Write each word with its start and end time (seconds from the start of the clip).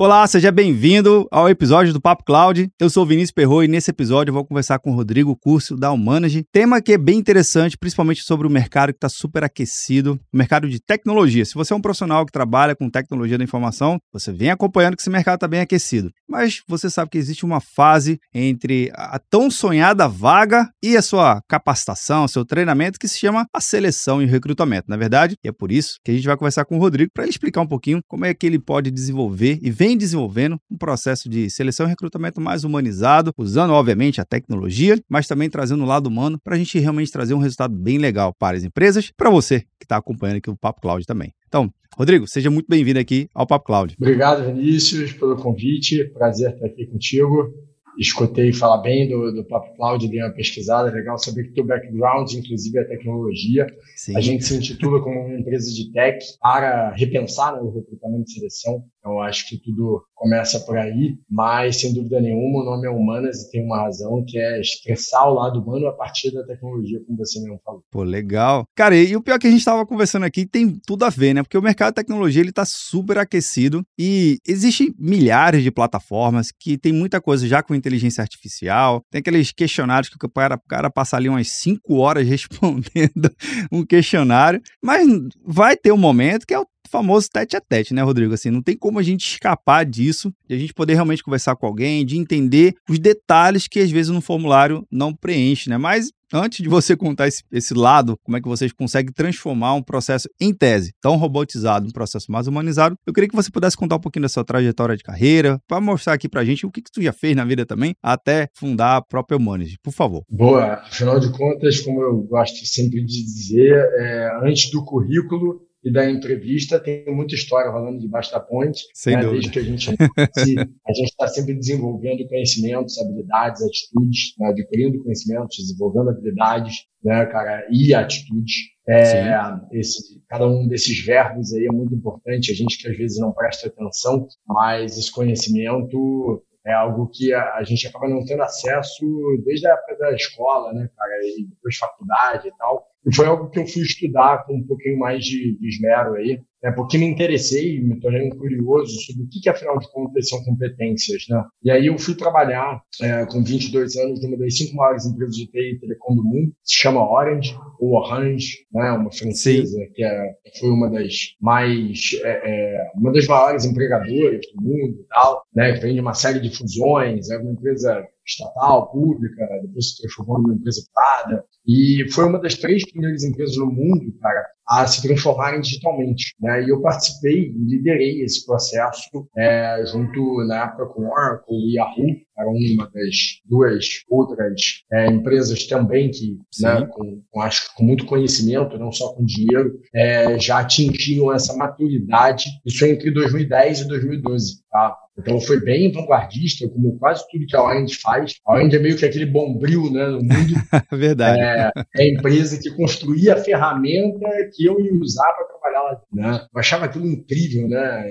Olá, 0.00 0.24
seja 0.28 0.52
bem-vindo 0.52 1.26
ao 1.28 1.48
episódio 1.48 1.92
do 1.92 2.00
Papo 2.00 2.22
Cloud. 2.22 2.70
Eu 2.78 2.88
sou 2.88 3.02
o 3.02 3.06
Vinícius 3.06 3.32
Perro 3.32 3.64
e 3.64 3.66
nesse 3.66 3.90
episódio 3.90 4.30
eu 4.30 4.34
vou 4.34 4.44
conversar 4.44 4.78
com 4.78 4.92
o 4.92 4.94
Rodrigo 4.94 5.34
Curso 5.34 5.76
da 5.76 5.90
Humanage. 5.90 6.44
Tema 6.52 6.80
que 6.80 6.92
é 6.92 6.96
bem 6.96 7.18
interessante, 7.18 7.76
principalmente 7.76 8.22
sobre 8.22 8.46
o 8.46 8.50
mercado 8.50 8.92
que 8.92 8.96
está 8.98 9.08
super 9.08 9.42
aquecido, 9.42 10.12
o 10.32 10.36
mercado 10.36 10.68
de 10.68 10.78
tecnologia. 10.78 11.44
Se 11.44 11.52
você 11.54 11.72
é 11.72 11.76
um 11.76 11.80
profissional 11.80 12.24
que 12.24 12.30
trabalha 12.30 12.76
com 12.76 12.88
tecnologia 12.88 13.36
da 13.36 13.42
informação, 13.42 13.98
você 14.12 14.30
vem 14.30 14.52
acompanhando 14.52 14.94
que 14.94 15.02
esse 15.02 15.10
mercado 15.10 15.34
está 15.34 15.48
bem 15.48 15.62
aquecido. 15.62 16.12
Mas 16.30 16.62
você 16.68 16.88
sabe 16.88 17.10
que 17.10 17.18
existe 17.18 17.44
uma 17.44 17.60
fase 17.60 18.20
entre 18.32 18.92
a 18.94 19.18
tão 19.18 19.50
sonhada 19.50 20.06
vaga 20.06 20.70
e 20.80 20.96
a 20.96 21.02
sua 21.02 21.42
capacitação, 21.48 22.28
seu 22.28 22.44
treinamento, 22.44 23.00
que 23.00 23.08
se 23.08 23.18
chama 23.18 23.48
a 23.52 23.60
seleção 23.60 24.22
e 24.22 24.26
o 24.26 24.28
recrutamento, 24.28 24.84
na 24.88 24.94
é 24.94 24.98
verdade? 24.98 25.34
E 25.42 25.48
é 25.48 25.52
por 25.52 25.72
isso 25.72 25.96
que 26.04 26.12
a 26.12 26.14
gente 26.14 26.24
vai 26.24 26.36
conversar 26.36 26.64
com 26.66 26.76
o 26.76 26.80
Rodrigo 26.80 27.10
para 27.12 27.26
explicar 27.26 27.62
um 27.62 27.66
pouquinho 27.66 27.98
como 28.06 28.24
é 28.24 28.32
que 28.32 28.46
ele 28.46 28.60
pode 28.60 28.92
desenvolver 28.92 29.58
e 29.60 29.72
vem 29.72 29.87
vem 29.88 29.96
desenvolvendo 29.96 30.60
um 30.70 30.76
processo 30.76 31.30
de 31.30 31.48
seleção 31.48 31.86
e 31.86 31.88
recrutamento 31.88 32.40
mais 32.40 32.62
humanizado, 32.62 33.32
usando, 33.38 33.72
obviamente, 33.72 34.20
a 34.20 34.24
tecnologia, 34.24 34.98
mas 35.08 35.26
também 35.26 35.48
trazendo 35.48 35.82
o 35.82 35.86
lado 35.86 36.08
humano 36.08 36.38
para 36.38 36.56
a 36.56 36.58
gente 36.58 36.78
realmente 36.78 37.10
trazer 37.10 37.32
um 37.32 37.38
resultado 37.38 37.74
bem 37.74 37.96
legal 37.96 38.34
para 38.38 38.56
as 38.56 38.64
empresas, 38.64 39.10
para 39.16 39.30
você 39.30 39.60
que 39.78 39.84
está 39.84 39.96
acompanhando 39.96 40.36
aqui 40.36 40.50
o 40.50 40.56
Papo 40.56 40.82
Cloud 40.82 41.06
também. 41.06 41.32
Então, 41.46 41.72
Rodrigo, 41.96 42.28
seja 42.28 42.50
muito 42.50 42.66
bem-vindo 42.68 42.98
aqui 42.98 43.30
ao 43.34 43.46
Papo 43.46 43.64
Cloud. 43.64 43.94
Obrigado, 43.98 44.44
Vinícius, 44.44 45.12
pelo 45.14 45.36
convite. 45.36 46.04
Prazer 46.12 46.52
estar 46.52 46.66
aqui 46.66 46.86
contigo 46.86 47.50
escutei 47.98 48.52
falar 48.52 48.78
bem 48.78 49.08
do, 49.08 49.32
do 49.32 49.44
Papo 49.44 49.74
Cloud, 49.74 50.08
dei 50.08 50.22
uma 50.22 50.30
pesquisada, 50.30 50.90
legal 50.90 51.18
saber 51.18 51.44
que 51.44 51.54
teu 51.54 51.66
background, 51.66 52.32
inclusive, 52.32 52.78
é 52.78 52.84
tecnologia. 52.84 53.66
Sim. 53.96 54.16
A 54.16 54.20
gente 54.20 54.44
se 54.44 54.56
intitula 54.56 55.02
como 55.02 55.20
uma 55.20 55.38
empresa 55.38 55.70
de 55.72 55.90
tech 55.92 56.24
para 56.40 56.94
repensar 56.94 57.54
né, 57.54 57.60
o 57.60 57.70
recrutamento 57.70 58.30
e 58.30 58.34
seleção. 58.34 58.84
Então, 59.08 59.22
acho 59.22 59.48
que 59.48 59.56
tudo 59.56 60.02
começa 60.14 60.60
por 60.60 60.76
aí, 60.76 61.16
mas, 61.30 61.80
sem 61.80 61.94
dúvida 61.94 62.20
nenhuma, 62.20 62.60
o 62.60 62.64
nome 62.64 62.86
é 62.86 62.90
Humanas 62.90 63.42
e 63.42 63.50
tem 63.50 63.64
uma 63.64 63.80
razão 63.80 64.22
que 64.26 64.36
é 64.36 64.60
expressar 64.60 65.26
o 65.26 65.34
lado 65.34 65.60
humano 65.60 65.86
a 65.86 65.92
partir 65.92 66.30
da 66.32 66.44
tecnologia, 66.44 67.00
como 67.06 67.16
você 67.16 67.40
mesmo 67.40 67.58
falou. 67.64 67.82
Pô, 67.90 68.02
legal. 68.02 68.64
Cara, 68.76 68.96
e 68.96 69.16
o 69.16 69.22
pior 69.22 69.38
que 69.38 69.46
a 69.46 69.50
gente 69.50 69.60
estava 69.60 69.86
conversando 69.86 70.24
aqui 70.24 70.44
tem 70.44 70.78
tudo 70.86 71.04
a 71.04 71.08
ver, 71.08 71.34
né? 71.34 71.42
Porque 71.42 71.56
o 71.56 71.62
mercado 71.62 71.90
de 71.90 71.94
tecnologia, 71.94 72.42
ele 72.42 72.52
tá 72.52 72.64
super 72.66 73.16
aquecido 73.16 73.82
e 73.98 74.38
existem 74.46 74.92
milhares 74.98 75.62
de 75.62 75.70
plataformas 75.70 76.50
que 76.50 76.76
tem 76.76 76.92
muita 76.92 77.20
coisa 77.20 77.46
já 77.46 77.62
com 77.62 77.74
inteligência 77.74 78.20
artificial, 78.20 79.02
tem 79.10 79.20
aqueles 79.20 79.52
questionários 79.52 80.10
que 80.10 80.26
o 80.26 80.28
cara, 80.28 80.56
o 80.56 80.68
cara 80.68 80.90
passa 80.90 81.16
ali 81.16 81.28
umas 81.28 81.48
5 81.48 81.94
horas 81.94 82.26
respondendo 82.28 83.30
um 83.72 83.86
questionário, 83.86 84.60
mas 84.82 85.06
vai 85.46 85.76
ter 85.76 85.92
um 85.92 85.96
momento 85.96 86.46
que 86.46 86.52
é 86.52 86.58
o 86.58 86.66
famoso 86.88 87.28
tete 87.30 87.56
a 87.56 87.60
tete, 87.60 87.94
né, 87.94 88.02
Rodrigo? 88.02 88.34
Assim, 88.34 88.50
não 88.50 88.62
tem 88.62 88.76
como 88.76 88.98
a 88.98 89.02
gente 89.02 89.26
escapar 89.26 89.84
disso, 89.84 90.32
de 90.48 90.54
a 90.54 90.58
gente 90.58 90.74
poder 90.74 90.94
realmente 90.94 91.22
conversar 91.22 91.56
com 91.56 91.66
alguém, 91.66 92.04
de 92.04 92.16
entender 92.16 92.74
os 92.88 92.98
detalhes 92.98 93.68
que 93.68 93.80
às 93.80 93.90
vezes 93.90 94.10
no 94.10 94.20
formulário 94.20 94.86
não 94.90 95.14
preenche, 95.14 95.70
né? 95.70 95.76
Mas 95.76 96.10
antes 96.32 96.62
de 96.62 96.68
você 96.68 96.96
contar 96.96 97.28
esse, 97.28 97.42
esse, 97.50 97.74
lado, 97.74 98.18
como 98.22 98.36
é 98.36 98.40
que 98.40 98.48
vocês 98.48 98.72
conseguem 98.72 99.12
transformar 99.12 99.74
um 99.74 99.82
processo 99.82 100.28
em 100.40 100.52
tese 100.52 100.92
tão 101.00 101.16
robotizado, 101.16 101.88
um 101.88 101.92
processo 101.92 102.30
mais 102.30 102.46
humanizado, 102.46 102.96
eu 103.06 103.12
queria 103.12 103.28
que 103.28 103.36
você 103.36 103.50
pudesse 103.50 103.76
contar 103.76 103.96
um 103.96 104.00
pouquinho 104.00 104.22
da 104.22 104.28
sua 104.28 104.44
trajetória 104.44 104.96
de 104.96 105.02
carreira, 105.02 105.58
para 105.66 105.80
mostrar 105.80 106.14
aqui 106.14 106.28
pra 106.28 106.44
gente 106.44 106.66
o 106.66 106.70
que, 106.70 106.82
que 106.82 106.90
tu 106.90 107.02
já 107.02 107.12
fez 107.12 107.34
na 107.34 107.44
vida 107.44 107.64
também, 107.64 107.94
até 108.02 108.48
fundar 108.54 108.96
a 108.96 109.02
própria 109.02 109.36
Humanity, 109.36 109.78
por 109.82 109.92
favor. 109.92 110.22
Boa, 110.28 110.74
afinal 110.74 111.18
de 111.18 111.30
contas, 111.30 111.80
como 111.80 112.02
eu 112.02 112.18
gosto 112.22 112.66
sempre 112.66 113.04
de 113.04 113.22
dizer, 113.22 113.74
é, 113.98 114.30
antes 114.42 114.70
do 114.70 114.84
currículo, 114.84 115.67
e 115.88 115.92
da 115.92 116.08
entrevista 116.08 116.78
tem 116.78 117.04
muita 117.06 117.34
história 117.34 117.70
rolando 117.70 117.98
debaixo 117.98 118.30
da 118.30 118.38
ponte. 118.38 118.84
Sem 118.92 119.16
né? 119.16 119.22
Desde 119.22 119.50
que 119.50 119.58
a 119.58 119.62
gente 119.62 119.90
a 119.90 120.92
gente 120.92 121.08
está 121.08 121.26
sempre 121.26 121.54
desenvolvendo 121.54 122.28
conhecimentos, 122.28 122.98
habilidades, 122.98 123.62
atitudes, 123.62 124.34
né? 124.38 124.48
adquirindo 124.48 125.02
conhecimentos, 125.02 125.56
desenvolvendo 125.56 126.10
habilidades, 126.10 126.86
né, 127.02 127.24
cara, 127.26 127.66
e 127.70 127.94
atitudes. 127.94 128.54
É, 128.86 129.34
esse, 129.72 130.22
cada 130.28 130.46
um 130.46 130.66
desses 130.66 131.04
verbos 131.04 131.52
aí 131.52 131.66
é 131.66 131.72
muito 131.72 131.94
importante. 131.94 132.52
A 132.52 132.54
gente 132.54 132.78
que 132.78 132.88
às 132.88 132.96
vezes 132.96 133.18
não 133.18 133.32
presta 133.32 133.68
atenção, 133.68 134.26
mas 134.46 134.98
esse 134.98 135.10
conhecimento 135.10 136.42
é 136.66 136.72
algo 136.72 137.08
que 137.08 137.32
a, 137.32 137.54
a, 137.54 137.64
gente 137.64 137.86
acaba 137.86 138.08
não 138.08 138.24
tendo 138.24 138.42
acesso 138.42 139.06
desde 139.44 139.66
a 139.66 139.72
época 139.72 139.96
da 139.96 140.12
escola, 140.12 140.72
né, 140.74 140.88
cara, 140.94 141.20
e 141.22 141.46
depois 141.48 141.76
faculdade 141.76 142.48
e 142.48 142.52
tal. 142.58 142.86
E 143.08 143.14
foi 143.14 143.26
algo 143.26 143.48
que 143.48 143.58
eu 143.58 143.66
fui 143.66 143.82
estudar 143.82 144.44
com 144.44 144.56
um 144.56 144.66
pouquinho 144.66 144.98
mais 144.98 145.24
de, 145.24 145.58
de 145.58 145.68
esmero 145.68 146.14
aí, 146.14 146.42
né, 146.62 146.72
porque 146.72 146.98
me 146.98 147.06
interessei, 147.06 147.80
me 147.80 147.98
tornei 148.00 148.26
um 148.26 148.30
curioso 148.30 148.98
sobre 149.00 149.24
o 149.24 149.28
que, 149.28 149.40
que 149.40 149.48
afinal 149.48 149.78
de 149.78 149.90
contas 149.90 150.28
são 150.28 150.42
competências, 150.44 151.24
né? 151.28 151.44
E 151.62 151.70
aí 151.70 151.86
eu 151.86 151.98
fui 151.98 152.14
trabalhar 152.14 152.80
é, 153.00 153.26
com 153.26 153.42
22 153.42 153.96
anos 153.96 154.22
numa 154.22 154.36
das 154.36 154.56
cinco 154.56 154.76
maiores 154.76 155.06
empresas 155.06 155.34
de 155.34 155.46
TI 155.46 155.74
e 155.74 155.78
telecom 155.78 156.16
do 156.16 156.24
mundo, 156.24 156.52
se 156.64 156.74
chama 156.74 157.08
Orange, 157.08 157.56
ou 157.78 157.94
Orange, 157.94 158.66
né, 158.72 158.90
uma 158.92 159.12
francesa 159.12 159.78
Sim. 159.78 159.92
que 159.94 160.04
é, 160.04 160.34
foi 160.58 160.70
uma 160.70 160.90
das 160.90 161.14
mais, 161.40 162.10
é, 162.22 162.40
é, 162.44 162.90
uma 162.94 163.12
das 163.12 163.26
maiores 163.26 163.64
empregadoras 163.64 164.40
do 164.54 164.62
mundo 164.62 165.00
e 165.00 165.06
tal, 165.08 165.42
né, 165.54 165.72
que 165.72 165.80
vem 165.80 165.94
de 165.94 166.00
uma 166.00 166.14
série 166.14 166.40
de 166.40 166.54
fusões, 166.56 167.30
é 167.30 167.38
uma 167.38 167.52
empresa 167.52 168.04
estatal, 168.26 168.90
pública, 168.90 169.46
depois 169.62 169.90
se 169.90 170.02
transformou 170.02 170.40
numa 170.40 170.54
empresa 170.54 170.82
privada, 170.92 171.44
e 171.66 172.06
foi 172.12 172.24
uma 172.24 172.38
das 172.38 172.54
três 172.54 172.88
primeiras 172.90 173.24
empresas 173.24 173.56
no 173.56 173.66
mundo, 173.66 174.12
cara, 174.20 174.44
a 174.68 174.86
se 174.86 175.02
transformarem 175.02 175.60
digitalmente. 175.60 176.34
Né? 176.40 176.64
E 176.64 176.68
eu 176.68 176.80
participei 176.80 177.50
e 177.50 177.64
liderei 177.64 178.22
esse 178.22 178.44
processo 178.44 179.26
é, 179.36 179.82
junto, 179.86 180.44
na 180.46 180.64
época, 180.64 180.86
com 180.86 181.08
Oracle 181.08 181.56
e 181.56 181.76
Yahoo, 181.76 182.16
era 182.38 182.48
uma 182.48 182.88
das 182.94 183.40
duas 183.44 183.84
outras 184.08 184.84
é, 184.92 185.06
empresas 185.08 185.66
também 185.66 186.08
que, 186.10 186.38
né, 186.60 186.86
com, 186.86 187.20
com, 187.30 187.40
acho 187.40 187.74
com 187.74 187.82
muito 187.82 188.06
conhecimento, 188.06 188.78
não 188.78 188.92
só 188.92 189.12
com 189.12 189.24
dinheiro, 189.24 189.80
é, 189.92 190.38
já 190.38 190.60
atingiam 190.60 191.32
essa 191.32 191.56
maturidade. 191.56 192.44
Isso 192.64 192.84
entre 192.86 193.10
2010 193.10 193.80
e 193.80 193.88
2012. 193.88 194.62
Tá? 194.70 194.96
Então 195.18 195.40
foi 195.40 195.60
bem 195.60 195.90
vanguardista, 195.90 196.68
como 196.68 196.96
quase 196.98 197.24
tudo 197.30 197.46
que 197.46 197.56
a 197.56 197.62
Orange 197.62 197.96
faz. 198.00 198.36
A 198.46 198.54
Orange 198.54 198.76
é 198.76 198.78
meio 198.78 198.96
que 198.96 199.04
aquele 199.04 199.26
bombril 199.26 199.90
né, 199.92 200.06
no 200.06 200.18
mundo. 200.18 200.54
Verdade. 200.92 201.40
É, 201.40 201.70
é, 201.96 202.02
a 202.02 202.06
empresa 202.06 202.58
que 202.60 202.70
construía 202.76 203.34
a 203.34 203.36
ferramenta 203.36 204.28
que 204.54 204.64
eu 204.64 204.80
ia 204.80 204.94
usar 204.94 205.32
para 205.32 205.46
trabalhar 205.46 205.82
lá. 205.82 206.00
Né? 206.12 206.46
Eu 206.54 206.60
achava 206.60 206.84
aquilo 206.84 207.06
incrível, 207.06 207.68
né? 207.68 208.04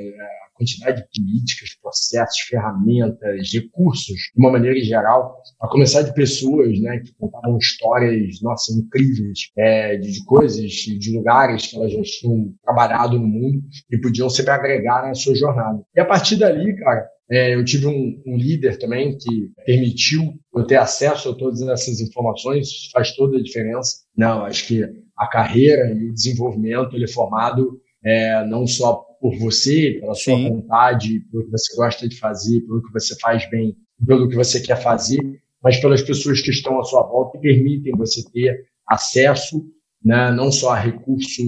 Quantidade 0.58 1.02
de 1.02 1.22
políticas, 1.22 1.70
processos, 1.82 2.40
ferramentas, 2.42 3.54
recursos, 3.54 4.16
de 4.16 4.40
uma 4.40 4.52
maneira 4.52 4.80
geral, 4.82 5.42
a 5.62 5.68
começar 5.68 6.02
de 6.02 6.14
pessoas 6.14 6.80
né, 6.80 7.00
que 7.00 7.14
contavam 7.20 7.58
histórias, 7.58 8.42
nossa, 8.42 8.74
incríveis, 8.74 9.52
é, 9.58 9.98
de, 9.98 10.12
de, 10.12 10.26
coisas, 10.26 10.72
de 10.72 11.16
lugares 11.16 11.68
que 11.68 11.76
elas 11.76 11.92
já 11.92 12.02
tinham 12.02 12.54
trabalhado 12.64 13.20
no 13.20 13.28
mundo 13.28 13.62
e 13.92 13.98
podiam 14.00 14.30
sempre 14.30 14.52
agregar 14.52 15.08
na 15.08 15.14
sua 15.14 15.36
jornada. 15.36 15.82
E 15.96 16.00
a 16.00 16.06
partir 16.06 16.38
dali, 16.38 16.76
cara, 16.76 17.08
é, 17.30 17.56
eu 17.56 17.64
tive 17.64 17.88
um, 17.88 18.22
um, 18.26 18.38
líder 18.38 18.80
também 18.80 19.18
que 19.18 19.52
permitiu 19.66 20.34
eu 20.56 20.66
ter 20.66 20.78
acesso 20.78 21.30
a 21.30 21.36
todas 21.36 21.62
essas 21.62 22.00
informações, 22.00 22.90
faz 22.92 23.14
toda 23.16 23.38
a 23.38 23.44
diferença. 23.44 23.98
Não, 24.16 24.46
acho 24.46 24.66
que 24.68 24.84
a 25.18 25.28
carreira 25.28 25.94
e 25.94 26.10
o 26.10 26.14
desenvolvimento 26.14 26.96
ele 26.96 27.04
é 27.06 27.10
formado 27.10 27.82
é, 28.04 28.46
não 28.46 28.66
só 28.66 29.07
por 29.20 29.38
você, 29.38 29.98
pela 30.00 30.14
sua 30.14 30.36
Sim. 30.36 30.50
vontade, 30.50 31.20
pelo 31.32 31.46
que 31.46 31.52
você 31.52 31.76
gosta 31.76 32.08
de 32.08 32.18
fazer, 32.18 32.62
pelo 32.62 32.82
que 32.84 32.92
você 32.92 33.18
faz 33.20 33.50
bem, 33.50 33.76
pelo 34.06 34.28
que 34.30 34.36
você 34.36 34.60
quer 34.62 34.82
fazer, 34.82 35.20
mas 35.64 35.78
pelas 35.80 36.02
pessoas 36.02 36.42
que 36.42 36.52
estão 36.52 36.80
à 36.80 36.84
sua 36.84 37.04
volta 37.04 37.38
e 37.38 37.42
permitem 37.42 37.96
você 37.96 38.24
ter 38.32 38.66
acesso 38.88 39.66
né, 40.04 40.32
não 40.32 40.52
só 40.52 40.72
a 40.72 40.80
recursos 40.80 41.42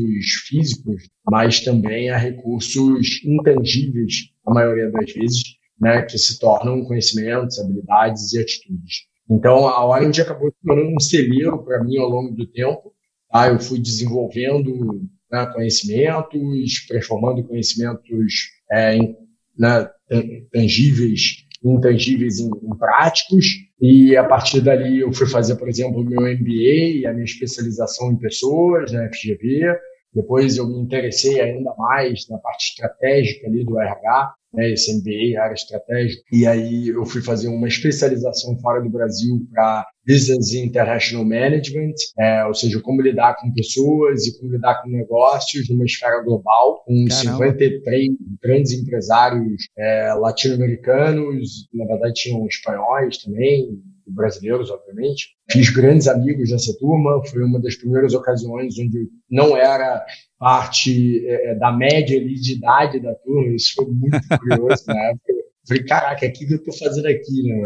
físicos, 0.48 1.08
mas 1.30 1.62
também 1.62 2.10
a 2.10 2.18
recursos 2.18 3.24
intangíveis, 3.24 4.32
a 4.46 4.54
maioria 4.54 4.92
das 4.92 5.12
vezes, 5.14 5.44
né, 5.80 6.02
que 6.02 6.18
se 6.18 6.40
tornam 6.40 6.84
conhecimentos, 6.84 7.60
habilidades 7.60 8.34
e 8.34 8.40
atitudes. 8.40 9.08
Então, 9.30 9.68
a 9.68 9.86
Orange 9.86 10.22
acabou 10.22 10.50
se 10.50 10.58
tornando 10.66 10.96
um 10.96 11.00
celeiro 11.00 11.64
para 11.64 11.84
mim 11.84 11.98
ao 11.98 12.10
longo 12.10 12.36
do 12.36 12.48
tempo. 12.48 12.92
Tá? 13.32 13.48
Eu 13.48 13.60
fui 13.60 13.80
desenvolvendo 13.80 15.08
né, 15.32 15.46
conhecimentos, 15.54 16.88
transformando 16.88 17.44
conhecimentos 17.44 18.52
é, 18.72 18.96
em, 18.96 19.16
né, 19.58 19.90
tangíveis, 20.52 21.46
intangíveis 21.64 22.40
em, 22.40 22.48
em, 22.48 22.78
práticos. 22.78 23.46
E 23.82 24.16
a 24.18 24.24
partir 24.24 24.62
dali 24.62 25.00
eu 25.00 25.14
fui 25.14 25.28
fazer, 25.28 25.56
por 25.56 25.70
exemplo, 25.70 26.02
o 26.02 26.06
meu 26.06 26.22
MBA, 26.22 27.08
a 27.08 27.14
minha 27.14 27.26
especialização 27.26 28.12
em 28.12 28.18
pessoas, 28.18 28.92
na 28.92 29.08
FGV. 29.10 29.78
Depois 30.14 30.58
eu 30.58 30.68
me 30.68 30.80
interessei 30.80 31.40
ainda 31.40 31.74
mais 31.78 32.28
na 32.30 32.38
parte 32.40 32.72
estratégica 32.72 33.48
ali 33.48 33.64
do 33.64 33.80
RH, 33.80 34.34
né, 34.54 34.72
esse 34.72 34.92
MBA, 34.98 35.42
área 35.42 35.54
estratégica. 35.54 36.22
E 36.32 36.46
aí 36.46 36.90
eu 36.90 37.06
fui 37.06 37.22
fazer 37.22 37.48
uma 37.48 37.68
especialização 37.68 38.58
fora 38.60 38.82
do 38.82 38.90
Brasil 38.90 39.46
para 39.52 39.86
Business 40.08 40.54
International 40.54 41.24
Management, 41.24 41.94
é, 42.18 42.44
ou 42.46 42.54
seja, 42.54 42.82
como 42.82 43.02
lidar 43.02 43.36
com 43.40 43.54
pessoas 43.54 44.26
e 44.26 44.40
como 44.40 44.52
lidar 44.52 44.82
com 44.82 44.90
negócios 44.90 45.70
numa 45.70 45.86
esfera 45.86 46.24
global, 46.24 46.84
com 46.84 47.06
Caramba. 47.08 47.46
53 47.46 48.10
grandes 48.42 48.72
empresários 48.72 49.68
é, 49.78 50.14
latino-americanos, 50.14 51.68
na 51.74 51.86
verdade 51.86 52.14
tinham 52.14 52.46
espanhóis 52.48 53.18
também, 53.20 53.80
brasileiros, 54.14 54.70
obviamente. 54.70 55.30
Fiz 55.52 55.70
grandes 55.70 56.08
amigos 56.08 56.52
nessa 56.52 56.78
turma, 56.78 57.24
foi 57.26 57.44
uma 57.44 57.60
das 57.60 57.76
primeiras 57.76 58.14
ocasiões 58.14 58.78
onde 58.80 59.10
não 59.30 59.56
era 59.56 60.06
parte 60.38 61.26
é, 61.28 61.52
é 61.52 61.56
da 61.56 61.72
média 61.72 62.20
ali 62.20 62.36
de 62.36 62.54
idade 62.54 63.00
da 63.00 63.14
turma, 63.16 63.56
isso 63.56 63.74
foi 63.76 63.86
muito 63.86 64.20
curioso 64.40 64.84
na 64.88 65.04
época. 65.06 65.34
Falei, 65.68 65.84
caraca, 65.84 66.26
o 66.26 66.32
que 66.32 66.52
eu 66.52 66.64
tô 66.64 66.72
fazendo 66.74 67.06
aqui, 67.06 67.44
né? 67.44 67.64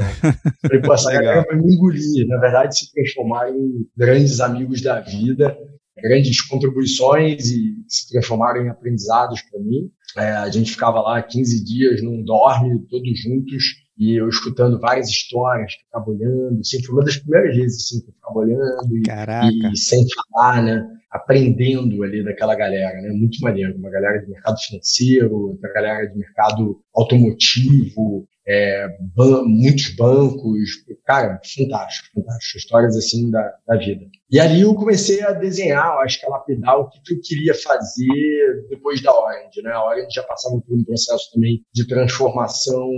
Falei, 0.62 0.82
pô, 0.82 0.94
essa 0.94 1.10
galera 1.14 1.46
vai 1.48 1.56
me 1.56 1.74
engolir. 1.74 2.28
Na 2.28 2.38
verdade, 2.38 2.78
se 2.78 2.92
transformaram 2.92 3.56
em 3.56 3.88
grandes 3.96 4.42
amigos 4.42 4.82
da 4.82 5.00
vida, 5.00 5.58
grandes 6.02 6.42
contribuições 6.42 7.50
e 7.50 7.76
se 7.88 8.10
transformaram 8.10 8.66
em 8.66 8.70
aprendizados 8.70 9.42
para 9.44 9.60
mim. 9.62 9.90
É, 10.18 10.32
a 10.32 10.50
gente 10.50 10.72
ficava 10.72 11.00
lá 11.00 11.22
15 11.22 11.64
dias 11.64 12.04
num 12.04 12.24
dorme, 12.24 12.86
todos 12.90 13.20
juntos, 13.20 13.64
e 13.98 14.16
eu 14.16 14.28
escutando 14.28 14.80
várias 14.80 15.08
histórias, 15.08 15.74
ficava 15.74 16.10
olhando, 16.10 16.60
assim, 16.60 16.84
foi 16.84 16.96
uma 16.96 17.04
das 17.04 17.18
primeiras 17.18 17.56
vezes 17.56 17.84
assim, 17.84 18.02
que 18.02 18.10
eu 18.10 18.14
ficava 18.14 18.40
olhando 18.40 18.98
e, 18.98 19.72
e, 19.72 19.78
sem 19.78 20.04
falar, 20.32 20.64
né? 20.64 20.88
Aprendendo 21.12 22.02
ali 22.02 22.24
daquela 22.24 22.56
galera, 22.56 23.00
né? 23.00 23.10
Muito 23.10 23.40
maneiro. 23.42 23.78
Uma 23.78 23.92
galera 23.92 24.20
de 24.20 24.32
mercado 24.32 24.58
financeiro, 24.60 25.50
outra 25.50 25.72
galera 25.72 26.08
de 26.08 26.18
mercado 26.18 26.82
automotivo, 26.96 28.28
é, 28.48 28.88
ban 29.16 29.44
muitos 29.46 29.96
bancos, 29.96 30.70
cara, 31.06 31.40
fantástico, 31.56 32.10
fantástico, 32.14 32.58
histórias 32.58 32.98
assim 32.98 33.32
da, 33.32 33.54
da 33.68 33.78
vida. 33.78 34.06
E 34.30 34.40
ali 34.40 34.62
eu 34.62 34.74
comecei 34.76 35.22
a 35.22 35.32
desenhar, 35.32 35.98
acho 36.00 36.20
que 36.20 36.26
a 36.26 36.30
lapidar 36.30 36.80
o 36.80 36.90
que, 36.90 37.00
que 37.02 37.14
eu 37.14 37.20
queria 37.24 37.54
fazer 37.54 38.68
depois 38.70 39.02
da 39.02 39.14
Orange, 39.14 39.62
né? 39.62 39.72
A 39.72 39.86
Orange 39.86 40.14
já 40.14 40.24
passava 40.24 40.60
por 40.60 40.78
um 40.78 40.84
processo 40.84 41.32
também 41.34 41.64
de 41.74 41.88
transformação 41.88 42.90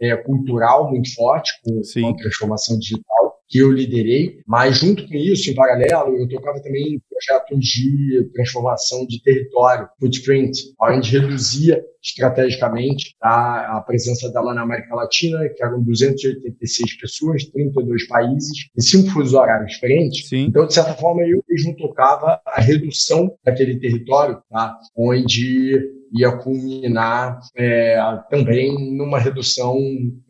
é, 0.00 0.16
cultural 0.16 0.90
muito 0.90 1.14
forte, 1.14 1.52
com, 1.64 1.80
com 1.80 2.08
a 2.08 2.16
transformação 2.16 2.78
digital 2.78 3.31
que 3.52 3.58
eu 3.58 3.70
liderei, 3.70 4.40
mas 4.46 4.78
junto 4.78 5.06
com 5.06 5.14
isso, 5.14 5.50
em 5.50 5.54
paralelo, 5.54 6.16
eu 6.16 6.26
tocava 6.26 6.58
também 6.62 6.94
em 6.94 7.00
projetos 7.00 7.58
de 7.60 8.30
transformação 8.32 9.06
de 9.06 9.22
território, 9.22 9.86
footprint, 10.00 10.58
onde 10.80 11.18
reduzia 11.18 11.84
estrategicamente 12.02 13.14
a, 13.22 13.76
a 13.76 13.80
presença 13.82 14.32
dela 14.32 14.54
na 14.54 14.62
América 14.62 14.94
Latina, 14.94 15.46
que 15.50 15.62
eram 15.62 15.82
286 15.82 16.96
pessoas, 16.98 17.44
32 17.44 18.08
países 18.08 18.70
e 18.74 18.82
cinco 18.82 19.10
fusos 19.10 19.34
horários 19.34 19.72
diferentes. 19.72 20.28
Sim. 20.30 20.46
Então, 20.46 20.66
de 20.66 20.72
certa 20.72 20.94
forma, 20.94 21.22
eu 21.22 21.44
mesmo 21.46 21.76
tocava 21.76 22.40
a 22.46 22.60
redução 22.60 23.36
daquele 23.44 23.78
território, 23.78 24.42
tá? 24.50 24.78
onde 24.96 25.78
ia 26.12 26.36
culminar 26.38 27.40
é, 27.56 27.96
também 28.30 28.96
numa 28.96 29.18
redução 29.18 29.76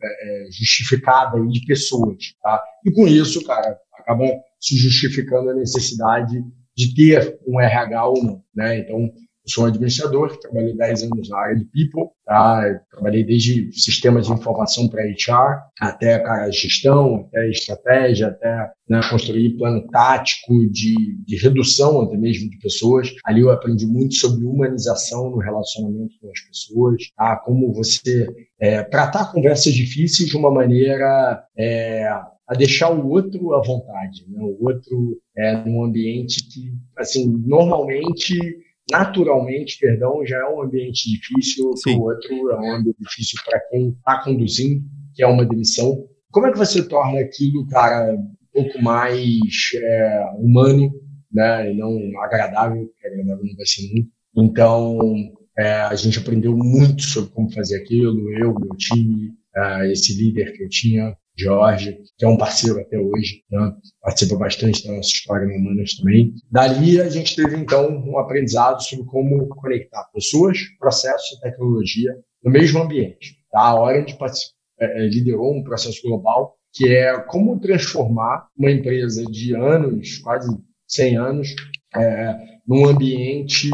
é, 0.01 0.45
é, 0.47 0.51
justificada 0.51 1.39
de 1.47 1.65
pessoas. 1.65 2.17
Tá? 2.41 2.61
E 2.85 2.91
com 2.91 3.07
isso, 3.07 3.43
cara, 3.45 3.77
acaba 3.99 4.25
se 4.59 4.77
justificando 4.77 5.49
a 5.49 5.55
necessidade 5.55 6.41
de 6.75 6.95
ter 6.95 7.37
um 7.47 7.59
RH 7.59 8.07
ou 8.07 8.23
não. 8.23 8.43
Né? 8.55 8.79
Então, 8.79 9.11
eu 9.45 9.51
sou 9.51 9.65
um 9.65 9.67
administrador, 9.67 10.37
trabalhei 10.39 10.73
10 10.73 11.03
anos 11.03 11.29
na 11.29 11.37
área 11.37 11.55
de 11.57 11.65
People, 11.65 12.09
tá? 12.25 12.79
trabalhei 12.89 13.25
desde 13.25 13.71
sistemas 13.73 14.27
de 14.27 14.33
informação 14.33 14.87
para 14.87 15.03
HR, 15.03 15.59
até 15.81 16.17
cara, 16.19 16.49
gestão, 16.49 17.27
até 17.27 17.49
estratégia, 17.49 18.27
até 18.27 18.71
né, 18.87 19.01
construir 19.09 19.57
plano 19.57 19.85
tático 19.89 20.53
de, 20.69 21.17
de 21.25 21.35
redução 21.37 22.01
até 22.01 22.15
mesmo 22.15 22.49
de 22.49 22.57
pessoas. 22.57 23.13
Ali 23.25 23.41
eu 23.41 23.51
aprendi 23.51 23.85
muito 23.85 24.15
sobre 24.15 24.45
humanização 24.45 25.29
no 25.29 25.39
relacionamento 25.39 26.13
com 26.21 26.29
as 26.29 26.39
pessoas, 26.39 27.03
tá? 27.17 27.35
como 27.37 27.73
você 27.73 28.27
é, 28.59 28.81
tratar 28.83 29.31
conversas 29.31 29.73
difíceis 29.73 30.29
de 30.29 30.37
uma 30.37 30.51
maneira 30.51 31.43
é, 31.57 32.07
a 32.47 32.53
deixar 32.55 32.91
o 32.91 33.09
outro 33.09 33.53
à 33.53 33.61
vontade, 33.61 34.25
né? 34.29 34.41
o 34.41 34.57
outro 34.65 35.19
é, 35.35 35.65
num 35.65 35.83
ambiente 35.83 36.43
que, 36.47 36.73
assim, 36.97 37.27
normalmente 37.45 38.62
naturalmente, 38.91 39.77
perdão, 39.79 40.25
já 40.25 40.37
é 40.37 40.45
um 40.45 40.61
ambiente 40.61 41.09
difícil, 41.09 41.71
o 41.71 42.01
outro 42.01 42.51
é 42.51 42.59
um 42.59 42.75
ambiente 42.75 42.97
difícil 42.99 43.39
para 43.45 43.59
quem 43.69 43.89
está 43.89 44.23
conduzindo, 44.23 44.83
que 45.13 45.23
é 45.23 45.27
uma 45.27 45.45
demissão. 45.45 46.07
Como 46.31 46.47
é 46.47 46.51
que 46.51 46.57
você 46.57 46.87
torna 46.87 47.19
aquilo, 47.19 47.67
cara, 47.67 48.13
um 48.13 48.35
pouco 48.51 48.81
mais 48.81 49.21
é, 49.75 50.25
humano, 50.37 50.91
né, 51.31 51.71
e 51.71 51.77
não 51.77 51.97
agradável, 52.21 52.85
porque 52.87 53.07
agradável 53.07 53.45
não 53.45 53.55
vai 53.55 53.65
ser 53.65 53.91
muito. 53.91 54.09
Então, 54.35 54.99
é, 55.57 55.81
a 55.81 55.95
gente 55.95 56.19
aprendeu 56.19 56.55
muito 56.55 57.03
sobre 57.03 57.31
como 57.31 57.51
fazer 57.51 57.77
aquilo, 57.77 58.31
eu, 58.33 58.53
meu 58.53 58.75
time, 58.77 59.31
é, 59.55 59.91
esse 59.91 60.15
líder 60.15 60.53
que 60.53 60.63
eu 60.63 60.69
tinha, 60.69 61.15
Jorge, 61.35 61.97
que 62.17 62.25
é 62.25 62.27
um 62.27 62.37
parceiro 62.37 62.79
até 62.79 62.97
hoje, 62.97 63.43
né? 63.49 63.73
participa 64.01 64.35
bastante 64.35 64.85
da 64.85 64.93
nossa 64.93 65.09
história 65.09 65.47
no 65.47 65.55
Humanas 65.55 65.95
também. 65.95 66.33
Dali 66.51 67.01
a 67.01 67.09
gente 67.09 67.35
teve 67.35 67.57
então 67.57 67.89
um 68.05 68.19
aprendizado 68.19 68.81
sobre 68.83 69.05
como 69.05 69.47
conectar 69.47 70.03
pessoas, 70.13 70.59
processos 70.79 71.37
e 71.37 71.41
tecnologia 71.41 72.15
no 72.43 72.51
mesmo 72.51 72.81
ambiente. 72.81 73.35
Tá? 73.51 73.61
A 73.61 73.81
Orange 73.81 74.15
é, 74.79 74.85
é, 74.85 75.07
liderou 75.07 75.55
um 75.55 75.63
processo 75.63 76.01
global 76.03 76.55
que 76.71 76.87
é 76.87 77.19
como 77.19 77.59
transformar 77.59 78.47
uma 78.57 78.71
empresa 78.71 79.23
de 79.25 79.55
anos, 79.55 80.17
quase 80.19 80.47
100 80.87 81.17
anos, 81.17 81.55
é, 81.95 82.35
num 82.67 82.87
ambiente 82.87 83.69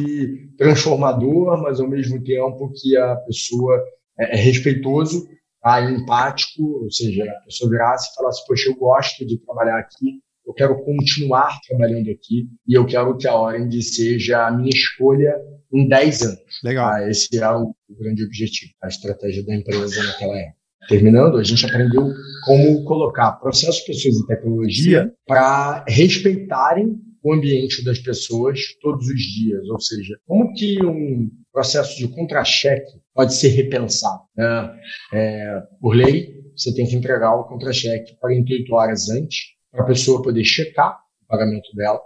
transformador, 0.57 1.61
mas 1.61 1.79
ao 1.79 1.87
mesmo 1.87 2.21
tempo 2.21 2.71
que 2.75 2.97
a 2.97 3.15
pessoa 3.15 3.81
é, 4.19 4.35
é 4.37 4.41
respeitoso 4.41 5.27
tá? 5.61 5.81
empático, 5.81 6.83
ou 6.83 6.91
seja, 6.91 7.23
a 7.23 7.45
pessoa 7.45 7.69
virasse 7.69 8.11
e 8.11 8.15
falasse, 8.15 8.45
poxa, 8.47 8.69
eu 8.69 8.75
gosto 8.75 9.25
de 9.25 9.37
trabalhar 9.39 9.79
aqui, 9.79 10.21
eu 10.45 10.53
quero 10.53 10.83
continuar 10.83 11.59
trabalhando 11.67 12.09
aqui 12.09 12.47
e 12.67 12.73
eu 12.73 12.85
quero 12.85 13.15
que 13.17 13.27
a 13.27 13.39
Orange 13.39 13.83
seja 13.83 14.47
a 14.47 14.51
minha 14.51 14.71
escolha 14.73 15.35
em 15.71 15.87
10 15.87 16.21
anos. 16.23 16.59
Legal. 16.63 16.89
Tá? 16.89 17.09
Esse 17.09 17.37
é 17.37 17.49
o, 17.51 17.75
grande 17.99 18.23
objetivo, 18.23 18.71
a 18.81 18.87
estratégia 18.87 19.45
da 19.45 19.55
empresa 19.55 20.03
naquela 20.03 20.37
época. 20.37 20.59
Terminando, 20.87 21.37
a 21.37 21.43
gente 21.43 21.65
aprendeu 21.65 22.11
como 22.45 22.83
colocar 22.83 23.33
processos, 23.33 23.81
pessoas 23.81 24.15
e 24.15 24.25
tecnologia 24.25 25.13
para 25.27 25.85
respeitarem 25.87 26.99
o 27.21 27.33
ambiente 27.33 27.83
das 27.83 27.99
pessoas 27.99 28.59
todos 28.81 29.07
os 29.07 29.21
dias. 29.21 29.69
Ou 29.69 29.79
seja, 29.79 30.17
como 30.25 30.51
que 30.53 30.83
um 30.83 31.29
processo 31.51 31.97
de 31.97 32.07
contra-cheque 32.07 32.99
pode 33.19 33.33
ser 33.33 33.49
repensado? 33.49 34.21
Né? 34.33 34.79
É, 35.11 35.61
por 35.81 35.93
lei, 35.93 36.41
você 36.55 36.73
tem 36.73 36.87
que 36.87 36.95
entregar 36.95 37.35
o 37.35 37.43
contra-cheque 37.43 38.15
48 38.17 38.73
horas 38.73 39.09
antes 39.09 39.39
para 39.69 39.83
a 39.83 39.85
pessoa 39.85 40.21
poder 40.21 40.45
checar 40.45 40.97
o 41.23 41.27
pagamento 41.27 41.67
dela, 41.75 41.99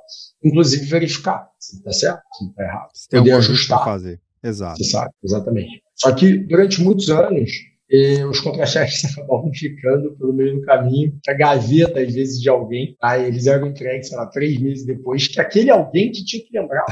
inclusive 0.43 0.87
verificar 0.87 1.47
se 1.59 1.77
está 1.77 1.91
certo, 1.91 2.23
se 2.35 2.45
está 2.45 2.63
errado. 2.63 2.89
Se 2.95 3.09
tem 3.09 3.19
poder 3.19 3.33
ajustar. 3.33 3.85
fazer. 3.85 4.19
Exato. 4.43 4.77
Você 4.77 4.89
sabe, 4.89 5.11
exatamente. 5.23 5.83
Só 5.93 6.11
que 6.15 6.35
durante 6.35 6.81
muitos 6.81 7.07
anos 7.11 7.51
e 7.93 8.23
os 8.23 8.39
contra-cheques 8.39 9.05
acabavam 9.15 9.51
ficando 9.53 10.15
pelo 10.17 10.33
meio 10.33 10.55
do 10.55 10.61
caminho, 10.63 11.13
a 11.27 11.33
gaveta, 11.33 12.01
às 12.01 12.11
vezes, 12.11 12.41
de 12.41 12.49
alguém. 12.49 12.97
Aí 12.99 13.27
eles 13.27 13.45
eram 13.45 13.67
entregues, 13.67 14.09
sei 14.09 14.17
lá, 14.17 14.25
três 14.25 14.59
meses 14.59 14.83
depois, 14.83 15.27
que 15.27 15.39
aquele 15.39 15.69
alguém 15.69 16.11
que 16.11 16.25
tinha 16.25 16.43
que 16.43 16.59
lembrar, 16.59 16.85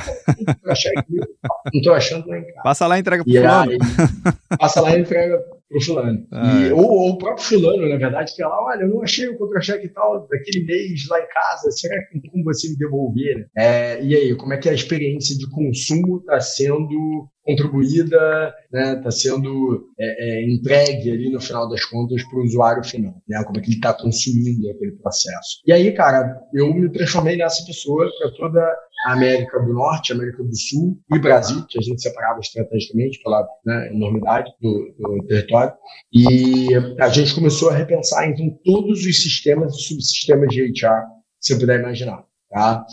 contra-cheque, 0.46 1.03
não 1.10 1.25
estou 1.74 1.93
achando 1.93 2.27
lá 2.27 2.38
em 2.38 2.46
casa. 2.46 2.62
Passa 2.63 2.86
lá 2.86 2.98
e 2.98 3.01
entrega 3.01 3.24
pro 3.24 3.34
fulano. 3.34 3.72
Aí, 3.72 4.58
passa 4.60 4.81
lá 4.81 4.96
e 4.96 5.01
entrega 5.01 5.39
pro 5.67 5.81
fulano. 5.81 6.27
Ah, 6.31 6.60
e, 6.60 6.70
é. 6.70 6.74
ou, 6.74 6.84
ou, 6.86 7.10
o 7.12 7.17
próprio 7.17 7.46
fulano, 7.46 7.88
na 7.88 7.98
verdade, 7.98 8.36
que 8.36 8.43
lá, 8.43 8.65
olha, 8.65 8.84
eu 8.84 8.89
não 8.89 9.01
achei 9.01 9.27
o 9.27 9.38
contra-cheque 9.38 9.88
tal 9.89 10.27
daquele 10.27 10.65
mês 10.65 11.08
lá 11.10 11.20
em 11.20 11.27
casa, 11.27 11.72
será 11.72 11.96
que 12.03 12.20
tem 12.20 12.29
como 12.29 12.43
você 12.43 12.70
me 12.70 12.77
devolver? 12.77 13.48
É, 13.58 14.03
e 14.03 14.15
aí, 14.15 14.36
como 14.36 14.53
é 14.53 14.58
que 14.58 14.70
a 14.70 14.74
experiência 14.74 15.38
de 15.38 15.50
consumo 15.50 16.17
está 16.17 16.39
sendo 16.41 17.29
contribuída, 17.51 18.53
está 18.65 18.77
né, 18.77 18.96
tá 18.96 19.12
sendo 19.12 19.89
é, 20.00 20.41
é, 20.41 20.50
entregue 20.50 21.12
ali 21.12 21.29
no 21.29 21.39
final 21.39 21.70
das 21.70 21.84
contas 21.86 22.24
para 22.24 22.39
o 22.39 22.43
usuário 22.43 22.84
final, 22.84 23.13
né, 23.27 23.43
como 23.43 23.60
é 23.60 23.62
que 23.62 23.70
ele 23.70 23.75
está 23.75 23.93
consumindo 23.93 24.70
aquele 24.70 24.93
processo. 24.93 25.62
E 25.65 25.72
aí, 25.72 25.91
cara, 25.93 26.39
eu 26.53 26.74
me 26.74 26.89
transformei 26.89 27.38
nessa 27.38 27.65
pessoa 27.65 28.10
para 28.20 28.31
toda 28.31 28.62
a 29.05 29.13
América 29.13 29.60
do 29.60 29.74
Norte, 29.74 30.13
América 30.13 30.43
do 30.43 30.55
Sul 30.55 31.00
e 31.13 31.20
Brasil, 31.20 31.65
que 31.67 31.79
a 31.79 31.81
gente 31.81 32.01
separava 32.01 32.39
estrategicamente 32.39 33.22
pela 33.24 33.48
né, 33.65 33.89
enormidade 33.93 34.51
do, 34.62 34.93
do, 34.98 35.25
território, 35.27 35.74
e 36.13 36.67
a 37.00 37.10
gente 37.10 37.34
começou 37.34 37.70
a 37.70 37.75
repensar 37.75 38.29
então 38.29 38.48
todos 38.63 39.05
os 39.05 39.22
sistemas 39.22 39.74
e 39.75 39.84
subsistemas 39.84 40.50
de 40.50 40.63
HR, 40.63 41.03
se 41.39 41.53
você 41.53 41.60
puder 41.60 41.79
imaginar. 41.79 42.24
Tá? 42.50 42.86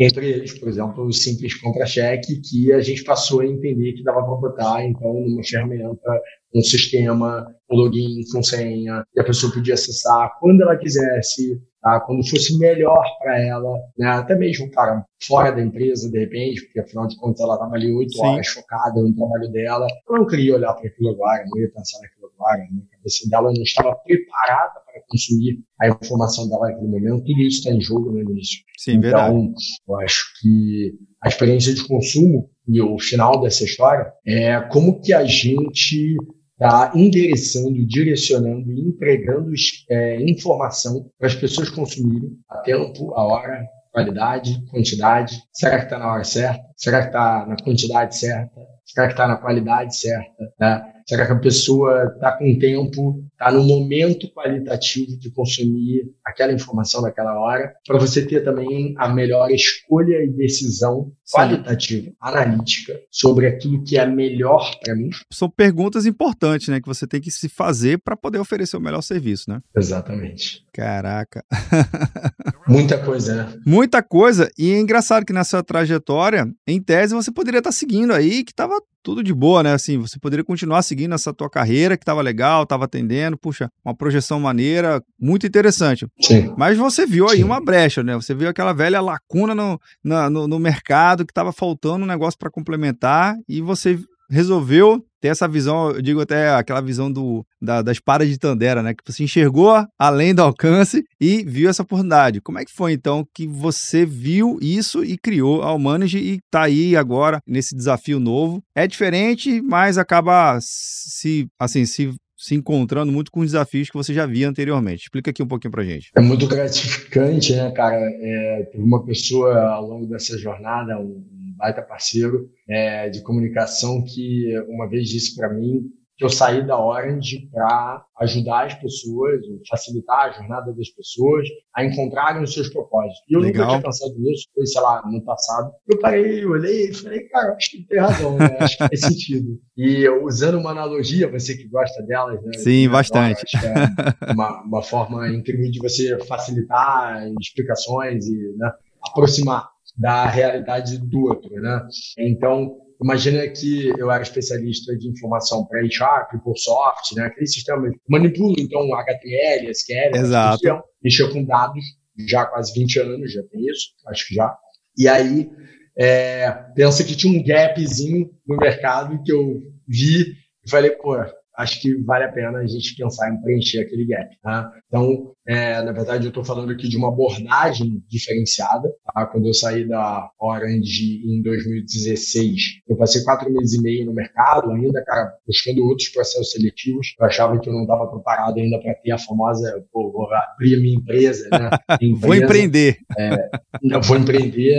Entre 0.00 0.30
eles, 0.30 0.58
por 0.58 0.66
exemplo, 0.66 1.04
o 1.04 1.12
simples 1.12 1.54
contra-cheque, 1.60 2.40
que 2.40 2.72
a 2.72 2.80
gente 2.80 3.04
passou 3.04 3.40
a 3.40 3.46
entender 3.46 3.92
que 3.92 4.02
dava 4.02 4.22
para 4.22 4.34
botar, 4.34 4.82
então, 4.82 5.12
numa 5.12 5.44
ferramenta, 5.44 6.22
um 6.54 6.62
sistema, 6.62 7.46
um 7.70 7.76
login 7.76 8.22
com 8.32 8.42
senha, 8.42 9.04
e 9.14 9.20
a 9.20 9.24
pessoa 9.24 9.52
podia 9.52 9.74
acessar 9.74 10.30
quando 10.40 10.62
ela 10.62 10.74
quisesse, 10.78 11.60
tá? 11.82 12.00
quando 12.00 12.26
fosse 12.26 12.58
melhor 12.58 13.04
para 13.18 13.42
ela, 13.42 13.76
né? 13.98 14.08
até 14.08 14.34
mesmo, 14.34 14.70
cara, 14.70 15.04
fora 15.22 15.52
da 15.52 15.60
empresa, 15.60 16.10
de 16.10 16.18
repente, 16.18 16.62
porque 16.62 16.80
afinal 16.80 17.06
de 17.06 17.18
contas 17.18 17.42
ela 17.42 17.54
estava 17.54 17.74
ali 17.74 17.92
oito 17.92 18.18
horas 18.22 18.48
focada 18.48 19.02
no 19.02 19.14
trabalho 19.14 19.52
dela, 19.52 19.86
ela 20.08 20.18
não 20.18 20.26
queria 20.26 20.56
olhar 20.56 20.72
para 20.72 20.88
aquilo 20.88 21.10
agora, 21.10 21.44
não 21.46 21.60
ia 21.60 21.70
pensar 21.70 22.00
naquilo 22.00 22.32
agora, 22.34 22.58
né? 22.58 22.80
a 22.90 22.96
cabeça 22.96 23.28
dela 23.28 23.52
não 23.54 23.62
estava 23.62 23.94
preparada 23.96 24.80
para 25.00 25.06
consumir 25.08 25.58
a 25.80 25.88
informação 25.88 26.48
dela 26.48 26.68
naquele 26.68 26.88
momento, 26.88 27.24
tudo 27.24 27.40
isso 27.40 27.58
está 27.58 27.70
em 27.70 27.80
jogo 27.80 28.12
no 28.12 28.20
início. 28.20 28.58
Sim, 28.78 28.96
então, 28.96 29.10
verdade. 29.10 29.54
eu 29.88 30.00
acho 30.00 30.24
que 30.40 30.94
a 31.22 31.28
experiência 31.28 31.74
de 31.74 31.86
consumo 31.86 32.50
e 32.68 32.80
o 32.80 32.98
final 32.98 33.40
dessa 33.40 33.64
história 33.64 34.12
é 34.26 34.60
como 34.60 35.00
que 35.00 35.12
a 35.12 35.24
gente 35.24 36.16
está 36.52 36.92
endereçando, 36.94 37.86
direcionando 37.86 38.70
e 38.70 38.80
entregando 38.80 39.50
é, 39.90 40.22
informação 40.30 41.10
para 41.18 41.28
as 41.28 41.34
pessoas 41.34 41.70
consumirem 41.70 42.36
a 42.48 42.58
tempo, 42.58 43.14
a 43.14 43.24
hora, 43.24 43.66
qualidade, 43.92 44.62
quantidade. 44.70 45.42
Será 45.52 45.78
que 45.78 45.84
está 45.84 45.98
na 45.98 46.12
hora 46.12 46.24
certa? 46.24 46.62
Será 46.76 47.00
que 47.00 47.08
está 47.08 47.46
na 47.46 47.56
quantidade 47.56 48.16
certa? 48.16 48.60
Será 48.84 49.06
que 49.06 49.12
está 49.14 49.26
na 49.26 49.36
qualidade 49.36 49.96
certa? 49.96 50.52
Né? 50.58 50.92
Será 51.10 51.26
que 51.26 51.32
a 51.32 51.38
pessoa 51.40 52.04
está 52.14 52.38
com 52.38 52.56
tempo, 52.56 53.24
está 53.32 53.50
no 53.50 53.64
momento 53.64 54.32
qualitativo 54.32 55.18
de 55.18 55.28
consumir 55.32 56.08
aquela 56.24 56.52
informação 56.52 57.02
naquela 57.02 57.36
hora, 57.36 57.74
para 57.84 57.98
você 57.98 58.24
ter 58.24 58.44
também 58.44 58.94
a 58.96 59.08
melhor 59.08 59.50
escolha 59.50 60.22
e 60.22 60.28
decisão 60.28 61.10
qualitativa, 61.34 62.06
Sim. 62.06 62.14
analítica, 62.20 62.94
sobre 63.10 63.48
aquilo 63.48 63.82
que 63.82 63.98
é 63.98 64.06
melhor 64.06 64.78
para 64.80 64.94
mim? 64.94 65.10
São 65.32 65.50
perguntas 65.50 66.06
importantes, 66.06 66.68
né, 66.68 66.80
que 66.80 66.86
você 66.86 67.08
tem 67.08 67.20
que 67.20 67.32
se 67.32 67.48
fazer 67.48 67.98
para 67.98 68.16
poder 68.16 68.38
oferecer 68.38 68.76
o 68.76 68.80
melhor 68.80 69.02
serviço, 69.02 69.50
né? 69.50 69.60
Exatamente. 69.76 70.64
Caraca. 70.72 71.44
Muita 72.68 72.96
coisa, 72.98 73.34
né? 73.34 73.52
Muita 73.66 74.00
coisa. 74.00 74.48
E 74.56 74.70
é 74.70 74.78
engraçado 74.78 75.26
que 75.26 75.32
nessa 75.32 75.60
trajetória, 75.60 76.46
em 76.68 76.80
tese, 76.80 77.16
você 77.16 77.32
poderia 77.32 77.58
estar 77.58 77.70
tá 77.70 77.76
seguindo 77.76 78.12
aí, 78.12 78.44
que 78.44 78.52
estava 78.52 78.80
tudo 79.02 79.22
de 79.22 79.32
boa, 79.32 79.62
né? 79.62 79.72
Assim, 79.72 79.98
você 79.98 80.18
poderia 80.18 80.44
continuar 80.44 80.82
seguindo 80.82 81.14
essa 81.14 81.32
tua 81.32 81.48
carreira, 81.48 81.96
que 81.96 82.02
estava 82.02 82.20
legal, 82.22 82.62
estava 82.62 82.84
atendendo, 82.84 83.36
puxa, 83.38 83.70
uma 83.84 83.94
projeção 83.94 84.40
maneira, 84.40 85.02
muito 85.18 85.46
interessante. 85.46 86.06
Sim. 86.20 86.52
Mas 86.56 86.76
você 86.76 87.06
viu 87.06 87.28
aí 87.28 87.38
Sim. 87.38 87.44
uma 87.44 87.62
brecha, 87.62 88.02
né? 88.02 88.14
Você 88.14 88.34
viu 88.34 88.48
aquela 88.48 88.72
velha 88.72 89.00
lacuna 89.00 89.54
no, 89.54 89.80
na, 90.02 90.28
no, 90.28 90.46
no 90.46 90.58
mercado 90.58 91.24
que 91.24 91.32
estava 91.32 91.52
faltando 91.52 92.04
um 92.04 92.08
negócio 92.08 92.38
para 92.38 92.50
complementar 92.50 93.36
e 93.48 93.60
você 93.60 93.98
resolveu 94.30 95.04
ter 95.20 95.28
essa 95.28 95.46
visão, 95.46 95.90
eu 95.90 96.00
digo 96.00 96.20
até 96.20 96.50
aquela 96.50 96.80
visão 96.80 97.12
do, 97.12 97.44
da, 97.60 97.82
da 97.82 97.92
espada 97.92 98.26
de 98.26 98.38
Tandera, 98.38 98.82
né? 98.82 98.94
Que 98.94 99.12
você 99.12 99.22
enxergou 99.22 99.84
além 99.98 100.34
do 100.34 100.40
alcance 100.40 101.04
e 101.20 101.44
viu 101.44 101.68
essa 101.68 101.82
oportunidade. 101.82 102.40
Como 102.40 102.58
é 102.58 102.64
que 102.64 102.72
foi, 102.72 102.92
então, 102.92 103.24
que 103.34 103.46
você 103.46 104.06
viu 104.06 104.58
isso 104.62 105.04
e 105.04 105.18
criou 105.18 105.62
a 105.62 105.74
Humanage 105.74 106.18
e 106.18 106.36
está 106.36 106.62
aí 106.62 106.96
agora 106.96 107.40
nesse 107.46 107.76
desafio 107.76 108.18
novo? 108.18 108.62
É 108.74 108.86
diferente, 108.86 109.60
mas 109.60 109.98
acaba 109.98 110.58
se, 110.60 111.46
assim, 111.58 111.84
se 111.84 112.14
se 112.40 112.54
encontrando 112.54 113.12
muito 113.12 113.30
com 113.30 113.40
os 113.40 113.48
desafios 113.48 113.90
que 113.90 113.96
você 113.96 114.14
já 114.14 114.24
via 114.24 114.48
anteriormente. 114.48 115.02
Explica 115.02 115.30
aqui 115.30 115.42
um 115.42 115.46
pouquinho 115.46 115.70
pra 115.70 115.84
gente. 115.84 116.10
É 116.16 116.22
muito 116.22 116.46
gratificante, 116.48 117.54
né, 117.54 117.70
cara? 117.70 118.00
É, 118.00 118.70
uma 118.76 119.04
pessoa 119.04 119.60
ao 119.60 119.86
longo 119.86 120.06
dessa 120.06 120.38
jornada, 120.38 120.98
um 120.98 121.22
baita 121.60 121.82
parceiro 121.82 122.48
é, 122.68 123.10
de 123.10 123.22
comunicação 123.22 124.02
que 124.02 124.58
uma 124.68 124.88
vez 124.88 125.08
disse 125.08 125.36
para 125.36 125.52
mim 125.52 125.90
que 126.20 126.24
eu 126.26 126.28
saí 126.28 126.66
da 126.66 126.78
Orange 126.78 127.48
para 127.50 128.04
ajudar 128.20 128.66
as 128.66 128.74
pessoas, 128.74 129.40
facilitar 129.66 130.24
a 130.26 130.30
jornada 130.30 130.70
das 130.74 130.90
pessoas 130.90 131.48
a 131.74 131.82
encontrarem 131.82 132.42
os 132.42 132.52
seus 132.52 132.68
propósitos. 132.68 133.22
E 133.26 133.34
eu 133.34 133.40
Legal. 133.40 133.62
nunca 133.62 133.78
tinha 133.78 133.82
pensado 133.82 134.18
nisso, 134.18 134.44
foi, 134.54 134.66
sei 134.66 134.82
lá, 134.82 135.02
no 135.10 135.24
passado. 135.24 135.72
Eu 135.88 135.98
parei, 135.98 136.44
olhei 136.44 136.90
e 136.90 136.94
falei, 136.94 137.20
cara, 137.20 137.54
acho 137.54 137.70
que 137.70 137.86
tem 137.86 137.98
razão, 137.98 138.36
né? 138.36 138.54
acho 138.60 138.76
que 138.76 138.86
faz 138.86 139.00
sentido. 139.00 139.58
E 139.78 140.06
usando 140.22 140.58
uma 140.58 140.72
analogia, 140.72 141.30
você 141.30 141.56
que 141.56 141.66
gosta 141.66 142.02
delas, 142.02 142.42
né? 142.42 142.52
Sim, 142.58 142.86
bastante. 142.90 143.56
É 143.56 144.32
uma, 144.32 144.62
uma 144.62 144.82
forma 144.82 145.26
incrível 145.30 145.70
de 145.70 145.78
você 145.78 146.18
facilitar 146.26 147.26
explicações 147.40 148.26
e 148.26 148.54
né, 148.58 148.70
aproximar 149.02 149.70
da 150.00 150.24
realidade 150.24 150.96
do 150.96 151.24
outro, 151.26 151.54
né? 151.60 151.86
Então, 152.18 152.74
imagina 153.02 153.46
que 153.48 153.88
eu 153.98 154.10
era 154.10 154.22
especialista 154.22 154.96
de 154.96 155.10
informação 155.10 155.66
para 155.66 155.82
HR, 155.82 156.30
PeopleSoft, 156.30 157.14
né? 157.14 157.26
Aquele 157.26 157.46
sistema 157.46 157.86
manipula, 158.08 158.56
então, 158.58 158.94
HTML, 158.94 159.70
SQL, 159.70 160.16
Exato. 160.16 160.82
mexer 161.04 161.30
com 161.30 161.44
dados 161.44 161.84
já 162.26 162.42
há 162.42 162.46
quase 162.46 162.72
20 162.72 162.98
anos, 163.00 163.32
já 163.32 163.42
tem 163.42 163.60
isso, 163.66 163.88
acho 164.06 164.26
que 164.26 164.34
já. 164.34 164.56
E 164.96 165.06
aí, 165.06 165.50
é, 165.98 166.50
pensa 166.74 167.04
que 167.04 167.14
tinha 167.14 167.38
um 167.38 167.44
gapzinho 167.44 168.30
no 168.46 168.56
mercado 168.56 169.22
que 169.22 169.30
eu 169.30 169.60
vi 169.86 170.32
e 170.64 170.70
falei, 170.70 170.92
pô, 170.92 171.14
acho 171.60 171.80
que 171.80 171.94
vale 172.02 172.24
a 172.24 172.32
pena 172.32 172.58
a 172.58 172.66
gente 172.66 172.96
pensar 172.96 173.30
em 173.30 173.40
preencher 173.40 173.80
aquele 173.80 174.06
gap. 174.06 174.28
Tá? 174.42 174.70
Então, 174.86 175.32
é, 175.46 175.82
na 175.82 175.92
verdade, 175.92 176.24
eu 176.24 176.28
estou 176.28 176.44
falando 176.44 176.72
aqui 176.72 176.88
de 176.88 176.96
uma 176.96 177.08
abordagem 177.08 178.02
diferenciada. 178.08 178.90
Tá? 179.04 179.26
Quando 179.26 179.46
eu 179.46 179.54
saí 179.54 179.86
da 179.86 180.30
Orange 180.40 181.22
em 181.24 181.42
2016, 181.42 182.54
eu 182.88 182.96
passei 182.96 183.22
quatro 183.22 183.50
meses 183.52 183.74
e 183.74 183.82
meio 183.82 184.06
no 184.06 184.14
mercado, 184.14 184.70
ainda, 184.70 185.02
cara, 185.04 185.32
buscando 185.46 185.84
outros 185.84 186.08
processos 186.08 186.52
seletivos. 186.52 187.14
Eu 187.18 187.26
achava 187.26 187.58
que 187.58 187.68
eu 187.68 187.72
não 187.72 187.82
estava 187.82 188.06
preparado 188.06 188.58
ainda 188.58 188.80
para 188.80 188.94
ter 188.94 189.12
a 189.12 189.18
famosa, 189.18 189.84
pô, 189.92 190.10
vou 190.12 190.28
abrir 190.32 190.76
a 190.76 190.80
minha 190.80 190.96
empresa, 190.96 191.48
né? 191.50 191.70
Empresa, 192.00 192.26
vou 192.26 192.34
empreender. 192.34 192.96
É, 193.18 193.50
não, 193.82 194.00
vou 194.00 194.16
empreender, 194.16 194.74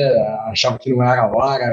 achava 0.48 0.80
que 0.80 0.90
não 0.90 1.04
era 1.04 1.24
a 1.24 1.32
hora. 1.32 1.66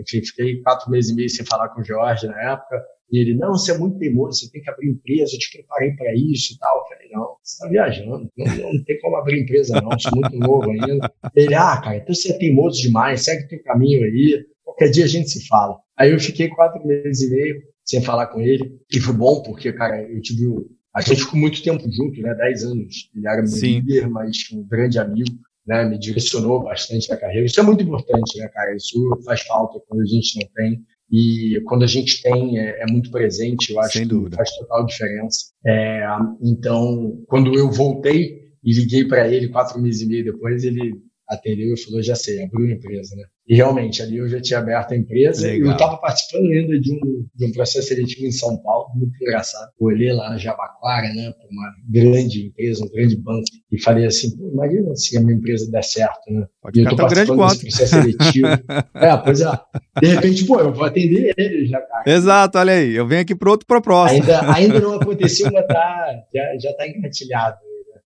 Enfim, 0.00 0.24
fiquei 0.24 0.60
quatro 0.62 0.90
meses 0.90 1.10
e 1.10 1.14
meio 1.14 1.28
sem 1.28 1.44
falar 1.44 1.68
com 1.70 1.80
o 1.80 1.84
Jorge 1.84 2.26
na 2.26 2.52
época. 2.52 2.80
E 3.10 3.18
ele, 3.18 3.34
não, 3.34 3.52
você 3.52 3.72
é 3.72 3.78
muito 3.78 3.98
teimoso, 3.98 4.40
você 4.40 4.50
tem 4.50 4.62
que 4.62 4.70
abrir 4.70 4.90
empresa, 4.90 5.34
eu 5.34 5.38
te 5.38 5.50
preparei 5.50 5.92
para 5.92 6.14
isso 6.14 6.54
e 6.54 6.58
tal. 6.58 6.78
Eu 6.78 6.84
falei, 6.84 7.08
não, 7.10 7.36
você 7.42 7.52
está 7.54 7.68
viajando, 7.68 8.30
não, 8.36 8.46
não, 8.46 8.84
tem 8.84 9.00
como 9.00 9.16
abrir 9.16 9.42
empresa 9.42 9.80
não, 9.80 9.98
sou 9.98 10.12
muito 10.14 10.36
novo 10.38 10.70
ainda. 10.70 11.12
Ele, 11.34 11.54
ah, 11.54 11.80
cara, 11.80 11.96
então 11.96 12.14
você 12.14 12.32
é 12.32 12.38
teimoso 12.38 12.80
demais, 12.80 13.24
segue 13.24 13.44
o 13.44 13.48
teu 13.48 13.62
caminho 13.62 14.04
aí, 14.04 14.44
qualquer 14.62 14.90
dia 14.90 15.04
a 15.04 15.08
gente 15.08 15.28
se 15.28 15.46
fala. 15.46 15.78
Aí 15.98 16.12
eu 16.12 16.20
fiquei 16.20 16.48
quatro 16.48 16.86
meses 16.86 17.22
e 17.22 17.30
meio 17.30 17.62
sem 17.84 18.00
falar 18.00 18.28
com 18.28 18.40
ele, 18.40 18.78
e 18.92 19.00
foi 19.00 19.14
bom 19.14 19.42
porque, 19.42 19.72
cara, 19.72 20.00
eu 20.00 20.20
tive 20.20 20.46
a 20.94 21.00
gente 21.00 21.22
ficou 21.22 21.38
muito 21.38 21.62
tempo 21.62 21.84
junto, 21.90 22.20
né? 22.20 22.34
Dez 22.34 22.64
anos. 22.64 23.10
Ele 23.14 23.26
era 23.26 23.42
meu 23.42 23.60
líder, 23.60 24.08
mas 24.08 24.36
um 24.52 24.66
grande 24.66 24.98
amigo, 24.98 25.30
né? 25.66 25.84
Me 25.84 25.98
direcionou 25.98 26.62
bastante 26.62 27.08
na 27.08 27.16
carreira. 27.16 27.46
Isso 27.46 27.60
é 27.60 27.62
muito 27.62 27.82
importante, 27.82 28.38
né, 28.38 28.48
cara? 28.48 28.74
Isso 28.74 28.98
faz 29.24 29.42
falta 29.42 29.80
quando 29.86 30.00
a 30.00 30.06
gente 30.06 30.40
não 30.40 30.48
tem. 30.54 30.84
E 31.10 31.60
quando 31.64 31.82
a 31.82 31.86
gente 31.88 32.22
tem, 32.22 32.58
é, 32.58 32.82
é 32.82 32.86
muito 32.90 33.10
presente, 33.10 33.72
eu 33.72 33.80
acho 33.80 33.92
Sem 33.92 34.02
que 34.02 34.08
dúvida. 34.08 34.36
faz 34.36 34.50
total 34.56 34.86
diferença. 34.86 35.38
É, 35.66 36.06
então, 36.40 37.22
quando 37.26 37.58
eu 37.58 37.70
voltei 37.70 38.40
e 38.62 38.72
liguei 38.72 39.04
para 39.06 39.26
ele 39.28 39.48
quatro 39.48 39.80
meses 39.80 40.02
e 40.02 40.06
meio 40.06 40.24
depois, 40.24 40.62
ele 40.64 40.94
atendeu 41.30 41.74
e 41.74 41.80
falou, 41.80 42.02
já 42.02 42.14
sei, 42.16 42.42
abriu 42.42 42.66
uma 42.66 42.74
empresa, 42.74 43.14
né? 43.14 43.22
E 43.48 43.54
realmente, 43.54 44.02
ali 44.02 44.18
eu 44.18 44.28
já 44.28 44.40
tinha 44.40 44.58
aberto 44.58 44.92
a 44.92 44.96
empresa 44.96 45.46
Legal. 45.46 45.58
e 45.58 45.70
eu 45.70 45.72
estava 45.72 45.96
participando 45.96 46.46
ainda 46.50 46.78
de 46.78 46.92
um, 46.92 47.26
de 47.34 47.46
um 47.46 47.52
processo 47.52 47.88
seletivo 47.88 48.26
em 48.26 48.32
São 48.32 48.56
Paulo, 48.58 48.88
muito 48.94 49.12
engraçado. 49.20 49.70
Eu 49.80 49.86
olhei 49.86 50.12
lá 50.12 50.30
na 50.30 50.38
Jabaquara, 50.38 51.12
né, 51.14 51.32
para 51.32 51.48
uma 51.50 51.74
grande 51.88 52.46
empresa, 52.46 52.84
um 52.84 52.88
grande 52.88 53.16
banco, 53.16 53.44
e 53.70 53.80
falei 53.80 54.06
assim, 54.06 54.36
pô, 54.36 54.50
imagina 54.52 54.94
se 54.94 55.16
a 55.16 55.20
minha 55.20 55.34
empresa 55.34 55.70
der 55.70 55.84
certo, 55.84 56.30
né? 56.30 56.46
Pode 56.62 56.80
e 56.80 56.84
eu 56.84 56.90
tô 56.90 56.96
participando 56.96 57.48
desse 57.48 57.60
processo 57.60 57.94
seletivo. 57.94 58.46
é, 58.94 59.16
pois 59.16 59.40
é. 59.40 59.60
De 60.00 60.06
repente, 60.06 60.44
pô, 60.46 60.60
eu 60.60 60.72
vou 60.72 60.84
atender 60.84 61.34
ele 61.36 61.66
já, 61.66 61.80
cara. 61.80 62.04
Exato, 62.06 62.58
olha 62.58 62.74
aí, 62.74 62.94
eu 62.94 63.06
venho 63.06 63.22
aqui 63.22 63.34
para 63.34 63.50
outro 63.50 63.66
propósito. 63.66 64.22
Ainda, 64.22 64.52
ainda 64.52 64.80
não 64.80 64.94
aconteceu, 65.00 65.50
mas 65.52 65.66
tá, 65.66 66.22
já, 66.34 66.58
já 66.58 66.72
tá 66.74 66.88
engatilhado. 66.88 67.58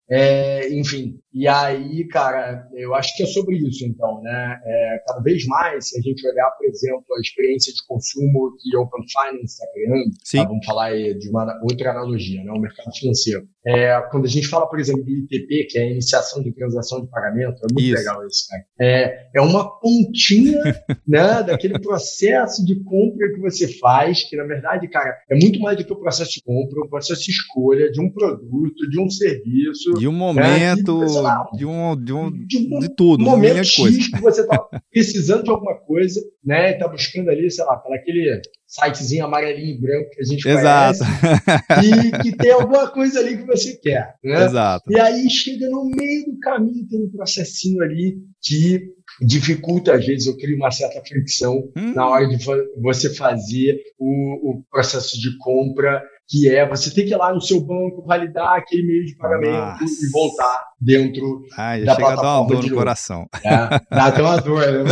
É, 0.08 0.68
enfim, 0.74 1.18
e 1.34 1.48
aí, 1.48 2.06
cara, 2.08 2.68
eu 2.74 2.94
acho 2.94 3.16
que 3.16 3.24
é 3.24 3.26
sobre 3.26 3.56
isso, 3.56 3.84
então, 3.84 4.22
né? 4.22 4.60
É, 4.64 5.02
cada 5.06 5.20
vez 5.20 5.44
mais, 5.46 5.88
se 5.88 5.98
a 5.98 6.02
gente 6.02 6.26
olhar, 6.26 6.50
por 6.52 6.66
exemplo, 6.66 7.04
a 7.16 7.20
experiência 7.20 7.72
de 7.72 7.84
consumo 7.86 8.56
que 8.60 8.76
Open 8.76 9.04
Finance 9.08 9.54
está 9.54 9.66
criando, 9.72 10.10
tá? 10.32 10.48
vamos 10.48 10.64
falar 10.64 10.92
de 10.92 11.28
uma 11.28 11.60
outra 11.62 11.90
analogia, 11.90 12.42
né? 12.44 12.52
O 12.52 12.60
mercado 12.60 12.94
financeiro. 12.96 13.48
É, 13.66 13.98
quando 14.10 14.26
a 14.26 14.28
gente 14.28 14.46
fala, 14.46 14.68
por 14.68 14.78
exemplo, 14.78 15.02
do 15.02 15.10
ITP, 15.10 15.66
que 15.70 15.78
é 15.78 15.82
a 15.82 15.90
iniciação 15.90 16.42
de 16.42 16.52
transação 16.52 17.00
de 17.02 17.10
pagamento, 17.10 17.56
é 17.56 17.72
muito 17.72 17.80
isso. 17.80 17.94
legal 17.94 18.26
isso, 18.26 18.46
cara. 18.48 18.64
É, 18.78 19.28
é 19.34 19.40
uma 19.40 19.80
pontinha, 19.80 20.60
né, 21.08 21.42
daquele 21.42 21.78
processo 21.78 22.64
de 22.64 22.82
compra 22.84 23.32
que 23.32 23.40
você 23.40 23.66
faz, 23.78 24.22
que 24.28 24.36
na 24.36 24.44
verdade, 24.44 24.86
cara, 24.88 25.16
é 25.30 25.34
muito 25.34 25.58
mais 25.60 25.78
do 25.78 25.84
que 25.84 25.92
o 25.92 25.98
processo 25.98 26.32
de 26.32 26.42
compra, 26.42 26.80
o 26.80 26.88
processo 26.88 27.22
de 27.22 27.30
escolha 27.30 27.90
de 27.90 28.00
um 28.00 28.10
produto, 28.10 28.88
de 28.90 29.00
um 29.00 29.08
serviço 29.08 29.94
de 29.98 30.08
um 30.08 30.12
momento, 30.12 31.00
né, 31.00 31.06
de, 31.54 31.64
um, 31.66 31.96
de, 31.96 32.12
um, 32.12 32.30
de, 32.30 32.58
um, 32.58 32.78
de 32.78 32.94
tudo, 32.94 33.22
um 33.22 33.30
momento 33.30 33.64
X 33.64 33.76
coisa. 33.76 33.98
que 33.98 34.20
você 34.20 34.40
está 34.42 34.58
precisando 34.90 35.44
de 35.44 35.50
alguma 35.50 35.74
coisa, 35.74 36.20
né? 36.44 36.72
Está 36.72 36.88
buscando 36.88 37.30
ali, 37.30 37.50
sei 37.50 37.64
lá, 37.64 37.76
para 37.76 37.96
aquele 37.96 38.40
sitezinho 38.66 39.24
amarelinho 39.24 39.76
e 39.76 39.80
branco 39.80 40.10
que 40.10 40.20
a 40.20 40.24
gente 40.24 40.48
Exato. 40.48 40.98
conhece. 40.98 42.10
E 42.10 42.22
que 42.22 42.36
tem 42.36 42.50
alguma 42.50 42.88
coisa 42.90 43.20
ali 43.20 43.36
que 43.36 43.44
você 43.44 43.76
quer. 43.76 44.14
Né? 44.22 44.44
Exato. 44.44 44.90
E 44.90 44.98
aí 44.98 45.30
chega 45.30 45.68
no 45.68 45.84
meio 45.84 46.26
do 46.26 46.38
caminho, 46.40 46.86
tem 46.88 47.04
um 47.04 47.10
processinho 47.10 47.82
ali 47.82 48.16
que 48.42 48.94
dificulta, 49.20 49.94
às 49.94 50.04
vezes, 50.04 50.26
eu 50.26 50.36
crio 50.36 50.56
uma 50.56 50.70
certa 50.70 51.00
fricção 51.06 51.70
hum. 51.76 51.94
na 51.94 52.08
hora 52.08 52.26
de 52.26 52.36
você 52.80 53.14
fazer 53.14 53.80
o, 53.98 54.50
o 54.50 54.64
processo 54.70 55.20
de 55.20 55.36
compra 55.38 56.02
que 56.28 56.48
é 56.48 56.66
você 56.68 56.92
ter 56.92 57.04
que 57.04 57.10
ir 57.12 57.16
lá 57.16 57.32
no 57.32 57.40
seu 57.40 57.60
banco 57.60 58.04
validar 58.06 58.56
aquele 58.58 58.86
meio 58.86 59.04
de 59.04 59.16
pagamento 59.16 59.80
Nossa. 59.80 59.84
e 59.84 60.10
voltar 60.10 60.64
dentro 60.80 61.42
ah, 61.56 61.78
da 61.78 61.94
chega 61.94 61.96
plataforma. 61.96 62.22
Dá 62.22 62.40
uma 62.40 62.46
dor 62.48 62.70
no 62.70 62.74
coração. 62.76 63.26
É, 63.44 63.50
dá 63.90 64.06
até 64.06 64.22
uma 64.22 64.36
dor, 64.36 64.60
né? 64.60 64.90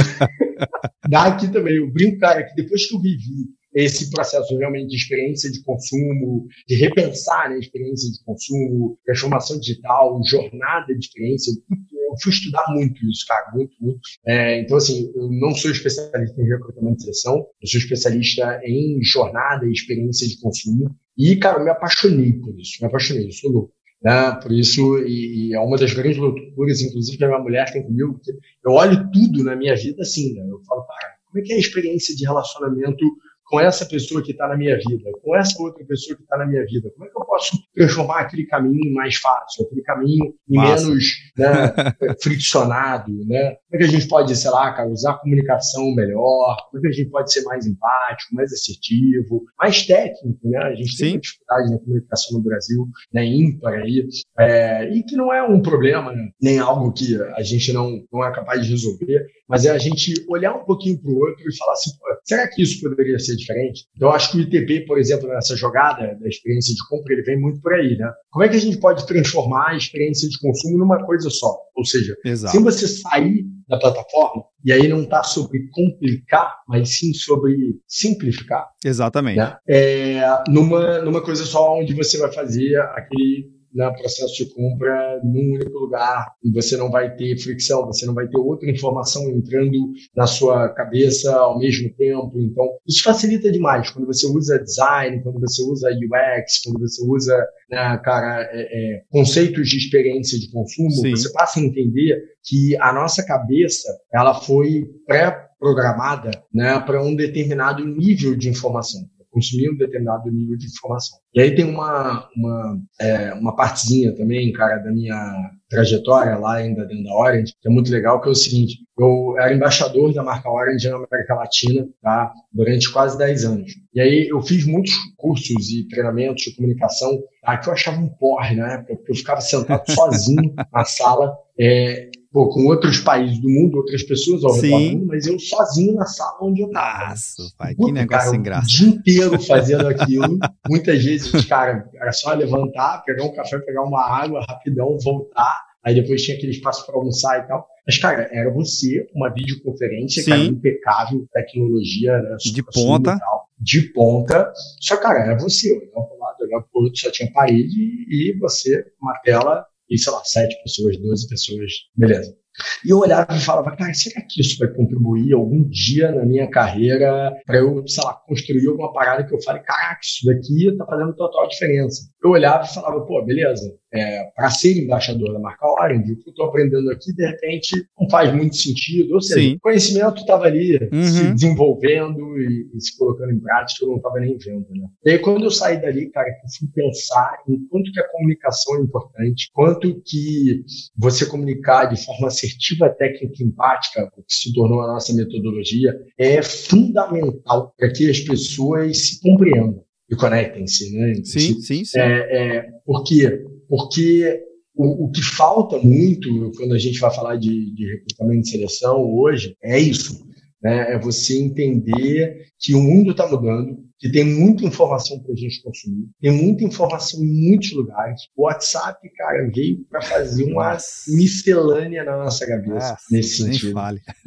dá 1.08 1.24
aqui 1.24 1.50
também. 1.50 1.76
Eu 1.76 1.90
brinco, 1.90 2.18
cara, 2.18 2.42
que 2.44 2.54
depois 2.54 2.86
que 2.86 2.94
eu 2.94 3.00
vivi 3.00 3.50
esse 3.74 4.10
processo 4.10 4.56
realmente 4.58 4.88
de 4.88 4.96
experiência 4.96 5.50
de 5.50 5.62
consumo, 5.62 6.46
de 6.68 6.74
repensar 6.74 7.48
né, 7.48 7.56
a 7.56 7.58
experiência 7.58 8.10
de 8.10 8.22
consumo, 8.24 8.98
transformação 9.04 9.58
digital, 9.58 10.20
jornada 10.26 10.94
de 10.94 11.06
experiência. 11.06 11.52
Eu 11.70 12.14
fui 12.22 12.32
estudar 12.32 12.64
muito 12.74 13.00
isso, 13.08 13.24
cara, 13.26 13.50
muito, 13.54 13.74
muito. 13.80 14.00
É, 14.26 14.60
então, 14.60 14.76
assim, 14.76 15.10
eu 15.14 15.30
não 15.30 15.54
sou 15.54 15.70
especialista 15.70 16.40
em 16.40 16.48
recrutamento 16.48 16.96
de 16.96 17.02
seleção, 17.04 17.46
eu 17.62 17.68
sou 17.68 17.80
especialista 17.80 18.60
em 18.64 19.02
jornada 19.02 19.66
e 19.66 19.72
experiência 19.72 20.28
de 20.28 20.38
consumo. 20.38 20.94
E, 21.16 21.36
cara, 21.36 21.58
eu 21.58 21.64
me 21.64 21.70
apaixonei 21.70 22.32
por 22.32 22.58
isso, 22.58 22.78
me 22.80 22.88
apaixonei, 22.88 23.26
eu 23.26 23.32
sou 23.32 23.50
louco. 23.50 23.74
Né? 24.02 24.32
Por 24.42 24.50
isso, 24.50 24.98
e, 24.98 25.50
e, 25.50 25.54
é 25.54 25.60
uma 25.60 25.76
das 25.76 25.92
grandes 25.92 26.18
loucuras, 26.18 26.80
inclusive, 26.80 27.16
que 27.16 27.24
a 27.24 27.28
minha 27.28 27.38
mulher 27.38 27.72
tem 27.72 27.84
comigo, 27.84 28.14
porque 28.14 28.32
eu 28.64 28.72
olho 28.72 29.10
tudo 29.12 29.44
na 29.44 29.54
minha 29.54 29.76
vida 29.76 30.02
assim, 30.02 30.34
né? 30.34 30.42
Eu 30.42 30.60
falo, 30.64 30.84
cara, 30.86 31.14
como 31.26 31.38
é 31.38 31.46
que 31.46 31.52
é 31.52 31.56
a 31.56 31.60
experiência 31.60 32.14
de 32.16 32.24
relacionamento 32.24 33.04
com 33.52 33.60
essa 33.60 33.84
pessoa 33.84 34.22
que 34.22 34.32
está 34.32 34.48
na 34.48 34.56
minha 34.56 34.78
vida, 34.78 35.10
com 35.22 35.36
essa 35.36 35.62
outra 35.62 35.84
pessoa 35.84 36.16
que 36.16 36.22
está 36.22 36.38
na 36.38 36.46
minha 36.46 36.64
vida? 36.64 36.90
Como 36.94 37.04
é 37.04 37.10
que 37.10 37.18
eu 37.18 37.26
posso 37.26 37.58
transformar 37.74 38.20
aquele 38.20 38.46
caminho 38.46 38.80
em 38.82 38.94
mais 38.94 39.16
fácil, 39.16 39.66
aquele 39.66 39.82
caminho 39.82 40.32
em 40.48 40.56
Massa. 40.56 40.86
menos 40.86 41.04
né, 41.36 41.74
friccionado? 42.22 43.12
Né? 43.26 43.50
Como 43.50 43.74
é 43.74 43.76
que 43.76 43.84
a 43.84 43.88
gente 43.88 44.08
pode, 44.08 44.34
sei 44.34 44.50
lá, 44.50 44.72
cara, 44.72 44.88
usar 44.88 45.10
a 45.10 45.18
comunicação 45.18 45.94
melhor? 45.94 46.56
Como 46.70 46.78
é 46.78 46.80
que 46.80 46.88
a 46.88 46.92
gente 46.92 47.10
pode 47.10 47.30
ser 47.30 47.42
mais 47.42 47.66
empático, 47.66 48.34
mais 48.34 48.50
assertivo, 48.54 49.44
mais 49.58 49.84
técnico? 49.84 50.48
Né? 50.48 50.58
A 50.58 50.74
gente 50.74 50.96
Sim. 50.96 51.04
tem 51.04 51.20
dificuldade 51.20 51.70
na 51.72 51.78
comunicação 51.78 52.38
no 52.38 52.44
Brasil, 52.44 52.88
né, 53.12 53.22
ímpar 53.26 53.74
aí, 53.74 54.08
é, 54.38 54.88
e 54.88 55.02
que 55.02 55.14
não 55.14 55.30
é 55.30 55.42
um 55.42 55.60
problema, 55.60 56.10
né? 56.10 56.30
nem 56.40 56.58
algo 56.58 56.90
que 56.90 57.20
a 57.36 57.42
gente 57.42 57.70
não, 57.70 58.02
não 58.10 58.24
é 58.24 58.32
capaz 58.32 58.64
de 58.64 58.70
resolver, 58.70 59.26
mas 59.52 59.66
é 59.66 59.70
a 59.70 59.76
gente 59.76 60.14
olhar 60.30 60.54
um 60.54 60.64
pouquinho 60.64 60.98
para 60.98 61.10
o 61.10 61.18
outro 61.18 61.46
e 61.46 61.56
falar 61.58 61.74
assim, 61.74 61.90
será 62.24 62.48
que 62.48 62.62
isso 62.62 62.80
poderia 62.80 63.18
ser 63.18 63.36
diferente? 63.36 63.84
Então, 63.94 64.08
eu 64.08 64.14
acho 64.14 64.32
que 64.32 64.38
o 64.38 64.40
ITP, 64.40 64.86
por 64.86 64.98
exemplo, 64.98 65.28
nessa 65.28 65.54
jogada 65.54 66.16
da 66.18 66.26
experiência 66.26 66.74
de 66.74 66.80
compra, 66.88 67.12
ele 67.12 67.22
vem 67.22 67.38
muito 67.38 67.60
por 67.60 67.74
aí, 67.74 67.94
né? 67.98 68.10
Como 68.30 68.42
é 68.42 68.48
que 68.48 68.56
a 68.56 68.60
gente 68.60 68.78
pode 68.78 69.06
transformar 69.06 69.72
a 69.72 69.76
experiência 69.76 70.26
de 70.26 70.38
consumo 70.38 70.78
numa 70.78 71.04
coisa 71.04 71.28
só? 71.28 71.54
Ou 71.76 71.84
seja, 71.84 72.16
Exato. 72.24 72.50
sem 72.50 72.62
você 72.62 72.88
sair 72.88 73.44
da 73.68 73.78
plataforma, 73.78 74.42
e 74.64 74.72
aí 74.72 74.88
não 74.88 75.02
está 75.02 75.22
sobre 75.22 75.68
complicar, 75.70 76.56
mas 76.66 76.96
sim 76.96 77.12
sobre 77.12 77.78
simplificar. 77.86 78.66
Exatamente. 78.82 79.36
Né? 79.36 79.54
É, 79.68 80.22
numa, 80.48 80.98
numa 81.00 81.20
coisa 81.20 81.44
só 81.44 81.78
onde 81.78 81.92
você 81.92 82.16
vai 82.16 82.32
fazer 82.32 82.80
aquele 82.94 83.50
no 83.74 83.92
processo 83.94 84.34
de 84.34 84.52
compra 84.52 85.20
num 85.24 85.54
único 85.54 85.78
lugar. 85.78 86.32
Você 86.52 86.76
não 86.76 86.90
vai 86.90 87.14
ter 87.14 87.38
fricção, 87.38 87.86
você 87.86 88.06
não 88.06 88.14
vai 88.14 88.28
ter 88.28 88.38
outra 88.38 88.70
informação 88.70 89.28
entrando 89.30 89.92
na 90.14 90.26
sua 90.26 90.68
cabeça 90.70 91.34
ao 91.34 91.58
mesmo 91.58 91.90
tempo. 91.94 92.32
Então, 92.40 92.68
isso 92.86 93.02
facilita 93.02 93.50
demais 93.50 93.90
quando 93.90 94.06
você 94.06 94.26
usa 94.26 94.62
design, 94.62 95.22
quando 95.22 95.40
você 95.40 95.62
usa 95.62 95.88
UX, 95.88 96.62
quando 96.64 96.80
você 96.80 97.02
usa, 97.06 97.36
né, 97.70 98.00
cara, 98.04 98.48
é, 98.52 98.62
é, 98.62 99.02
conceitos 99.10 99.68
de 99.68 99.76
experiência 99.76 100.38
de 100.38 100.50
consumo. 100.50 100.90
Sim. 100.90 101.10
Você 101.10 101.32
passa 101.32 101.60
a 101.60 101.62
entender 101.62 102.22
que 102.44 102.76
a 102.78 102.92
nossa 102.92 103.24
cabeça 103.24 103.88
ela 104.12 104.34
foi 104.34 104.84
pré-programada 105.06 106.30
né, 106.52 106.78
para 106.80 107.02
um 107.02 107.14
determinado 107.14 107.84
nível 107.84 108.36
de 108.36 108.48
informação 108.48 109.00
consumir 109.32 109.70
um 109.70 109.76
determinado 109.76 110.30
nível 110.30 110.56
de 110.56 110.66
informação. 110.66 111.18
E 111.34 111.40
aí 111.40 111.54
tem 111.54 111.64
uma, 111.64 112.28
uma, 112.36 112.78
é, 113.00 113.34
uma 113.34 113.56
partezinha 113.56 114.14
também, 114.14 114.52
cara, 114.52 114.78
da 114.78 114.92
minha 114.92 115.50
trajetória 115.72 116.36
lá 116.36 116.56
ainda 116.56 116.84
dentro 116.84 117.04
da 117.04 117.14
Orange, 117.14 117.54
que 117.60 117.68
é 117.68 117.70
muito 117.70 117.90
legal, 117.90 118.20
que 118.20 118.28
é 118.28 118.32
o 118.32 118.34
seguinte, 118.34 118.78
eu 118.98 119.34
era 119.38 119.54
embaixador 119.54 120.12
da 120.12 120.22
marca 120.22 120.50
Orange 120.50 120.88
na 120.88 120.96
América 120.96 121.34
Latina, 121.34 121.88
tá? 122.02 122.30
Durante 122.52 122.92
quase 122.92 123.16
10 123.16 123.44
anos. 123.46 123.72
E 123.94 124.00
aí 124.00 124.28
eu 124.28 124.40
fiz 124.42 124.66
muitos 124.66 124.92
cursos 125.16 125.70
e 125.70 125.88
treinamentos 125.88 126.44
de 126.44 126.54
comunicação, 126.54 127.18
tá? 127.42 127.56
Que 127.56 127.68
eu 127.68 127.72
achava 127.72 127.98
um 127.98 128.08
porre 128.08 128.54
na 128.54 128.74
época, 128.74 128.96
porque 128.96 129.12
eu 129.12 129.16
ficava 129.16 129.40
sentado 129.40 129.82
sozinho 129.90 130.54
na 130.70 130.84
sala, 130.84 131.34
é, 131.58 132.10
pô, 132.32 132.48
com 132.48 132.66
outros 132.66 132.98
países 133.00 133.40
do 133.40 133.48
mundo, 133.48 133.76
outras 133.76 134.02
pessoas 134.02 134.42
ao 134.44 134.54
redor 134.54 134.78
do 134.78 134.90
mundo, 134.90 135.06
mas 135.06 135.26
eu 135.26 135.38
sozinho 135.38 135.94
na 135.94 136.06
sala 136.06 136.38
onde 136.42 136.62
eu 136.62 136.70
tava. 136.70 137.10
Nossa, 137.10 137.42
pai, 137.58 137.74
que 137.74 137.92
negócio 137.92 138.30
sem 138.30 138.42
graça. 138.42 138.66
O 138.66 138.68
dia 138.68 138.88
inteiro 138.88 139.40
fazendo 139.40 139.86
aquilo. 139.88 140.38
Muitas 140.68 141.04
vezes, 141.04 141.44
cara, 141.44 141.88
era 141.94 142.12
só 142.12 142.32
levantar, 142.32 143.02
pegar 143.04 143.24
um 143.24 143.34
café, 143.34 143.58
pegar 143.58 143.82
uma 143.82 144.02
água, 144.02 144.44
rapidão, 144.48 144.98
voltar. 145.02 145.61
Aí 145.84 145.94
depois 145.94 146.22
tinha 146.22 146.36
aquele 146.36 146.52
espaço 146.52 146.86
para 146.86 146.96
almoçar 146.96 147.38
e 147.38 147.48
tal. 147.48 147.66
Mas, 147.86 147.98
cara, 147.98 148.28
era 148.32 148.50
você, 148.52 149.08
uma 149.14 149.28
videoconferência, 149.28 150.24
cara, 150.24 150.40
impecável, 150.40 151.26
tecnologia, 151.32 152.16
né, 152.18 152.36
de 152.40 152.62
ponta. 152.62 153.18
Tal, 153.18 153.48
de 153.58 153.82
ponta. 153.92 154.52
Só, 154.80 154.96
cara, 154.96 155.24
era 155.24 155.38
você, 155.38 155.72
olhava 155.72 156.06
para 156.06 156.16
um 156.16 156.20
lado, 156.20 156.36
olhava 156.42 156.62
para 156.70 156.80
o 156.80 156.84
outro, 156.84 157.00
só 157.00 157.10
tinha 157.10 157.32
parede 157.32 158.06
e 158.08 158.36
você, 158.38 158.84
uma 159.00 159.18
tela 159.24 159.66
e, 159.90 159.98
sei 159.98 160.12
lá, 160.12 160.22
sete 160.24 160.62
pessoas, 160.62 160.96
doze 160.98 161.28
pessoas, 161.28 161.72
beleza. 161.96 162.36
E 162.84 162.90
eu 162.90 162.98
olhava 162.98 163.34
e 163.34 163.40
falava, 163.40 163.74
cara, 163.74 163.94
será 163.94 164.20
que 164.22 164.40
isso 164.40 164.58
vai 164.58 164.68
contribuir 164.68 165.32
algum 165.32 165.62
dia 165.68 166.12
na 166.12 166.24
minha 166.24 166.48
carreira 166.48 167.32
para 167.46 167.58
eu, 167.58 167.82
sei 167.88 168.04
lá, 168.04 168.14
construir 168.26 168.68
alguma 168.68 168.92
parada 168.92 169.24
que 169.24 169.34
eu 169.34 169.42
fale, 169.42 169.60
caraca, 169.60 170.00
isso 170.02 170.26
daqui 170.26 170.76
tá 170.76 170.84
fazendo 170.86 171.14
total 171.14 171.48
diferença. 171.48 172.02
Eu 172.22 172.30
olhava 172.30 172.64
e 172.64 172.74
falava, 172.74 173.00
pô, 173.06 173.24
beleza, 173.24 173.74
é, 173.92 174.24
para 174.34 174.50
ser 174.50 174.82
embaixador 174.82 175.32
da 175.32 175.38
marca 175.38 175.66
Orange, 175.66 176.12
o 176.12 176.16
que 176.16 176.28
eu 176.28 176.30
estou 176.30 176.46
aprendendo 176.46 176.90
aqui, 176.90 177.12
de 177.12 177.26
repente, 177.26 177.86
não 178.00 178.08
faz 178.08 178.32
muito 178.34 178.56
sentido. 178.56 179.14
Ou 179.14 179.20
seja, 179.20 179.40
Sim. 179.40 179.54
o 179.56 179.60
conhecimento 179.60 180.20
estava 180.20 180.44
ali 180.44 180.76
uhum. 180.92 181.04
se 181.04 181.34
desenvolvendo 181.34 182.38
e, 182.38 182.70
e, 182.74 182.80
se 182.80 182.96
colocando 182.96 183.32
em 183.32 183.40
prática, 183.40 183.84
eu 183.84 183.90
não 183.90 183.96
estava 183.96 184.18
nem 184.20 184.36
vendo. 184.38 184.66
Né? 184.70 184.86
E 185.04 185.10
aí, 185.10 185.18
quando 185.18 185.44
eu 185.44 185.50
saí 185.50 185.80
dali, 185.80 186.10
cara, 186.10 186.28
eu 186.28 186.34
fui 186.58 186.68
pensar 186.74 187.38
em 187.46 187.66
quanto 187.68 187.92
que 187.92 188.00
a 188.00 188.08
comunicação 188.08 188.76
é 188.76 188.80
importante, 188.80 189.50
quanto 189.52 190.02
que 190.06 190.64
você 190.96 191.26
comunicar 191.26 191.86
de 191.86 192.02
forma 192.02 192.28
assertiva, 192.28 192.88
técnica 192.88 193.34
e 193.38 193.44
empática, 193.44 194.10
o 194.16 194.22
que 194.22 194.34
se 194.34 194.54
tornou 194.54 194.80
a 194.80 194.94
nossa 194.94 195.12
metodologia, 195.14 195.94
é 196.16 196.42
fundamental 196.42 197.74
para 197.76 197.92
que 197.92 198.08
as 198.08 198.20
pessoas 198.20 198.96
se 198.98 199.20
compreendam 199.20 199.84
e 200.10 200.16
conectem-se, 200.16 200.92
né? 200.94 201.14
Sim, 201.24 201.60
sim, 201.60 201.84
sim. 201.84 201.98
É, 201.98 202.58
é, 202.58 202.70
por 202.84 203.02
quê? 203.02 203.44
Porque 203.72 204.38
o, 204.76 205.06
o, 205.06 205.10
que 205.10 205.22
falta 205.22 205.78
muito 205.78 206.52
quando 206.58 206.74
a 206.74 206.78
gente 206.78 207.00
vai 207.00 207.10
falar 207.10 207.36
de, 207.36 207.74
de 207.74 207.86
recrutamento 207.86 208.46
e 208.46 208.50
seleção 208.50 209.02
hoje 209.02 209.56
é 209.62 209.80
isso, 209.80 210.26
né? 210.62 210.92
É 210.92 210.98
você 210.98 211.38
entender 211.38 212.48
que 212.62 212.74
o 212.74 212.80
mundo 212.80 213.10
está 213.10 213.26
mudando, 213.26 213.76
que 213.98 214.10
tem 214.10 214.24
muita 214.24 214.64
informação 214.64 215.18
para 215.18 215.32
a 215.32 215.36
gente 215.36 215.60
consumir, 215.62 216.08
tem 216.20 216.30
muita 216.30 216.64
informação 216.64 217.22
em 217.22 217.50
muitos 217.50 217.72
lugares. 217.72 218.20
O 218.36 218.44
WhatsApp, 218.44 218.98
cara, 219.16 219.50
veio 219.52 219.84
para 219.90 220.00
fazer 220.00 220.44
uma 220.44 220.76
miscelânea 221.08 222.04
na 222.04 222.16
nossa 222.18 222.46
cabeça 222.46 222.96
nesse 223.10 223.42
sentido. 223.42 223.80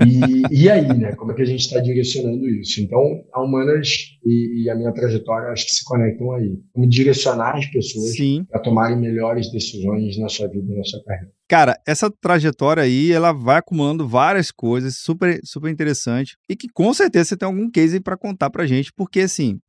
E, 0.05 0.63
e, 0.63 0.69
aí, 0.69 0.87
né? 0.87 1.13
Como 1.15 1.31
é 1.31 1.35
que 1.35 1.41
a 1.41 1.45
gente 1.45 1.61
está 1.61 1.79
direcionando 1.79 2.47
isso? 2.47 2.81
Então, 2.81 3.23
a 3.33 3.41
Humanas 3.41 3.89
e, 4.25 4.63
e, 4.63 4.69
a 4.69 4.75
minha 4.75 4.93
trajetória 4.93 5.49
acho 5.49 5.65
que 5.65 5.73
se 5.73 5.85
conectam 5.85 6.31
aí. 6.33 6.57
Como 6.73 6.87
direcionar 6.87 7.57
as 7.57 7.65
pessoas 7.67 8.11
para 8.49 8.61
tomarem 8.61 8.97
melhores 8.97 9.51
decisões 9.51 10.17
na 10.17 10.27
sua 10.27 10.47
vida 10.47 10.73
e 10.73 10.77
na 10.77 10.83
sua 10.83 11.03
carreira. 11.03 11.31
Cara, 11.47 11.79
essa 11.85 12.09
trajetória 12.09 12.81
aí, 12.81 13.11
ela 13.11 13.31
vai 13.31 13.57
acumulando 13.57 14.07
várias 14.07 14.49
coisas 14.49 14.97
super, 14.97 15.39
super 15.43 15.69
interessante 15.69 16.35
e 16.49 16.55
que 16.55 16.67
com 16.67 16.91
certeza 16.91 17.25
você 17.25 17.37
tem 17.37 17.45
algum 17.45 17.69
case 17.69 17.99
para 17.99 18.17
contar 18.25 18.49
pra 18.49 18.65
gente, 18.65 18.91
porque 18.95 19.21
assim, 19.21 19.59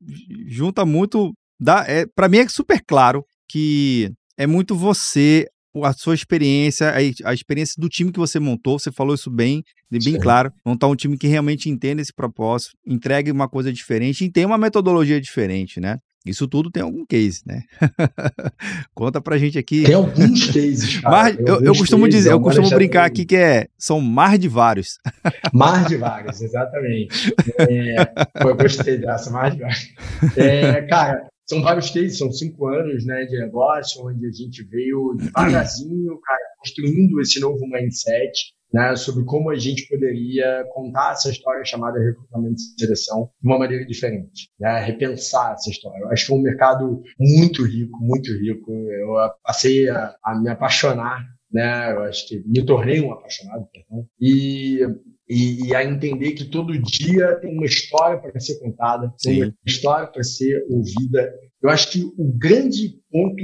junta 0.47 0.87
muito. 0.87 1.33
Dá, 1.61 1.85
é, 1.87 2.07
para 2.15 2.29
mim 2.29 2.39
é 2.39 2.49
super 2.49 2.83
claro 2.87 3.25
que 3.49 4.11
é 4.37 4.47
muito 4.47 4.75
você, 4.75 5.47
a 5.83 5.93
sua 5.93 6.15
experiência, 6.15 6.91
a, 6.91 7.31
a, 7.31 7.35
experiência 7.35 7.75
do 7.79 7.89
time 7.89 8.13
que 8.13 8.19
você 8.19 8.39
montou, 8.39 8.79
você 8.79 8.91
falou 8.91 9.15
isso 9.15 9.31
bem, 9.31 9.63
bem 9.91 10.01
Sim. 10.01 10.19
claro. 10.19 10.51
Montar 10.65 10.89
um 10.89 10.97
time 10.97 11.17
que 11.17 11.27
realmente 11.27 11.69
entenda 11.69 12.03
esse 12.03 12.13
propósito, 12.13 12.73
entregue 12.87 13.31
uma 13.31 13.49
coisa 13.49 13.73
diferente 13.73 14.25
e 14.25 14.31
tem 14.31 14.45
uma 14.45 14.59
metodologia 14.59 15.21
diferente, 15.21 15.81
né? 15.81 15.99
Isso 16.31 16.47
tudo 16.49 16.71
tem 16.71 16.83
algum 16.83 17.05
case, 17.05 17.43
né? 17.47 17.63
Conta 18.95 19.21
pra 19.21 19.39
gente 19.39 19.59
aqui. 19.59 19.85
Tem 19.85 19.95
alguns 19.95 20.47
cases, 20.47 21.01
cara. 21.01 21.17
Mar, 21.17 21.41
eu, 21.41 21.63
eu, 21.63 21.75
costumo 21.75 22.09
dizer, 22.09 22.33
eu 22.33 22.41
costumo 22.41 22.69
brincar 22.71 23.05
aqui 23.05 23.25
que 23.25 23.37
é 23.37 23.69
são 23.79 24.01
mar 24.01 24.39
de 24.39 24.49
vários. 24.49 24.99
Mar 25.53 25.87
de 25.87 25.97
vários, 25.97 26.41
exatamente. 26.41 27.35
É, 27.59 27.97
eu 28.45 28.57
gostei 28.57 28.99
dessa, 28.99 29.31
mar 29.31 29.51
de 29.51 29.61
vários. 29.61 29.95
É, 30.37 30.83
cara, 30.83 31.29
são 31.49 31.63
vários 31.63 31.91
cases, 31.91 32.19
são 32.19 32.31
cinco 32.33 32.67
anos 32.67 33.05
né, 33.07 33.25
de 33.25 33.39
negócio, 33.39 34.05
onde 34.05 34.27
a 34.27 34.31
gente 34.31 34.65
veio 34.65 35.15
devagarzinho, 35.17 36.19
cara, 36.21 36.41
construindo 36.59 37.21
esse 37.21 37.41
novo 37.41 37.67
mindset 37.69 38.56
né, 38.73 38.95
sobre 38.97 39.25
como 39.25 39.51
a 39.51 39.57
gente 39.57 39.89
poderia 39.89 40.65
contar 40.73 41.13
essa 41.13 41.31
história 41.31 41.65
chamada 41.65 41.99
recrutamento 41.99 42.57
e 42.57 42.81
seleção 42.81 43.31
de 43.41 43.49
uma 43.49 43.59
maneira 43.59 43.87
diferente, 43.87 44.51
né, 44.59 44.81
repensar 44.81 45.53
essa 45.53 45.71
história. 45.71 46.03
Eu 46.03 46.11
acho 46.11 46.23
que 46.23 46.29
foi 46.29 46.39
um 46.39 46.43
mercado 46.43 47.03
muito 47.19 47.65
rico, 47.65 47.99
muito 48.01 48.33
rico. 48.33 48.71
Eu 48.73 49.15
passei 49.43 49.89
a, 49.89 50.15
a 50.25 50.39
me 50.39 50.49
apaixonar, 50.49 51.25
né, 51.51 51.93
eu 51.93 52.03
acho 52.03 52.27
que 52.29 52.43
me 52.47 52.65
tornei 52.65 53.01
um 53.01 53.13
apaixonado, 53.13 53.67
perdão, 53.73 54.07
e 54.21 54.81
e, 55.29 55.67
e, 55.67 55.75
a 55.75 55.85
entender 55.85 56.33
que 56.33 56.45
todo 56.45 56.81
dia 56.81 57.37
tem 57.41 57.53
uma 57.53 57.67
história 57.67 58.19
para 58.19 58.39
ser 58.39 58.59
contada, 58.61 59.13
tem 59.21 59.45
uma 59.45 59.55
história 59.67 60.07
para 60.07 60.23
ser 60.23 60.65
ouvida. 60.71 61.35
Eu 61.61 61.71
acho 61.71 61.91
que 61.91 62.05
o 62.17 62.33
grande 62.39 63.01
ponto 63.11 63.43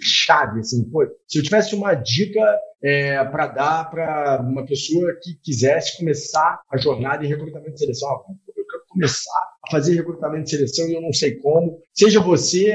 chave, 0.00 0.60
assim, 0.60 0.88
pô, 0.88 1.06
se 1.26 1.38
eu 1.38 1.42
tivesse 1.42 1.74
uma 1.74 1.94
dica 1.94 2.40
é, 2.82 3.22
para 3.24 3.46
dar 3.48 3.90
para 3.90 4.40
uma 4.40 4.64
pessoa 4.64 5.12
que 5.22 5.34
quisesse 5.42 5.98
começar 5.98 6.60
a 6.70 6.76
jornada 6.78 7.24
em 7.24 7.28
recrutamento 7.28 7.72
de 7.72 7.80
seleção, 7.80 8.08
eu 8.08 8.64
quero 8.64 8.84
começar 8.88 9.42
a 9.66 9.70
fazer 9.70 9.96
recrutamento 9.96 10.44
de 10.44 10.50
seleção 10.50 10.88
e 10.88 10.94
eu 10.94 11.02
não 11.02 11.12
sei 11.12 11.36
como. 11.36 11.78
Seja 11.92 12.20
você 12.20 12.72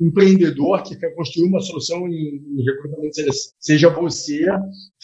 empreendedor 0.00 0.82
que 0.82 0.96
quer 0.96 1.14
construir 1.14 1.48
uma 1.48 1.60
solução 1.60 2.08
em, 2.08 2.42
em 2.58 2.64
recrutamento 2.64 3.10
de 3.10 3.16
seleção, 3.16 3.52
seja 3.60 3.88
você 3.90 4.46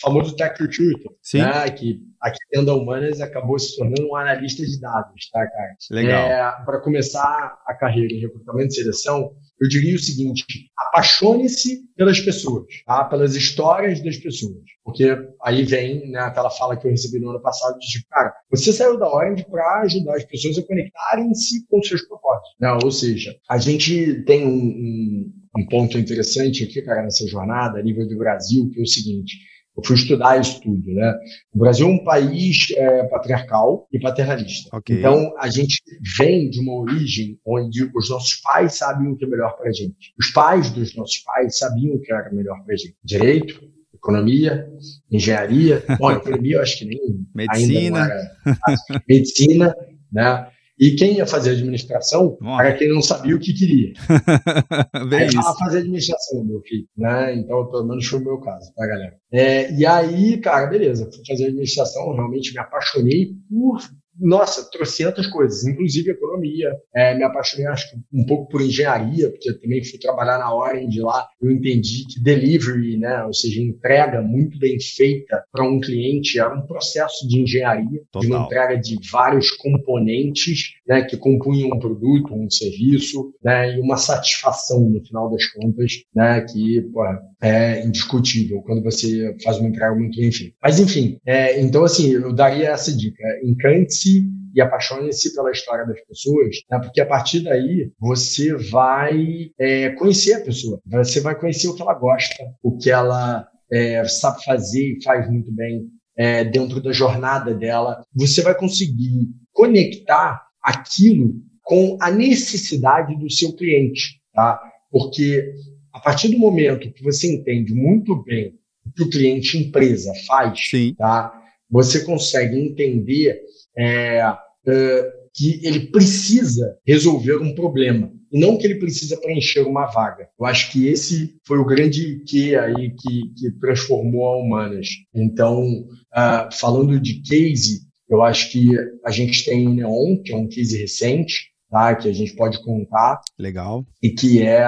famoso 0.00 0.34
tech 0.34 0.60
recruiter, 0.60 1.10
né, 1.34 1.70
que 1.70 2.00
aqui 2.20 2.38
dentro 2.50 2.66
da 2.66 2.74
Humanas 2.74 3.20
acabou 3.20 3.58
se 3.58 3.76
tornando 3.76 4.08
um 4.08 4.16
analista 4.16 4.64
de 4.64 4.80
dados, 4.80 5.28
tá, 5.32 5.46
cara? 5.46 5.76
Legal. 5.90 6.20
É, 6.20 6.64
para 6.64 6.80
começar 6.80 7.58
a 7.66 7.74
carreira 7.74 8.12
em 8.12 8.20
recrutamento 8.20 8.68
de 8.68 8.74
seleção, 8.74 9.32
eu 9.60 9.68
diria 9.68 9.96
o 9.96 9.98
seguinte: 9.98 10.44
apaixone-se 10.76 11.80
pelas 11.96 12.20
pessoas, 12.20 12.66
tá? 12.86 13.04
pelas 13.04 13.34
histórias 13.34 14.02
das 14.02 14.16
pessoas. 14.16 14.62
Porque 14.84 15.16
aí 15.42 15.64
vem 15.64 16.10
né, 16.10 16.20
aquela 16.20 16.50
fala 16.50 16.76
que 16.76 16.86
eu 16.86 16.90
recebi 16.90 17.20
no 17.20 17.30
ano 17.30 17.40
passado 17.40 17.78
de 17.78 17.86
tipo, 17.86 18.08
cara, 18.08 18.32
você 18.50 18.72
saiu 18.72 18.98
da 18.98 19.08
Orange 19.12 19.44
para 19.48 19.82
ajudar 19.82 20.16
as 20.16 20.24
pessoas 20.24 20.58
a 20.58 20.66
conectarem-se 20.66 21.66
com 21.68 21.82
seus 21.82 22.02
propósitos. 22.06 22.50
Né? 22.58 22.72
Ou 22.82 22.90
seja, 22.90 23.36
a 23.48 23.58
gente 23.58 24.22
tem 24.24 24.46
um, 24.46 24.50
um, 24.50 25.32
um 25.58 25.66
ponto 25.66 25.98
interessante 25.98 26.64
aqui, 26.64 26.82
cara, 26.82 27.02
nessa 27.02 27.26
jornada 27.26 27.78
a 27.78 27.82
nível 27.82 28.08
do 28.08 28.16
Brasil, 28.16 28.68
que 28.70 28.80
é 28.80 28.82
o 28.82 28.86
seguinte 28.86 29.49
eu 29.76 29.84
fui 29.84 29.96
estudar 29.96 30.40
isso 30.40 30.60
tudo, 30.60 30.92
né? 30.92 31.14
O 31.54 31.58
Brasil 31.58 31.86
é 31.86 31.90
um 31.90 32.04
país 32.04 32.68
é, 32.76 33.04
patriarcal 33.04 33.86
e 33.92 33.98
paternalista. 33.98 34.76
Okay. 34.76 34.98
Então, 34.98 35.32
a 35.38 35.48
gente 35.48 35.80
vem 36.18 36.50
de 36.50 36.60
uma 36.60 36.74
origem 36.74 37.38
onde 37.46 37.90
os 37.94 38.10
nossos 38.10 38.40
pais 38.40 38.76
sabiam 38.76 39.12
o 39.12 39.16
que 39.16 39.24
é 39.24 39.28
melhor 39.28 39.56
para 39.56 39.68
a 39.68 39.72
gente. 39.72 40.12
Os 40.18 40.30
pais 40.30 40.70
dos 40.70 40.94
nossos 40.96 41.18
pais 41.18 41.58
sabiam 41.58 41.94
o 41.94 42.00
que 42.00 42.12
era 42.12 42.32
melhor 42.32 42.62
para 42.64 42.74
a 42.74 42.76
gente. 42.76 42.96
Direito, 43.04 43.60
economia, 43.94 44.68
engenharia. 45.10 45.84
Bom, 45.98 46.10
economia 46.10 46.56
eu 46.56 46.62
acho 46.62 46.78
que 46.78 46.84
nem 46.86 47.26
medicina. 47.34 47.78
ainda 47.78 48.14
era. 48.14 49.02
Medicina, 49.08 49.74
né? 50.12 50.46
E 50.80 50.92
quem 50.92 51.18
ia 51.18 51.26
fazer 51.26 51.50
administração 51.50 52.38
Nossa. 52.40 52.64
era 52.64 52.76
quem 52.76 52.88
não 52.88 53.02
sabia 53.02 53.36
o 53.36 53.38
que 53.38 53.52
queria. 53.52 53.92
Aí 55.12 55.30
fala 55.30 55.58
fazer 55.58 55.78
administração, 55.80 56.42
meu 56.42 56.62
filho. 56.62 56.86
Né? 56.96 57.36
Então, 57.36 57.66
pelo 57.66 57.86
menos 57.86 58.06
foi 58.06 58.18
o 58.18 58.24
meu 58.24 58.40
caso, 58.40 58.72
tá, 58.74 58.86
galera? 58.86 59.14
É, 59.30 59.70
e 59.74 59.84
aí, 59.84 60.38
cara, 60.38 60.66
beleza, 60.66 61.10
fui 61.12 61.22
fazer 61.26 61.48
administração, 61.48 62.14
realmente 62.14 62.52
me 62.52 62.58
apaixonei 62.58 63.34
por 63.48 63.80
nossa, 64.20 64.68
trocentas 64.70 65.26
coisas, 65.26 65.64
inclusive 65.64 66.10
economia. 66.10 66.76
É, 66.94 67.14
me 67.14 67.24
apaixonei, 67.24 67.66
acho 67.66 67.90
que 67.90 67.96
um 68.12 68.24
pouco 68.24 68.50
por 68.50 68.60
engenharia, 68.60 69.30
porque 69.30 69.50
eu 69.50 69.60
também 69.60 69.82
fui 69.84 69.98
trabalhar 69.98 70.38
na 70.38 70.54
Orange 70.54 71.00
lá. 71.00 71.26
Eu 71.40 71.50
entendi 71.50 72.04
que 72.06 72.22
delivery, 72.22 72.96
né, 72.98 73.24
ou 73.24 73.32
seja, 73.32 73.60
entrega 73.60 74.20
muito 74.20 74.58
bem 74.58 74.78
feita 74.78 75.42
para 75.50 75.64
um 75.64 75.80
cliente, 75.80 76.38
era 76.38 76.54
um 76.54 76.66
processo 76.66 77.26
de 77.26 77.40
engenharia, 77.40 78.02
Total. 78.12 78.20
de 78.20 78.26
uma 78.26 78.44
entrega 78.44 78.76
de 78.76 78.98
vários 79.10 79.50
componentes 79.52 80.74
né, 80.86 81.02
que 81.02 81.16
compunham 81.16 81.70
um 81.74 81.78
produto, 81.78 82.34
um 82.34 82.50
serviço, 82.50 83.32
né, 83.42 83.76
e 83.76 83.80
uma 83.80 83.96
satisfação 83.96 84.80
no 84.88 85.04
final 85.04 85.30
das 85.30 85.46
contas, 85.46 86.02
né, 86.14 86.40
que 86.42 86.82
pô, 86.92 87.02
é 87.40 87.84
indiscutível 87.84 88.60
quando 88.62 88.82
você 88.82 89.34
faz 89.42 89.58
uma 89.58 89.68
entrega 89.68 89.94
muito 89.94 90.16
feita. 90.16 90.54
Mas 90.62 90.78
enfim, 90.78 91.18
é, 91.26 91.60
então 91.60 91.84
assim, 91.84 92.12
eu 92.12 92.32
daria 92.32 92.70
essa 92.70 92.94
dica: 92.94 93.22
encante-se 93.42 94.24
e 94.54 94.60
apaixone-se 94.60 95.34
pela 95.34 95.50
história 95.50 95.86
das 95.86 96.00
pessoas, 96.02 96.56
né? 96.70 96.78
porque 96.80 97.00
a 97.00 97.06
partir 97.06 97.40
daí 97.40 97.90
você 97.98 98.54
vai 98.54 99.50
é, 99.58 99.90
conhecer 99.90 100.34
a 100.34 100.40
pessoa, 100.40 100.80
você 100.86 101.20
vai 101.20 101.38
conhecer 101.38 101.68
o 101.68 101.74
que 101.74 101.82
ela 101.82 101.94
gosta, 101.94 102.44
o 102.62 102.76
que 102.76 102.90
ela 102.90 103.46
é, 103.72 104.04
sabe 104.04 104.44
fazer 104.44 104.96
e 104.96 105.02
faz 105.02 105.30
muito 105.30 105.52
bem 105.52 105.86
é, 106.16 106.44
dentro 106.44 106.82
da 106.82 106.92
jornada 106.92 107.54
dela. 107.54 108.02
Você 108.14 108.42
vai 108.42 108.54
conseguir 108.54 109.28
conectar 109.52 110.42
aquilo 110.62 111.34
com 111.62 111.96
a 112.00 112.10
necessidade 112.10 113.16
do 113.16 113.30
seu 113.30 113.54
cliente, 113.54 114.20
tá? 114.34 114.60
Porque 114.90 115.54
a 115.92 116.00
partir 116.00 116.28
do 116.28 116.38
momento 116.38 116.92
que 116.92 117.02
você 117.02 117.32
entende 117.32 117.74
muito 117.74 118.22
bem 118.22 118.54
o 118.86 118.92
que 118.92 119.02
o 119.02 119.10
cliente 119.10 119.58
empresa 119.58 120.12
faz, 120.26 120.68
Sim. 120.70 120.94
tá? 120.96 121.32
Você 121.70 122.04
consegue 122.04 122.58
entender 122.58 123.40
é, 123.76 124.22
é, 124.66 125.12
que 125.34 125.60
ele 125.64 125.86
precisa 125.90 126.76
resolver 126.86 127.36
um 127.36 127.54
problema 127.54 128.12
e 128.32 128.38
não 128.38 128.56
que 128.56 128.66
ele 128.66 128.76
precisa 128.76 129.20
preencher 129.20 129.62
uma 129.62 129.86
vaga. 129.86 130.28
Eu 130.38 130.46
acho 130.46 130.70
que 130.70 130.86
esse 130.86 131.36
foi 131.44 131.58
o 131.58 131.64
grande 131.64 132.22
que 132.26 132.54
aí 132.54 132.90
que, 132.90 133.22
que 133.36 133.50
transformou 133.58 134.26
a 134.26 134.36
Humanas. 134.36 134.88
Então, 135.14 135.64
uh, 135.64 136.52
falando 136.52 137.00
de 137.00 137.20
case, 137.22 137.80
eu 138.08 138.22
acho 138.22 138.50
que 138.50 138.70
a 139.04 139.10
gente 139.10 139.44
tem 139.44 139.66
o 139.66 139.74
Neon, 139.74 140.22
que 140.22 140.32
é 140.32 140.36
um 140.36 140.48
case 140.48 140.78
recente, 140.78 141.50
tá? 141.68 141.94
que 141.94 142.08
a 142.08 142.12
gente 142.12 142.34
pode 142.36 142.62
contar. 142.62 143.20
Legal. 143.38 143.84
E 144.02 144.10
que 144.10 144.42
é 144.42 144.64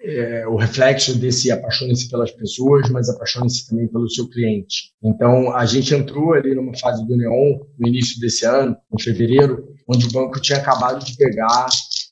é, 0.00 0.46
o 0.46 0.56
reflexo 0.56 1.18
desse 1.18 1.50
apaixone-se 1.50 2.08
pelas 2.08 2.30
pessoas, 2.30 2.88
mas 2.90 3.08
apaixone-se 3.08 3.68
também 3.68 3.88
pelo 3.88 4.08
seu 4.08 4.28
cliente. 4.28 4.92
Então, 5.02 5.54
a 5.54 5.64
gente 5.66 5.94
entrou 5.94 6.34
ali 6.34 6.54
numa 6.54 6.76
fase 6.76 7.06
do 7.06 7.16
Neon, 7.16 7.58
no 7.78 7.88
início 7.88 8.20
desse 8.20 8.46
ano, 8.46 8.76
em 8.92 9.02
fevereiro, 9.02 9.74
onde 9.88 10.06
o 10.06 10.12
banco 10.12 10.40
tinha 10.40 10.58
acabado 10.58 11.04
de 11.04 11.16
pegar 11.16 11.68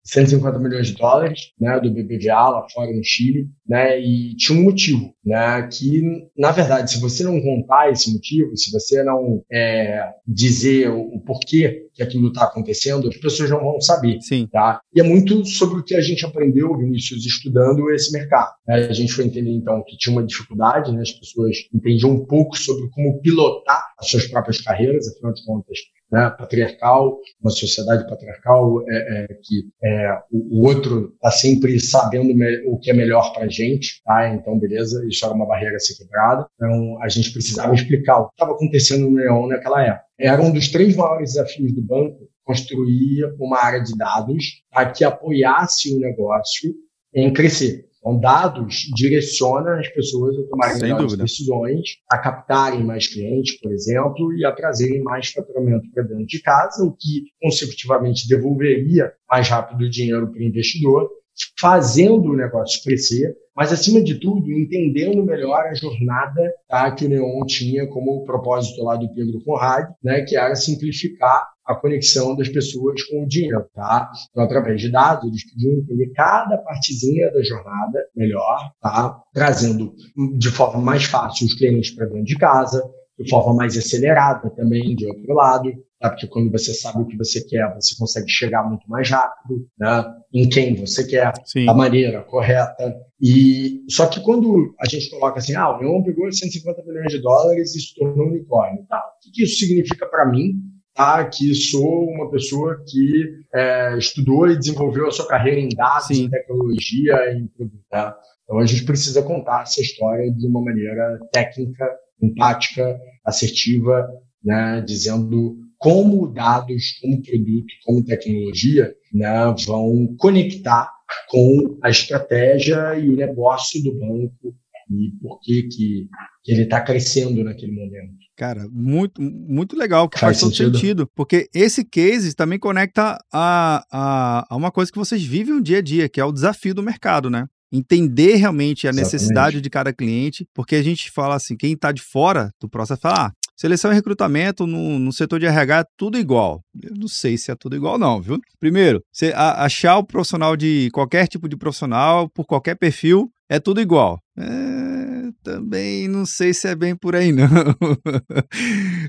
150 0.06 0.58
milhões 0.58 0.86
de 0.88 0.94
dólares, 0.94 1.50
né, 1.60 1.78
do 1.80 1.90
BBVA 1.90 2.48
lá 2.48 2.66
fora 2.72 2.92
no 2.92 3.02
Chile, 3.02 3.48
né, 3.68 4.00
e 4.00 4.36
tinha 4.36 4.58
um 4.58 4.62
motivo, 4.62 5.12
né, 5.24 5.68
que 5.70 6.02
na 6.36 6.52
verdade, 6.52 6.92
se 6.92 7.00
você 7.00 7.24
não 7.24 7.40
contar 7.40 7.90
esse 7.90 8.12
motivo, 8.12 8.56
se 8.56 8.70
você 8.70 9.02
não 9.02 9.42
é, 9.50 10.08
dizer 10.26 10.90
o, 10.90 11.00
o, 11.00 11.20
porquê 11.20 11.86
que 11.92 12.02
aquilo 12.02 12.28
está 12.28 12.44
acontecendo, 12.44 13.08
as 13.08 13.16
pessoas 13.16 13.50
não 13.50 13.60
vão 13.60 13.80
saber, 13.80 14.20
Sim. 14.20 14.46
tá? 14.52 14.80
E 14.94 15.00
é 15.00 15.02
muito 15.02 15.44
sobre 15.44 15.80
o 15.80 15.82
que 15.82 15.94
a 15.94 16.00
gente 16.00 16.24
aprendeu, 16.24 16.76
Vinícius, 16.76 17.24
estudando 17.24 17.90
esse 17.90 18.12
mercado. 18.12 18.52
Né? 18.68 18.86
A 18.86 18.92
gente 18.92 19.12
foi 19.12 19.24
entender 19.24 19.50
então 19.50 19.82
que 19.86 19.96
tinha 19.96 20.14
uma 20.14 20.24
dificuldade, 20.24 20.92
né, 20.92 21.00
as 21.00 21.12
pessoas 21.12 21.56
entendiam 21.74 22.10
um 22.12 22.24
pouco 22.24 22.56
sobre 22.56 22.88
como 22.90 23.20
pilotar 23.20 23.82
as 23.98 24.08
suas 24.08 24.26
próprias 24.26 24.60
carreiras, 24.60 25.08
afinal 25.08 25.32
de 25.32 25.44
contas, 25.44 25.78
né, 26.10 26.30
patriarcal, 26.38 27.18
uma 27.40 27.50
sociedade 27.50 28.08
patriarcal 28.08 28.82
é, 28.88 28.96
é, 28.96 29.26
que 29.42 29.68
é, 29.82 30.18
o, 30.30 30.60
o, 30.60 30.66
outro 30.66 31.12
está 31.14 31.30
sempre 31.30 31.78
sabendo 31.80 32.32
o 32.66 32.78
que 32.78 32.90
é 32.90 32.94
melhor 32.94 33.32
para 33.32 33.44
a 33.44 33.48
gente, 33.48 34.00
tá? 34.04 34.28
Então, 34.28 34.58
beleza, 34.58 35.04
isso 35.08 35.24
era 35.24 35.34
uma 35.34 35.46
barreira 35.46 35.76
a 35.76 35.80
ser 35.80 35.96
quebrada. 35.96 36.46
Então, 36.54 37.02
a 37.02 37.08
gente 37.08 37.32
precisava 37.32 37.74
explicar 37.74 38.18
o 38.18 38.28
que 38.28 38.34
estava 38.34 38.52
acontecendo 38.52 39.10
no 39.10 39.16
Neon 39.16 39.48
naquela 39.48 39.82
época. 39.82 40.04
Era 40.18 40.42
um 40.42 40.52
dos 40.52 40.68
três 40.68 40.96
maiores 40.96 41.32
desafios 41.32 41.74
do 41.74 41.82
banco 41.82 42.28
construir 42.44 43.24
uma 43.40 43.58
área 43.58 43.82
de 43.82 43.96
dados 43.96 44.62
tá, 44.70 44.88
que 44.88 45.04
apoiasse 45.04 45.92
o 45.92 45.98
negócio 45.98 46.72
em 47.12 47.32
crescer. 47.32 47.84
Então, 48.06 48.20
dados 48.20 48.88
direcionam 48.94 49.80
as 49.80 49.88
pessoas 49.88 50.38
a 50.38 50.48
tomarem 50.48 50.80
melhores 50.80 51.16
decisões, 51.16 51.96
a 52.08 52.16
captarem 52.16 52.84
mais 52.84 53.08
clientes, 53.08 53.58
por 53.60 53.72
exemplo, 53.72 54.32
e 54.32 54.44
a 54.44 54.52
trazerem 54.52 55.02
mais 55.02 55.32
faturamento 55.32 55.90
para 55.92 56.04
dentro 56.04 56.24
de 56.24 56.40
casa, 56.40 56.84
o 56.84 56.92
que 56.92 57.24
consecutivamente 57.42 58.28
devolveria 58.28 59.12
mais 59.28 59.48
rápido 59.48 59.84
o 59.84 59.90
dinheiro 59.90 60.30
para 60.30 60.38
o 60.38 60.44
investidor, 60.44 61.10
fazendo 61.58 62.30
o 62.30 62.36
negócio 62.36 62.80
crescer, 62.84 63.34
mas 63.56 63.72
acima 63.72 64.00
de 64.00 64.14
tudo, 64.20 64.52
entendendo 64.52 65.24
melhor 65.24 65.66
a 65.66 65.74
jornada 65.74 66.52
tá, 66.68 66.88
que 66.92 67.06
o 67.06 67.08
Neon 67.08 67.44
tinha 67.44 67.88
como 67.88 68.24
propósito 68.24 68.84
lá 68.84 68.94
do 68.94 69.12
Pedro 69.14 69.42
Conrad, 69.44 69.90
né, 70.02 70.22
que 70.22 70.36
era 70.36 70.54
simplificar 70.54 71.55
a 71.66 71.74
conexão 71.74 72.36
das 72.36 72.48
pessoas 72.48 73.02
com 73.04 73.24
o 73.24 73.26
dinheiro, 73.26 73.64
tá? 73.74 74.10
Então, 74.30 74.44
através 74.44 74.80
de 74.80 74.90
dados, 74.90 75.26
eles 75.26 75.50
podiam 75.50 75.74
entender 75.74 76.12
cada 76.14 76.58
partezinha 76.58 77.30
da 77.32 77.42
jornada 77.42 77.98
melhor, 78.14 78.70
tá? 78.80 79.20
Trazendo 79.34 79.92
de 80.38 80.48
forma 80.48 80.80
mais 80.80 81.04
fácil 81.04 81.46
os 81.46 81.54
clientes 81.54 81.90
para 81.90 82.06
dentro 82.06 82.24
de 82.24 82.36
casa, 82.36 82.82
de 83.18 83.28
forma 83.28 83.54
mais 83.54 83.76
acelerada 83.76 84.48
também, 84.50 84.94
de 84.94 85.06
outro 85.06 85.34
lado, 85.34 85.72
tá? 85.98 86.10
Porque 86.10 86.28
quando 86.28 86.52
você 86.52 86.72
sabe 86.72 87.02
o 87.02 87.06
que 87.06 87.16
você 87.16 87.42
quer, 87.44 87.74
você 87.74 87.96
consegue 87.98 88.28
chegar 88.28 88.62
muito 88.62 88.88
mais 88.88 89.10
rápido, 89.10 89.66
né? 89.78 90.04
Em 90.32 90.48
quem 90.48 90.76
você 90.76 91.04
quer, 91.04 91.32
Sim. 91.44 91.64
da 91.64 91.74
maneira 91.74 92.22
correta. 92.22 92.94
E 93.20 93.82
só 93.88 94.06
que 94.06 94.20
quando 94.20 94.74
a 94.78 94.88
gente 94.88 95.10
coloca 95.10 95.38
assim, 95.38 95.54
ah, 95.56 95.70
o 95.70 95.80
Neon 95.80 96.02
pegou 96.02 96.30
150 96.30 96.82
milhões 96.84 97.10
de 97.10 97.20
dólares 97.20 97.74
e 97.74 97.80
se 97.80 97.94
tornou 97.94 98.26
um 98.26 98.30
unicórnio, 98.30 98.84
tá? 98.86 98.98
O 98.98 99.32
que 99.32 99.42
isso 99.42 99.58
significa 99.58 100.06
para 100.06 100.30
mim? 100.30 100.52
Tá? 100.96 101.24
que 101.28 101.54
sou 101.54 102.08
uma 102.08 102.30
pessoa 102.30 102.82
que 102.88 103.24
é, 103.54 103.98
estudou 103.98 104.48
e 104.48 104.56
desenvolveu 104.56 105.06
a 105.06 105.10
sua 105.12 105.28
carreira 105.28 105.60
em 105.60 105.68
dados, 105.68 106.08
Sim. 106.08 106.24
em 106.24 106.30
tecnologia, 106.30 107.32
em 107.32 107.46
produto. 107.48 107.84
Tá? 107.90 108.16
Então 108.44 108.58
a 108.58 108.66
gente 108.66 108.84
precisa 108.84 109.22
contar 109.22 109.62
essa 109.62 109.80
história 109.80 110.32
de 110.32 110.46
uma 110.46 110.62
maneira 110.62 111.18
técnica, 111.32 111.86
empática, 112.20 112.98
assertiva, 113.24 114.08
né? 114.42 114.82
dizendo 114.86 115.56
como 115.78 116.32
dados, 116.32 116.98
como 117.02 117.22
produto, 117.22 117.66
como 117.84 118.04
tecnologia 118.04 118.94
né? 119.12 119.54
vão 119.66 120.14
conectar 120.18 120.90
com 121.28 121.78
a 121.82 121.90
estratégia 121.90 122.98
e 122.98 123.08
o 123.08 123.16
negócio 123.16 123.82
do 123.82 123.92
banco 123.98 124.54
e 124.90 125.10
por 125.20 125.40
que, 125.40 125.64
que, 125.64 126.08
que 126.42 126.52
ele 126.52 126.62
está 126.62 126.80
crescendo 126.80 127.42
naquele 127.44 127.72
momento. 127.72 128.25
Cara, 128.36 128.68
muito, 128.70 129.22
muito 129.22 129.76
legal, 129.76 130.08
que 130.08 130.18
faz, 130.18 130.38
faz 130.38 130.40
todo 130.40 130.50
sentido? 130.50 130.76
sentido. 130.76 131.10
Porque 131.14 131.48
esse 131.54 131.84
case 131.84 132.34
também 132.34 132.58
conecta 132.58 133.18
a, 133.32 133.84
a, 133.90 134.46
a 134.50 134.56
uma 134.56 134.70
coisa 134.70 134.92
que 134.92 134.98
vocês 134.98 135.24
vivem 135.24 135.54
um 135.54 135.62
dia 135.62 135.78
a 135.78 135.82
dia, 135.82 136.08
que 136.08 136.20
é 136.20 136.24
o 136.24 136.32
desafio 136.32 136.74
do 136.74 136.82
mercado, 136.82 137.30
né? 137.30 137.46
entender 137.72 138.36
realmente 138.36 138.86
a 138.86 138.90
Exatamente. 138.90 139.12
necessidade 139.12 139.60
de 139.60 139.70
cada 139.70 139.92
cliente, 139.92 140.46
porque 140.54 140.76
a 140.76 140.82
gente 140.82 141.10
fala 141.10 141.34
assim, 141.34 141.56
quem 141.56 141.72
está 141.72 141.92
de 141.92 142.00
fora 142.00 142.50
do 142.60 142.68
processo 142.68 143.00
fala, 143.00 143.26
ah, 143.26 143.32
seleção 143.56 143.90
e 143.90 143.94
recrutamento 143.94 144.66
no, 144.66 144.98
no 144.98 145.12
setor 145.12 145.40
de 145.40 145.46
RH 145.46 145.80
é 145.80 145.84
tudo 145.96 146.18
igual. 146.18 146.62
Eu 146.80 146.94
não 146.94 147.08
sei 147.08 147.36
se 147.36 147.50
é 147.50 147.54
tudo 147.54 147.74
igual 147.74 147.98
não, 147.98 148.20
viu? 148.20 148.38
Primeiro, 148.60 149.02
você 149.12 149.32
achar 149.34 149.96
o 149.98 150.04
profissional 150.04 150.56
de 150.56 150.90
qualquer 150.92 151.26
tipo 151.26 151.48
de 151.48 151.56
profissional, 151.56 152.28
por 152.28 152.44
qualquer 152.44 152.76
perfil, 152.76 153.30
é 153.48 153.60
tudo 153.60 153.80
igual. 153.80 154.20
É, 154.38 155.30
também 155.42 156.08
não 156.08 156.26
sei 156.26 156.52
se 156.52 156.68
é 156.68 156.74
bem 156.74 156.94
por 156.96 157.14
aí, 157.14 157.30
não. 157.32 157.46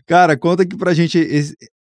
Cara, 0.06 0.38
conta 0.38 0.64
aqui 0.64 0.78
pra 0.78 0.94
gente 0.94 1.20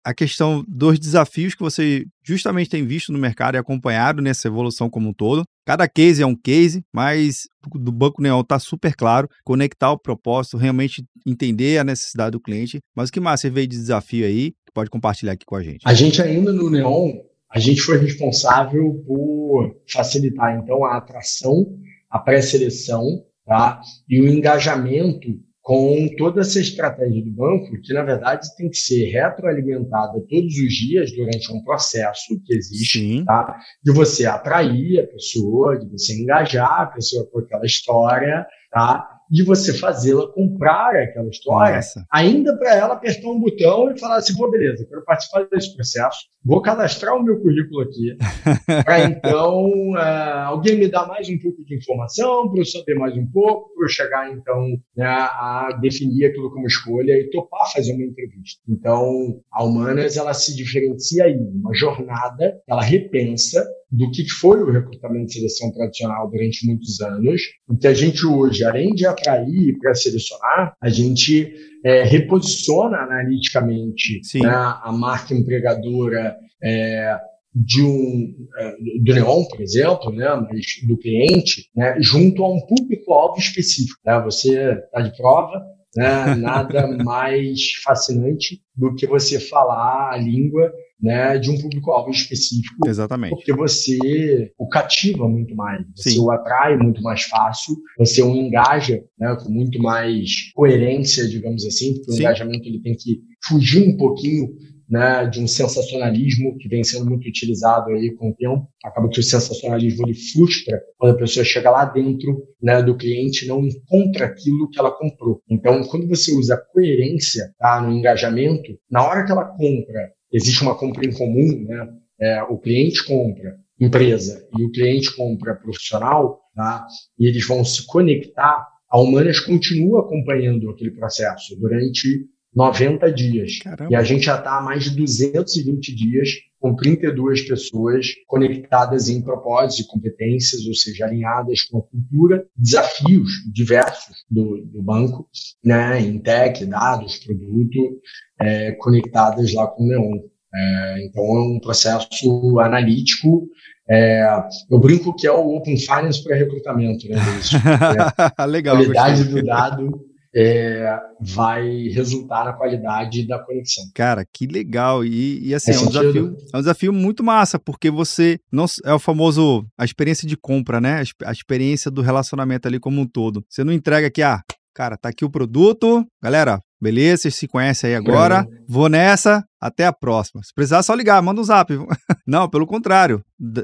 a 0.04 0.14
questão 0.14 0.64
dos 0.68 1.00
desafios 1.00 1.54
que 1.54 1.62
você 1.62 2.06
justamente 2.24 2.70
tem 2.70 2.86
visto 2.86 3.14
no 3.14 3.20
mercado 3.20 3.56
e 3.56 3.58
acompanhado 3.58 4.22
nessa 4.22 4.48
evolução 4.48 4.90
como 4.90 5.10
um 5.10 5.14
todo. 5.14 5.44
Cada 5.66 5.88
case 5.88 6.22
é 6.22 6.26
um 6.26 6.36
case, 6.36 6.82
mas 6.94 7.44
do 7.76 7.92
Banco 7.92 8.22
Neon 8.22 8.44
tá 8.44 8.58
super 8.58 8.96
claro, 8.96 9.30
conectar 9.44 9.92
o 9.92 10.00
propósito, 10.00 10.58
realmente 10.58 11.06
entender 11.26 11.78
a 11.78 11.84
necessidade 11.84 12.32
do 12.32 12.42
cliente. 12.42 12.80
Mas 12.96 13.10
o 13.10 13.12
que 13.12 13.20
mais 13.20 13.42
você 13.42 13.50
veio 13.50 13.68
de 13.68 13.78
desafio 13.78 14.26
aí? 14.26 14.54
Pode 14.74 14.90
compartilhar 14.90 15.34
aqui 15.34 15.46
com 15.46 15.56
a 15.56 15.64
gente. 15.64 15.82
A 15.86 15.94
gente 15.94 16.22
ainda 16.22 16.54
no 16.54 16.70
Neon, 16.70 17.14
a 17.50 17.60
gente 17.60 17.82
foi 17.82 17.98
responsável 17.98 19.04
por 19.06 19.76
facilitar 19.88 20.58
então 20.58 20.84
a 20.86 20.98
atração 20.98 21.66
a 22.10 22.20
pré-seleção 22.20 23.24
tá? 23.46 23.82
e 24.08 24.22
o 24.22 24.28
engajamento 24.28 25.28
com 25.62 26.08
toda 26.18 26.40
essa 26.40 26.62
estratégia 26.62 27.22
do 27.22 27.32
banco, 27.32 27.78
que 27.82 27.94
na 27.94 28.02
verdade 28.02 28.48
tem 28.56 28.70
que 28.70 28.78
ser 28.78 29.12
retroalimentada 29.12 30.14
todos 30.30 30.54
os 30.54 30.74
dias 30.74 31.12
durante 31.12 31.52
um 31.52 31.62
processo 31.62 32.42
que 32.46 32.56
existe, 32.56 33.26
tá? 33.26 33.60
de 33.84 33.92
você 33.92 34.26
atrair 34.26 35.02
a 35.02 35.08
pessoa, 35.08 35.78
de 35.78 35.90
você 35.90 36.14
engajar 36.14 36.84
a 36.84 36.86
pessoa 36.86 37.30
com 37.30 37.40
aquela 37.40 37.66
história, 37.66 38.48
tá? 38.72 39.17
De 39.30 39.44
você 39.44 39.74
fazê-la 39.74 40.28
comprar 40.34 40.96
aquela 40.96 41.30
história, 41.30 41.76
Nossa. 41.76 42.06
ainda 42.12 42.58
para 42.58 42.76
ela 42.76 42.94
apertar 42.94 43.28
um 43.28 43.40
botão 43.40 43.92
e 43.92 44.00
falar 44.00 44.18
assim, 44.18 44.36
pô, 44.36 44.50
beleza, 44.50 44.86
quero 44.88 45.04
participar 45.04 45.48
desse 45.52 45.76
processo, 45.76 46.20
vou 46.44 46.62
cadastrar 46.62 47.16
o 47.16 47.24
meu 47.24 47.40
currículo 47.42 47.82
aqui, 47.82 48.18
para 48.86 49.04
então 49.04 49.92
uh, 49.92 50.48
alguém 50.48 50.78
me 50.78 50.88
dar 50.88 51.08
mais 51.08 51.28
um 51.30 51.38
pouco 51.40 51.64
de 51.66 51.76
informação, 51.76 52.50
para 52.50 52.62
eu 52.62 52.66
saber 52.66 52.96
mais 52.96 53.16
um 53.16 53.26
pouco, 53.28 53.74
para 53.76 53.86
eu 53.86 53.90
chegar 53.90 54.32
então 54.32 54.78
né, 54.96 55.06
a 55.06 55.78
definir 55.82 56.26
aquilo 56.26 56.52
como 56.52 56.68
escolha 56.68 57.14
e 57.14 57.30
topar 57.30 57.72
fazer 57.72 57.94
uma 57.94 58.04
entrevista. 58.04 58.62
Então, 58.68 59.42
a 59.52 59.64
Humanas, 59.64 60.18
ela 60.18 60.34
se 60.34 60.56
diferencia 60.56 61.26
aí, 61.26 61.38
uma 61.38 61.74
jornada, 61.74 62.60
ela 62.68 62.82
repensa 62.82 63.66
do 63.90 64.12
que 64.12 64.28
foi 64.30 64.62
o 64.62 64.72
recrutamento 64.72 65.28
de 65.28 65.34
seleção 65.34 65.72
tradicional 65.72 66.30
durante 66.30 66.68
muitos 66.68 67.00
anos, 67.00 67.42
em 67.70 67.78
que 67.78 67.88
a 67.88 67.94
gente 67.94 68.26
hoje, 68.26 68.64
além 68.64 68.94
de 68.94 69.06
atrair 69.06 69.78
para 69.80 69.94
selecionar, 69.96 70.76
a 70.82 70.90
gente 70.90 71.54
é, 71.86 72.04
reposiciona 72.04 72.98
analiticamente 72.98 74.20
né, 74.36 74.50
a 74.50 74.92
marca 74.92 75.34
empregadora 75.34 76.36
é, 76.62 77.18
de 77.56 77.82
um 77.82 78.36
é, 78.60 78.76
do 79.02 79.14
Neon, 79.14 79.46
por 79.46 79.62
exemplo, 79.62 80.12
né, 80.12 80.28
mas 80.36 80.66
do 80.86 80.98
cliente, 80.98 81.70
né, 81.76 81.96
junto 82.00 82.44
a 82.44 82.54
um 82.54 82.60
público-alvo 82.60 83.40
específico. 83.40 84.00
Né? 84.06 84.22
Você 84.26 84.74
está 84.74 85.02
de 85.02 85.16
prova, 85.16 85.64
né, 85.96 86.36
nada 86.36 86.88
mais 87.04 87.74
fascinante 87.84 88.62
do 88.76 88.94
que 88.96 89.08
você 89.08 89.40
falar 89.40 90.12
a 90.12 90.18
língua 90.18 90.72
né, 91.02 91.38
de 91.38 91.50
um 91.52 91.58
público-alvo 91.60 92.10
específico. 92.10 92.88
Exatamente. 92.88 93.32
Porque 93.36 93.54
você 93.54 94.52
o 94.58 94.68
cativa 94.68 95.28
muito 95.28 95.56
mais, 95.56 95.86
você 95.96 96.12
Sim. 96.12 96.20
o 96.20 96.32
atrai 96.32 96.78
muito 96.78 97.02
mais 97.02 97.24
fácil, 97.24 97.76
você 97.98 98.22
o 98.22 98.36
engaja 98.36 99.04
né, 99.20 99.36
com 99.42 99.52
muito 99.52 99.82
mais 99.82 100.52
coerência, 100.54 101.28
digamos 101.28 101.66
assim, 101.66 101.94
porque 101.94 102.12
Sim. 102.12 102.18
o 102.18 102.22
engajamento 102.22 102.68
ele 102.68 102.82
tem 102.82 102.96
que 102.96 103.22
fugir 103.48 103.88
um 103.88 103.98
pouquinho 103.98 104.48
né, 104.90 105.26
de 105.26 105.40
um 105.42 105.48
sensacionalismo 105.48 106.58
que 106.58 106.70
vem 106.70 106.84
sendo 106.84 107.06
muito 107.06 107.28
utilizado 107.28 107.90
aí 107.92 108.16
com 108.16 108.30
o 108.30 108.36
tempo. 108.36 108.68
Acaba 108.84 109.10
que 109.10 109.20
o 109.20 109.24
sensacionalismo 109.24 110.08
ele 110.08 110.14
frustra 110.14 110.82
quando 110.98 111.16
a 111.16 111.18
pessoa 111.18 111.44
chega 111.44 111.70
lá 111.70 111.86
dentro 111.86 112.42
né, 112.62 112.82
do 112.82 112.96
cliente 112.96 113.46
e 113.46 113.48
não 113.48 113.66
encontra 113.66 114.28
aquilo 114.28 114.70
que 114.70 114.80
ela 114.80 114.92
comprou. 114.92 115.42
Então, 115.50 115.84
quando 115.84 116.08
você 116.08 116.32
usa 116.34 116.62
coerência 116.72 117.54
tá, 117.60 117.82
no 117.82 117.92
engajamento, 117.92 118.78
na 118.90 119.06
hora 119.06 119.26
que 119.26 119.32
ela 119.32 119.46
compra, 119.46 120.12
existe 120.32 120.62
uma 120.62 120.78
compra 120.78 121.06
em 121.06 121.14
comum, 121.14 121.66
né, 121.68 121.88
é, 122.20 122.44
o 122.44 122.58
cliente 122.58 123.06
compra 123.06 123.58
empresa 123.80 124.48
e 124.58 124.64
o 124.64 124.72
cliente 124.72 125.16
compra 125.16 125.56
profissional, 125.56 126.42
tá, 126.56 126.86
e 127.20 127.28
eles 127.28 127.46
vão 127.46 127.64
se 127.64 127.86
conectar, 127.86 128.68
a 128.90 129.00
Humanas 129.00 129.40
continua 129.40 130.02
acompanhando 130.02 130.70
aquele 130.70 130.92
processo 130.92 131.56
durante 131.60 132.26
90 132.58 133.12
dias. 133.12 133.60
Caramba. 133.60 133.92
E 133.92 133.96
a 133.96 134.02
gente 134.02 134.26
já 134.26 134.36
está 134.36 134.58
há 134.58 134.62
mais 134.62 134.86
de 134.86 134.96
220 134.96 135.96
dias 135.96 136.30
com 136.60 136.76
32 136.76 137.48
pessoas 137.48 138.08
conectadas 138.26 139.10
em 139.10 139.22
propósitos 139.22 139.86
e 139.86 139.88
competências, 139.88 140.66
ou 140.66 140.74
seja, 140.74 141.06
alinhadas 141.06 141.62
com 141.62 141.78
a 141.78 141.82
cultura, 141.84 142.44
desafios 142.58 143.30
diversos 143.54 144.26
do, 144.30 144.66
do 144.66 144.82
banco, 144.82 145.30
né, 145.64 146.02
em 146.02 146.18
tech, 146.18 146.66
dados, 146.66 147.18
produto, 147.18 148.02
é, 148.42 148.72
conectadas 148.72 149.54
lá 149.54 149.68
com 149.68 149.84
o 149.84 149.88
Neon. 149.88 150.18
É, 150.52 151.06
então, 151.06 151.24
é 151.24 151.42
um 151.42 151.60
processo 151.60 152.60
analítico. 152.60 153.48
É, 153.88 154.28
eu 154.72 154.80
brinco 154.80 155.16
que 155.16 155.28
é 155.28 155.32
o 155.32 155.56
Open 155.56 155.78
Finance 155.78 156.24
para 156.24 156.36
recrutamento, 156.36 157.08
né, 157.08 157.18
É, 158.40 158.46
Legal. 158.46 158.78
Qualidade 158.78 159.26
do 159.26 159.44
dado 159.44 160.07
é, 160.36 160.98
vai 161.20 161.88
resultar 161.90 162.46
na 162.46 162.54
qualidade 162.54 163.28
da 163.28 163.40
conexão. 163.40 163.84
Cara, 163.94 164.26
que 164.26 164.46
legal. 164.46 165.04
E, 165.04 165.48
e 165.48 165.56
assim, 165.56 165.72
é 165.72 165.80
um, 165.80 165.88
desafio, 165.88 166.38
é 166.54 166.58
um 166.58 166.60
desafio 166.60 166.94
muito 166.94 167.24
massa, 167.24 167.58
porque 167.60 167.90
você 167.90 168.40
não 168.52 168.66
é 168.86 168.94
o 168.94 169.00
famoso 169.00 169.66
a 169.78 169.86
experiência 169.86 170.28
de 170.28 170.38
compra, 170.38 170.80
né? 170.80 171.02
A, 171.24 171.30
a 171.30 171.32
experiência 171.32 171.90
do 171.90 172.02
relacionamento 172.02 172.68
ali 172.68 172.80
como 172.80 173.02
um 173.02 173.08
todo. 173.08 173.44
Você 173.50 173.64
não 173.64 173.74
entrega 173.74 174.08
aqui, 174.08 174.22
ah, 174.22 174.42
cara, 174.78 174.96
tá 174.96 175.10
aqui 175.10 175.26
o 175.26 175.30
produto, 175.30 176.06
galera, 176.22 176.62
Beleza, 176.80 177.24
vocês 177.24 177.36
se 177.36 177.48
conhecem 177.48 177.90
aí 177.90 177.96
agora. 177.96 178.46
Vou 178.70 178.88
nessa, 178.88 179.44
até 179.60 179.88
a 179.88 179.92
próxima. 179.92 180.44
Se 180.44 180.54
precisar, 180.54 180.78
é 180.78 180.84
só 180.84 180.94
ligar, 180.94 181.20
manda 181.24 181.42
um 181.42 181.44
zap. 181.44 181.74
Não, 182.26 182.48
pelo 182.48 182.68
contrário. 182.68 183.24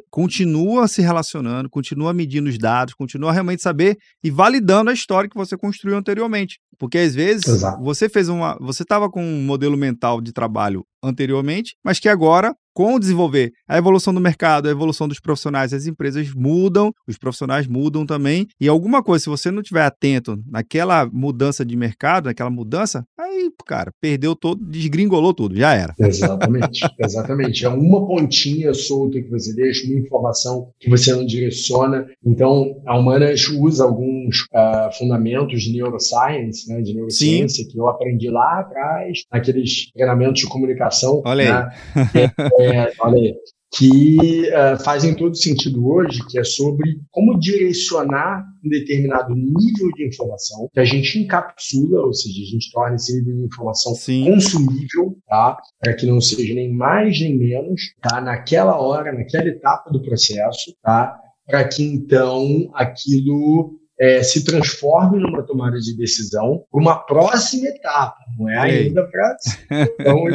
Continua 0.10 0.88
se 0.88 1.00
relacionando, 1.00 1.70
continua 1.70 2.12
medindo 2.12 2.50
os 2.50 2.58
dados, 2.58 2.96
continua 2.96 3.32
realmente 3.32 3.62
saber 3.62 3.98
e 4.24 4.32
validando 4.32 4.90
a 4.90 4.94
história 4.94 5.30
que 5.30 5.38
você 5.38 5.56
construiu 5.56 5.96
anteriormente. 5.96 6.58
Porque 6.84 6.98
às 6.98 7.16
vezes 7.16 7.48
Exato. 7.48 7.82
você 7.82 8.10
fez 8.10 8.28
uma. 8.28 8.58
Você 8.60 8.84
estava 8.84 9.10
com 9.10 9.24
um 9.24 9.42
modelo 9.46 9.78
mental 9.78 10.20
de 10.20 10.34
trabalho 10.34 10.86
anteriormente, 11.02 11.78
mas 11.82 11.98
que 11.98 12.10
agora 12.10 12.54
com 12.74 12.96
o 12.96 13.00
desenvolver 13.00 13.52
a 13.68 13.78
evolução 13.78 14.14
do 14.14 14.20
mercado, 14.20 14.68
a 14.68 14.72
evolução 14.72 15.08
dos 15.08 15.20
profissionais, 15.20 15.74
as 15.74 15.86
empresas 15.86 16.34
mudam, 16.34 16.92
os 17.08 17.18
profissionais 17.18 17.68
mudam 17.68 18.06
também, 18.06 18.48
e 18.60 18.68
alguma 18.68 19.04
coisa, 19.04 19.24
se 19.24 19.30
você 19.30 19.52
não 19.52 19.62
estiver 19.62 19.84
atento 19.84 20.42
naquela 20.50 21.06
mudança 21.06 21.64
de 21.64 21.76
mercado, 21.76 22.26
naquela 22.26 22.50
mudança, 22.50 23.06
aí, 23.18 23.52
cara, 23.66 23.92
perdeu 24.02 24.36
todo, 24.36 24.66
desgringolou 24.66 25.34
tudo, 25.34 25.56
já 25.56 25.74
era. 25.74 25.94
Exatamente, 26.00 26.82
exatamente. 27.00 27.66
É 27.66 27.70
uma 27.70 28.08
pontinha 28.08 28.74
solta 28.74 29.22
que 29.22 29.30
você 29.30 29.54
deixa, 29.54 29.86
uma 29.86 30.00
informação 30.00 30.72
que 30.80 30.90
você 30.90 31.14
não 31.14 31.26
direciona. 31.26 32.08
Então, 32.26 32.82
a 32.88 32.98
Humanas 32.98 33.48
usa 33.50 33.84
alguns 33.84 34.42
uh, 34.46 34.92
fundamentos 34.98 35.62
de 35.62 35.74
neuroscience, 35.74 36.68
né, 36.68 36.73
de 36.82 36.94
neurociência, 36.94 37.64
Sim. 37.64 37.70
que 37.70 37.78
eu 37.78 37.88
aprendi 37.88 38.30
lá 38.30 38.60
atrás, 38.60 39.24
naqueles 39.32 39.92
treinamentos 39.92 40.42
de 40.42 40.48
comunicação. 40.48 41.22
Olha 41.26 41.44
né? 41.44 41.76
aí. 41.96 42.32
É, 42.60 42.76
é, 42.76 42.94
olha 43.00 43.18
aí, 43.18 43.36
que 43.76 44.50
uh, 44.50 44.84
fazem 44.84 45.16
todo 45.16 45.36
sentido 45.36 45.88
hoje, 45.88 46.24
que 46.28 46.38
é 46.38 46.44
sobre 46.44 47.00
como 47.10 47.40
direcionar 47.40 48.46
um 48.64 48.70
determinado 48.70 49.34
nível 49.34 49.90
de 49.96 50.08
informação 50.08 50.70
que 50.72 50.80
a 50.80 50.86
gente 50.86 51.20
encapsula, 51.20 52.06
ou 52.06 52.14
seja, 52.14 52.40
a 52.40 52.46
gente 52.46 52.72
torna 52.72 52.96
esse 52.96 53.16
nível 53.16 53.36
de 53.38 53.46
informação 53.46 53.96
Sim. 53.96 54.26
consumível, 54.26 55.18
tá? 55.28 55.58
Para 55.80 55.94
que 55.94 56.06
não 56.06 56.22
seja 56.22 56.54
nem 56.54 56.72
mais 56.72 57.20
nem 57.20 57.36
menos, 57.36 57.82
tá? 58.00 58.22
Naquela 58.22 58.80
hora, 58.80 59.12
naquela 59.12 59.48
etapa 59.48 59.90
do 59.90 60.02
processo, 60.02 60.76
tá? 60.84 61.20
Para 61.48 61.68
que 61.68 61.84
então 61.84 62.70
aquilo 62.76 63.80
é, 64.00 64.24
se 64.24 64.44
transforme 64.44 65.20
numa 65.20 65.44
tomada 65.44 65.80
de 65.80 65.96
decisão 65.96 66.66
para 66.72 66.82
uma 66.82 66.96
próxima 67.00 67.68
etapa, 67.68 68.18
não 68.38 68.50
é 68.50 68.58
ainda 68.58 69.08
para 69.08 69.36
então, 70.00 70.28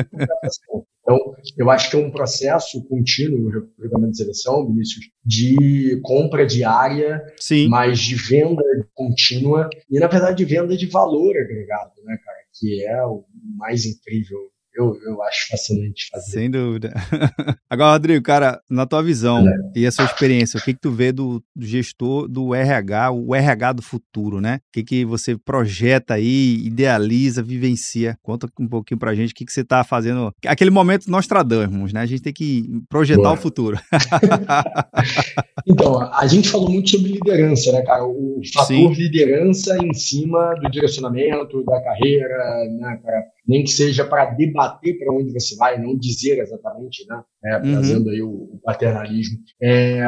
então, 1.09 1.35
eu 1.57 1.71
acho 1.71 1.91
que 1.91 1.97
é 1.97 1.99
um 1.99 2.11
processo 2.11 2.85
contínuo, 2.87 3.47
o 3.47 3.83
regulamento 3.83 4.13
de 4.13 4.19
seleção, 4.19 4.67
Vinícius, 4.67 5.07
de 5.25 5.99
compra 6.03 6.45
diária, 6.47 7.23
Sim. 7.39 7.69
mas 7.69 7.99
de 8.01 8.15
venda 8.15 8.63
contínua 8.95 9.71
e, 9.91 9.99
na 9.99 10.07
verdade, 10.07 10.37
de 10.37 10.45
venda 10.45 10.77
de 10.77 10.87
valor 10.87 11.35
agregado, 11.35 11.93
né, 12.05 12.19
cara? 12.23 12.39
Que 12.61 12.85
é 12.85 13.03
o 13.07 13.25
mais 13.57 13.87
incrível 13.87 14.39
eu, 14.79 14.97
eu 15.03 15.23
acho 15.25 15.49
fascinante 15.49 16.09
fazer. 16.09 16.31
Sem 16.31 16.51
dúvida. 16.51 16.95
Agora, 17.69 17.93
Rodrigo, 17.93 18.23
cara, 18.23 18.61
na 18.71 18.87
tua 18.87 19.03
visão 19.03 19.47
é. 19.47 19.53
e 19.75 19.87
a 19.87 19.91
sua 19.91 20.05
experiência, 20.05 20.59
o 20.59 20.63
que, 20.63 20.73
que 20.73 20.81
tu 20.81 20.93
vê 20.93 21.11
do, 21.11 21.43
do, 21.55 21.67
gestor 21.67 22.29
do 22.29 22.55
RH, 22.55 23.11
o 23.11 23.35
RH 23.35 23.73
do 23.73 23.83
futuro, 23.83 24.41
né? 24.41 24.61
O 24.69 24.73
que, 24.73 24.85
que 24.85 25.05
você 25.05 25.37
projeta 25.37 26.15
aí, 26.15 26.63
idealiza, 26.65 27.43
vivencia? 27.43 28.17
Conta 28.23 28.49
um 28.59 28.69
pouquinho 28.69 29.01
pra 29.01 29.15
gente 29.17 29.33
o 29.33 29.35
que, 29.35 29.45
que 29.45 29.53
você 29.53 29.65
tá 29.65 29.83
fazendo. 29.83 30.33
Aquele 30.47 30.71
momento 30.71 31.11
nós 31.11 31.27
tradamos, 31.27 31.93
né? 31.93 32.01
A 32.01 32.07
gente 32.07 32.23
tem 32.23 32.33
que 32.33 32.65
projetar 32.89 33.23
Boa. 33.23 33.35
o 33.35 33.37
futuro. 33.37 33.79
então, 35.67 36.01
a 36.13 36.27
gente 36.29 36.49
falou 36.49 36.71
muito 36.71 36.91
sobre 36.91 37.13
liderança, 37.13 37.73
né, 37.73 37.83
cara? 37.83 38.05
O 38.07 38.41
fator 38.55 38.67
Sim. 38.67 38.93
liderança 38.93 39.77
em 39.85 39.93
cima 39.93 40.55
do 40.55 40.71
direcionamento, 40.71 41.65
da 41.65 41.83
carreira, 41.83 42.65
né, 42.79 43.01
cara? 43.03 43.25
Nem 43.49 43.65
que 43.65 43.71
seja 43.71 44.05
para 44.05 44.27
debater 44.27 44.99
para 44.99 45.13
onde 45.13 45.33
você 45.33 45.57
vai, 45.57 45.81
não 45.81 45.97
dizer 45.97 46.39
exatamente, 46.39 47.07
né? 47.09 47.23
É, 47.45 47.57
uhum. 47.57 47.73
trazendo 47.73 48.11
aí 48.11 48.21
o, 48.21 48.29
o 48.29 48.61
paternalismo, 48.63 49.39
é, 49.63 50.05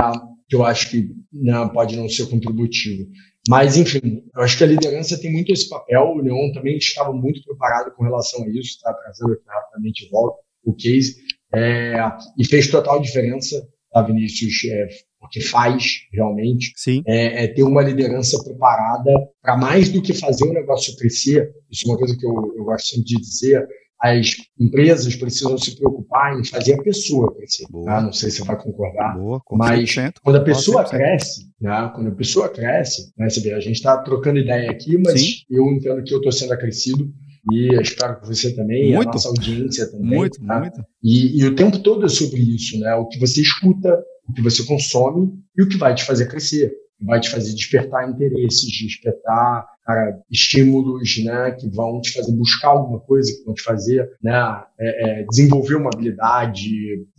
que 0.47 0.55
eu 0.55 0.65
acho 0.65 0.91
que 0.91 1.09
não, 1.33 1.65
né, 1.65 1.71
pode 1.73 1.97
não 1.97 2.09
ser 2.09 2.29
contributivo. 2.29 3.09
Mas, 3.49 3.77
enfim, 3.77 4.23
eu 4.37 4.43
acho 4.43 4.59
que 4.59 4.65
a 4.65 4.67
liderança 4.67 5.19
tem 5.19 5.33
muito 5.33 5.51
esse 5.51 5.69
papel. 5.69 6.03
O 6.03 6.21
Leon 6.21 6.53
também 6.53 6.77
estava 6.77 7.13
muito 7.13 7.43
preparado 7.43 7.95
com 7.95 8.05
relação 8.05 8.45
a 8.45 8.49
isso, 8.51 8.77
está 8.77 8.93
trazendo 8.93 9.33
aqui 9.33 9.45
rapidamente 9.47 10.09
volta 10.11 10.39
o 10.63 10.75
case, 10.75 11.17
é, 11.55 11.95
e 12.39 12.45
fez 12.45 12.69
total 12.69 13.01
diferença, 13.01 13.67
tá, 13.91 14.03
Vinícius? 14.03 14.53
É, 14.71 14.89
porque 15.21 15.41
faz 15.41 16.07
realmente, 16.13 16.73
é, 17.07 17.45
é, 17.45 17.49
ter 17.49 17.63
uma 17.63 17.83
liderança 17.83 18.43
preparada 18.43 19.11
para 19.43 19.57
mais 19.57 19.91
do 19.91 20.01
que 20.01 20.15
fazer 20.15 20.45
o 20.45 20.53
negócio 20.53 20.97
crescer. 20.97 21.53
Isso 21.71 21.87
é 21.87 21.93
uma 21.93 21.99
coisa 21.99 22.17
que 22.17 22.25
eu, 22.25 22.55
eu 22.57 22.65
gosto 22.65 22.89
sempre 22.89 23.05
de 23.05 23.17
dizer. 23.17 23.69
As 24.03 24.35
empresas 24.59 25.15
precisam 25.15 25.59
se 25.59 25.77
preocupar 25.77 26.41
em 26.41 26.45
fazer 26.45 26.73
a 26.73 26.83
pessoa 26.83 27.35
crescer. 27.35 27.67
Tá? 27.85 28.01
Não 28.01 28.15
sei 28.15 28.31
se 28.31 28.39
você 28.39 28.45
vai 28.45 28.57
concordar, 28.57 29.15
Boa, 29.15 29.43
mas 29.53 29.95
quando 30.23 30.37
a 30.37 30.43
pessoa 30.45 30.85
cresce, 30.89 31.51
né? 31.61 31.93
quando 31.95 32.09
a 32.09 32.15
pessoa 32.15 32.49
cresce, 32.49 33.13
né? 33.19 33.29
você 33.29 33.41
vê, 33.41 33.53
a 33.53 33.61
gente 33.61 33.77
está 33.77 33.99
trocando 33.99 34.39
ideia 34.39 34.71
aqui, 34.71 34.97
mas 34.97 35.21
Sim. 35.21 35.35
eu 35.51 35.67
entendo 35.67 36.03
que 36.03 36.15
eu 36.15 36.19
estou 36.19 36.33
sendo 36.33 36.55
acrescido 36.55 37.13
e 37.53 37.75
espero 37.81 38.21
que 38.21 38.27
você 38.27 38.55
também, 38.55 38.95
muito, 38.95 39.09
a 39.09 39.13
nossa 39.13 39.29
audiência 39.29 39.91
também. 39.91 40.19
Muito, 40.19 40.45
tá? 40.45 40.61
muito. 40.61 40.83
E, 41.03 41.41
e, 41.41 41.45
o 41.47 41.55
tempo 41.55 41.79
todo 41.79 42.05
é 42.05 42.09
sobre 42.09 42.41
isso, 42.41 42.79
né? 42.79 42.95
O 42.95 43.07
que 43.07 43.19
você 43.19 43.41
escuta, 43.41 43.99
o 44.31 44.33
que 44.33 44.43
você 44.43 44.65
consome 44.65 45.33
e 45.57 45.63
o 45.63 45.69
que 45.69 45.77
vai 45.77 45.95
te 45.95 46.05
fazer 46.05 46.27
crescer, 46.27 46.73
vai 47.01 47.21
te 47.21 47.31
fazer 47.31 47.53
despertar 47.55 48.09
interesses, 48.09 48.71
despertar 48.71 49.67
cara, 49.85 50.19
estímulos, 50.31 51.23
né, 51.25 51.53
que 51.53 51.69
vão 51.69 52.01
te 52.01 52.13
fazer 52.13 52.33
buscar 52.33 52.69
alguma 52.69 53.01
coisa, 53.01 53.33
que 53.33 53.45
vão 53.45 53.55
te 53.55 53.63
fazer, 53.63 54.09
né, 54.23 54.63
é, 54.79 55.21
é, 55.21 55.25
desenvolver 55.25 55.77
uma 55.77 55.91
habilidade, 55.93 56.71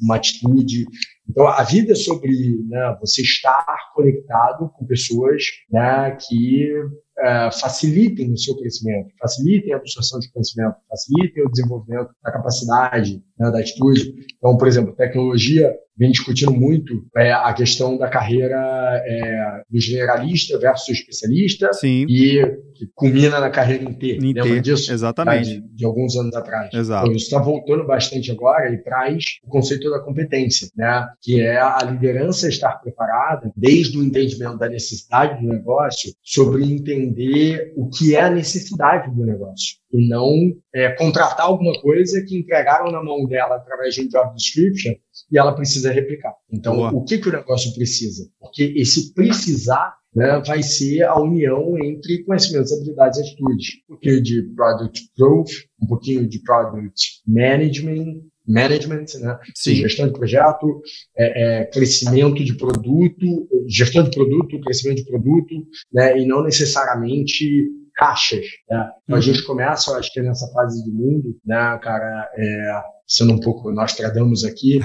uma 0.02 0.16
atitude. 0.16 0.86
Então, 1.30 1.48
a 1.48 1.64
vida 1.64 1.94
é 1.94 1.96
sobre 1.96 2.32
né, 2.68 2.98
você 3.00 3.22
estar 3.22 3.66
conectado 3.94 4.70
com 4.70 4.86
pessoas 4.86 5.44
né, 5.72 6.18
que 6.28 6.70
é, 7.20 7.50
facilitem 7.52 8.34
o 8.34 8.38
seu 8.38 8.58
crescimento, 8.58 9.12
facilitem 9.20 9.74
a 9.74 9.78
absorção 9.78 10.20
de 10.20 10.32
conhecimento, 10.32 10.76
facilitem 10.90 11.46
o 11.46 11.50
desenvolvimento 11.50 12.10
da 12.24 12.32
capacidade, 12.32 13.22
né, 13.38 13.52
da 13.52 13.60
atitude. 13.60 14.14
Então, 14.38 14.58
por 14.58 14.68
exemplo, 14.68 14.96
tecnologia 14.96 15.74
vem 15.98 16.12
discutindo 16.12 16.52
muito 16.52 17.06
é, 17.16 17.32
a 17.32 17.54
questão 17.54 17.98
da 17.98 18.10
carreira 18.10 18.58
é, 19.06 19.64
do 19.70 19.80
generalista 19.80 20.58
versus 20.58 20.98
especialista 20.98 21.72
Sim. 21.74 22.06
e 22.10 22.42
que 22.74 22.88
culmina 22.94 23.40
na 23.40 23.50
carreira 23.50 23.92
T. 23.94 24.18
Em 24.18 24.34
Lembra 24.34 24.62
disso? 24.62 24.92
Exatamente. 24.92 25.62
De, 25.62 25.76
de, 25.76 25.86
alguns 25.86 26.16
anos 26.16 26.36
atrás. 26.36 26.74
Exato. 26.74 27.06
Então, 27.06 27.16
isso 27.16 27.26
está 27.26 27.40
voltando 27.40 27.86
bastante 27.86 28.32
agora 28.32 28.74
e 28.74 28.78
traz 28.78 29.24
o 29.44 29.50
conceito 29.50 29.90
da 29.90 30.00
competência, 30.00 30.70
né? 30.76 31.08
que 31.22 31.42
é 31.42 31.60
a 31.60 31.80
liderança 31.84 32.48
estar 32.48 32.74
preparada 32.82 33.52
desde 33.56 33.98
o 33.98 34.04
entendimento 34.04 34.58
da 34.58 34.70
necessidade 34.70 35.42
do 35.42 35.48
negócio 35.48 36.14
sobre 36.24 36.64
entender 36.64 37.74
o 37.76 37.90
que 37.90 38.16
é 38.16 38.22
a 38.22 38.30
necessidade 38.30 39.14
do 39.14 39.26
negócio 39.26 39.82
e 39.94 40.08
não 40.08 40.34
é, 40.74 40.90
contratar 40.92 41.46
alguma 41.46 41.74
coisa 41.82 42.24
que 42.26 42.38
entregaram 42.38 42.92
na 42.92 43.04
mão 43.04 43.26
dela 43.26 43.56
através 43.56 43.96
de 43.96 44.02
um 44.02 44.08
job 44.08 44.34
description 44.36 44.94
e 45.32 45.38
ela 45.38 45.54
precisa 45.54 45.92
replicar. 45.92 46.34
Então, 46.52 46.76
Boa. 46.76 46.92
o 46.94 47.04
que, 47.04 47.18
que 47.18 47.30
o 47.30 47.32
negócio 47.32 47.74
precisa? 47.74 48.30
Porque 48.40 48.74
esse 48.78 49.14
precisar 49.14 49.96
né, 50.16 50.42
vai 50.46 50.62
ser 50.62 51.04
a 51.04 51.20
união 51.20 51.78
entre 51.84 52.24
conhecimentos, 52.24 52.74
habilidades 52.74 53.20
e 53.20 53.22
atitudes. 53.22 53.68
Um 53.90 53.94
pouquinho 53.94 54.24
de 54.24 54.44
product 54.56 55.10
growth, 55.18 55.52
um 55.82 55.88
pouquinho 55.88 56.28
de 56.28 56.40
product 56.42 57.22
management, 57.28 58.22
management, 58.48 59.06
né? 59.22 59.40
Sim. 59.56 59.76
gestão 59.76 60.08
de 60.08 60.14
projeto, 60.14 60.82
é, 61.18 61.62
é, 61.62 61.66
crescimento 61.66 62.44
de 62.44 62.54
produto, 62.56 63.48
gestão 63.68 64.04
de 64.04 64.12
produto, 64.12 64.60
crescimento 64.62 64.98
de 64.98 65.06
produto, 65.06 65.56
né? 65.94 66.20
E 66.20 66.26
não 66.26 66.44
necessariamente 66.44 67.70
caixas. 67.96 68.46
Né? 68.70 68.90
Então, 69.04 69.16
a 69.16 69.16
uhum. 69.16 69.22
gente 69.22 69.44
começa, 69.44 69.92
eu 69.92 69.98
acho 69.98 70.12
que 70.12 70.22
nessa 70.22 70.52
fase 70.52 70.84
do 70.84 70.92
mundo, 70.92 71.38
né, 71.46 71.80
cara, 71.84 72.30
é, 72.36 72.82
sendo 73.12 73.34
um 73.34 73.40
pouco 73.40 73.72
nós 73.72 73.94
tradamos 73.94 74.46
aqui, 74.46 74.80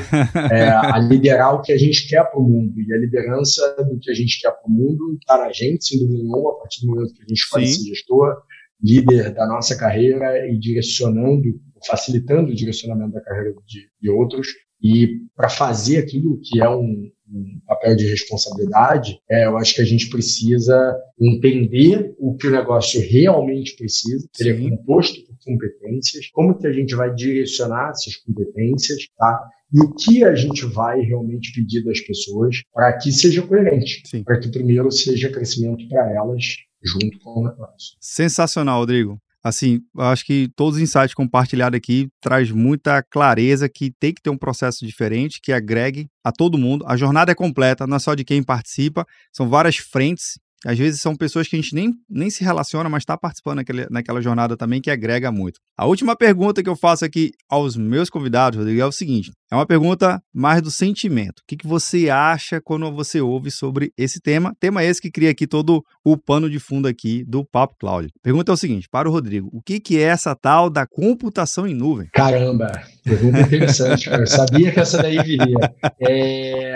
é, 0.51 0.69
a 0.69 0.99
liderar 0.99 1.55
o 1.55 1.63
que 1.63 1.73
a 1.73 1.79
gente 1.79 2.09
quer 2.09 2.25
para 2.25 2.41
o 2.41 2.43
mundo. 2.43 2.75
E 2.81 2.93
a 2.93 2.99
liderança 2.99 3.77
do 3.89 3.99
que 4.01 4.11
a 4.11 4.15
gente 4.15 4.41
quer 4.41 4.51
para 4.51 4.67
o 4.67 4.71
mundo 4.71 5.17
está 5.21 5.39
na 5.39 5.53
gente, 5.53 5.85
sem 5.85 6.01
dúvida 6.01 6.19
nenhuma, 6.19 6.51
a 6.51 6.55
partir 6.55 6.81
do 6.85 6.89
momento 6.89 7.15
que 7.15 7.23
a 7.23 7.27
gente 7.29 7.39
escolhe 7.39 7.67
ser 7.69 7.85
gestor, 7.85 8.37
líder 8.83 9.33
da 9.33 9.47
nossa 9.47 9.77
carreira 9.79 10.45
e 10.49 10.59
direcionando, 10.59 11.45
facilitando 11.87 12.51
o 12.51 12.55
direcionamento 12.55 13.13
da 13.13 13.21
carreira 13.21 13.55
de, 13.65 13.89
de 14.03 14.11
outros. 14.11 14.49
E 14.83 15.21
para 15.37 15.49
fazer 15.49 15.99
aquilo 15.99 16.41
que 16.43 16.61
é 16.61 16.69
um, 16.69 17.09
um 17.31 17.61
papel 17.65 17.95
de 17.95 18.07
responsabilidade, 18.09 19.21
é, 19.31 19.47
eu 19.47 19.57
acho 19.57 19.75
que 19.75 19.83
a 19.83 19.87
gente 19.87 20.11
precisa 20.11 20.97
entender 21.19 22.13
o 22.19 22.37
que 22.37 22.49
o 22.49 22.51
negócio 22.51 23.01
realmente 23.01 23.77
precisa, 23.77 24.29
ele 24.41 24.51
é 24.51 24.69
composto 24.69 25.25
por 25.27 25.36
competências, 25.47 26.29
como 26.33 26.59
que 26.59 26.67
a 26.67 26.73
gente 26.73 26.95
vai 26.95 27.15
direcionar 27.15 27.91
essas 27.91 28.17
competências, 28.17 29.07
tá? 29.17 29.49
E 29.73 29.81
o 29.81 29.95
que 29.95 30.25
a 30.25 30.35
gente 30.35 30.67
vai 30.67 31.01
realmente 31.01 31.53
pedir 31.53 31.85
das 31.85 32.01
pessoas 32.01 32.63
para 32.73 32.93
que 32.99 33.11
seja 33.13 33.43
coerente, 33.43 34.03
para 34.25 34.39
que 34.39 34.51
primeiro 34.51 34.91
seja 34.91 35.31
crescimento 35.31 35.89
para 35.89 36.13
elas 36.13 36.45
junto 36.83 37.19
com 37.21 37.41
o 37.41 37.45
negócio. 37.49 37.97
Sensacional, 38.01 38.81
Rodrigo. 38.81 39.19
Assim, 39.43 39.81
acho 39.99 40.27
que 40.27 40.49
todos 40.57 40.75
os 40.75 40.83
insights 40.83 41.15
compartilhados 41.15 41.77
aqui 41.77 42.09
traz 42.21 42.51
muita 42.51 43.01
clareza 43.01 43.69
que 43.69 43.93
tem 43.93 44.13
que 44.13 44.21
ter 44.21 44.29
um 44.29 44.37
processo 44.37 44.85
diferente 44.85 45.41
que 45.41 45.53
agregue 45.53 46.09
a 46.25 46.33
todo 46.33 46.59
mundo. 46.59 46.85
A 46.89 46.97
jornada 46.97 47.31
é 47.31 47.35
completa, 47.35 47.87
não 47.87 47.97
é 47.97 48.01
só 48.01 48.17
de 48.17 48.25
quem 48.25 48.43
participa, 48.43 49.07
são 49.33 49.49
várias 49.49 49.77
frentes 49.77 50.37
às 50.65 50.79
vezes 50.79 51.01
são 51.01 51.15
pessoas 51.15 51.47
que 51.49 51.57
a 51.57 51.61
gente 51.61 51.75
nem, 51.75 51.93
nem 52.09 52.31
se 52.31 52.43
relaciona, 52.43 52.89
mas 52.89 53.03
está 53.03 53.17
participando 53.17 53.57
naquele, 53.57 53.87
naquela 53.91 54.21
jornada 54.21 54.57
também, 54.57 54.81
que 54.81 54.91
agrega 54.91 55.31
muito. 55.31 55.61
A 55.77 55.87
última 55.87 56.17
pergunta 56.17 56.63
que 56.63 56.69
eu 56.69 56.77
faço 56.77 57.05
aqui 57.05 57.33
aos 57.49 57.77
meus 57.77 58.09
convidados, 58.09 58.59
Rodrigo, 58.59 58.81
é 58.81 58.87
o 58.87 58.93
seguinte: 58.93 59.33
é 59.51 59.55
uma 59.55 59.67
pergunta 59.67 60.21
mais 60.35 60.63
do 60.63 60.71
sentimento. 60.71 61.41
O 61.41 61.43
que, 61.47 61.57
que 61.57 61.67
você 61.67 62.09
acha 62.09 62.61
quando 62.61 62.91
você 62.91 63.21
ouve 63.21 63.51
sobre 63.51 63.93
esse 63.97 64.21
tema? 64.21 64.55
Tema 64.59 64.83
esse 64.83 65.01
que 65.01 65.11
cria 65.11 65.31
aqui 65.31 65.47
todo 65.47 65.85
o 66.05 66.17
pano 66.17 66.49
de 66.49 66.59
fundo 66.59 66.89
aqui 66.89 67.25
do 67.25 67.45
Papo 67.45 67.77
Cloud. 67.79 68.09
Pergunta 68.23 68.51
é 68.51 68.55
o 68.55 68.57
seguinte, 68.57 68.89
para 68.91 69.09
o 69.09 69.13
Rodrigo: 69.13 69.51
o 69.53 69.61
que, 69.61 69.79
que 69.79 69.99
é 69.99 70.03
essa 70.03 70.35
tal 70.35 70.71
da 70.71 70.87
computação 70.87 71.67
em 71.67 71.75
nuvem? 71.75 72.09
Caramba, 72.13 72.73
pergunta 73.05 73.41
interessante. 73.41 74.09
eu 74.09 74.27
sabia 74.27 74.73
que 74.73 74.81
essa 74.81 74.99
daí 74.99 75.23
viria. 75.23 75.57
É, 76.01 76.75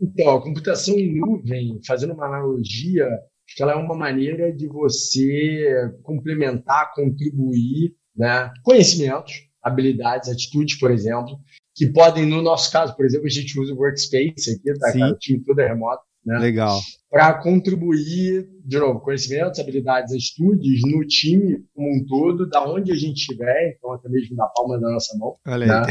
então, 0.00 0.36
a 0.36 0.42
computação 0.42 0.98
em 0.98 1.14
nuvem, 1.14 1.80
fazendo 1.86 2.14
uma 2.14 2.26
analogia, 2.26 3.06
acho 3.06 3.56
que 3.56 3.62
ela 3.62 3.72
é 3.72 3.76
uma 3.76 3.94
maneira 3.94 4.52
de 4.52 4.66
você 4.66 5.92
complementar, 6.02 6.94
contribuir 6.94 7.94
né, 8.16 8.50
conhecimentos, 8.62 9.48
habilidades, 9.62 10.28
atitudes, 10.28 10.78
por 10.78 10.90
exemplo, 10.90 11.38
que 11.74 11.86
podem, 11.86 12.26
no 12.26 12.42
nosso 12.42 12.72
caso, 12.72 12.96
por 12.96 13.04
exemplo, 13.04 13.26
a 13.26 13.30
gente 13.30 13.58
usa 13.58 13.72
o 13.74 13.76
Workspace 13.76 14.50
aqui, 14.50 14.78
tá, 14.78 14.92
cara? 14.92 15.12
O 15.12 15.18
time 15.18 15.44
todo 15.44 15.60
é 15.60 15.68
remoto. 15.68 16.02
Né? 16.30 16.38
Legal. 16.38 16.80
Para 17.10 17.34
contribuir, 17.42 18.46
de 18.64 18.78
novo, 18.78 19.00
conhecimentos, 19.00 19.58
habilidades, 19.58 20.14
atitudes 20.14 20.80
no 20.84 21.04
time 21.04 21.58
como 21.74 21.88
um 21.88 22.04
todo, 22.06 22.48
da 22.48 22.62
onde 22.64 22.92
a 22.92 22.94
gente 22.94 23.16
estiver, 23.16 23.74
então 23.76 23.92
até 23.92 24.08
mesmo 24.08 24.36
na 24.36 24.46
palma 24.46 24.78
da 24.78 24.92
nossa 24.92 25.18
mão, 25.18 25.34
né? 25.44 25.82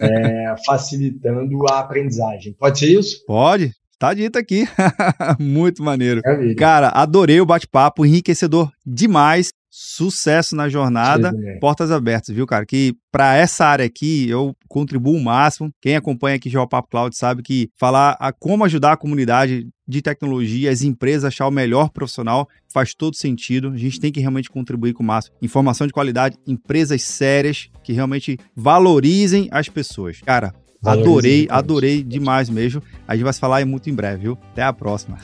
é, 0.00 0.54
facilitando 0.64 1.56
a 1.68 1.80
aprendizagem. 1.80 2.52
Pode 2.52 2.78
ser 2.78 3.00
isso? 3.00 3.24
Pode. 3.26 3.72
Tá 3.98 4.14
dito 4.14 4.38
aqui. 4.38 4.64
Muito 5.40 5.82
maneiro. 5.82 6.22
É 6.24 6.54
Cara, 6.54 6.88
adorei 6.88 7.40
o 7.40 7.46
bate-papo, 7.46 8.06
enriquecedor 8.06 8.70
demais. 8.86 9.50
Sucesso 9.70 10.56
na 10.56 10.68
jornada, 10.68 11.32
portas 11.60 11.92
abertas, 11.92 12.34
viu, 12.34 12.46
cara? 12.46 12.66
Que 12.66 12.94
para 13.12 13.36
essa 13.36 13.64
área 13.64 13.86
aqui 13.86 14.28
eu 14.28 14.54
contribuo 14.68 15.16
o 15.16 15.22
máximo. 15.22 15.70
Quem 15.80 15.94
acompanha 15.94 16.36
aqui 16.36 16.50
já 16.50 16.60
o 16.60 16.68
Papo 16.68 16.88
Cloud 16.88 17.16
sabe 17.16 17.42
que 17.42 17.70
falar 17.78 18.16
a 18.18 18.32
como 18.32 18.64
ajudar 18.64 18.92
a 18.92 18.96
comunidade 18.96 19.68
de 19.86 20.00
tecnologia, 20.00 20.70
as 20.70 20.82
empresas 20.82 21.24
achar 21.24 21.48
o 21.48 21.50
melhor 21.50 21.90
profissional 21.90 22.48
faz 22.72 22.94
todo 22.94 23.16
sentido. 23.16 23.70
A 23.70 23.76
gente 23.76 23.98
tem 23.98 24.12
que 24.12 24.20
realmente 24.20 24.48
contribuir 24.48 24.92
com 24.92 25.02
o 25.02 25.06
máximo. 25.06 25.36
Informação 25.42 25.86
de 25.86 25.92
qualidade, 25.92 26.36
empresas 26.46 27.02
sérias 27.02 27.68
que 27.82 27.92
realmente 27.92 28.38
valorizem 28.54 29.48
as 29.50 29.68
pessoas. 29.68 30.20
Cara, 30.20 30.54
Adorei, 30.84 31.46
adorei 31.50 32.02
demais 32.02 32.48
mesmo. 32.48 32.82
A 33.06 33.14
gente 33.14 33.24
vai 33.24 33.32
se 33.32 33.40
falar 33.40 33.64
muito 33.66 33.90
em 33.90 33.94
breve, 33.94 34.22
viu? 34.22 34.38
Até 34.52 34.62
a 34.62 34.72
próxima. 34.72 35.18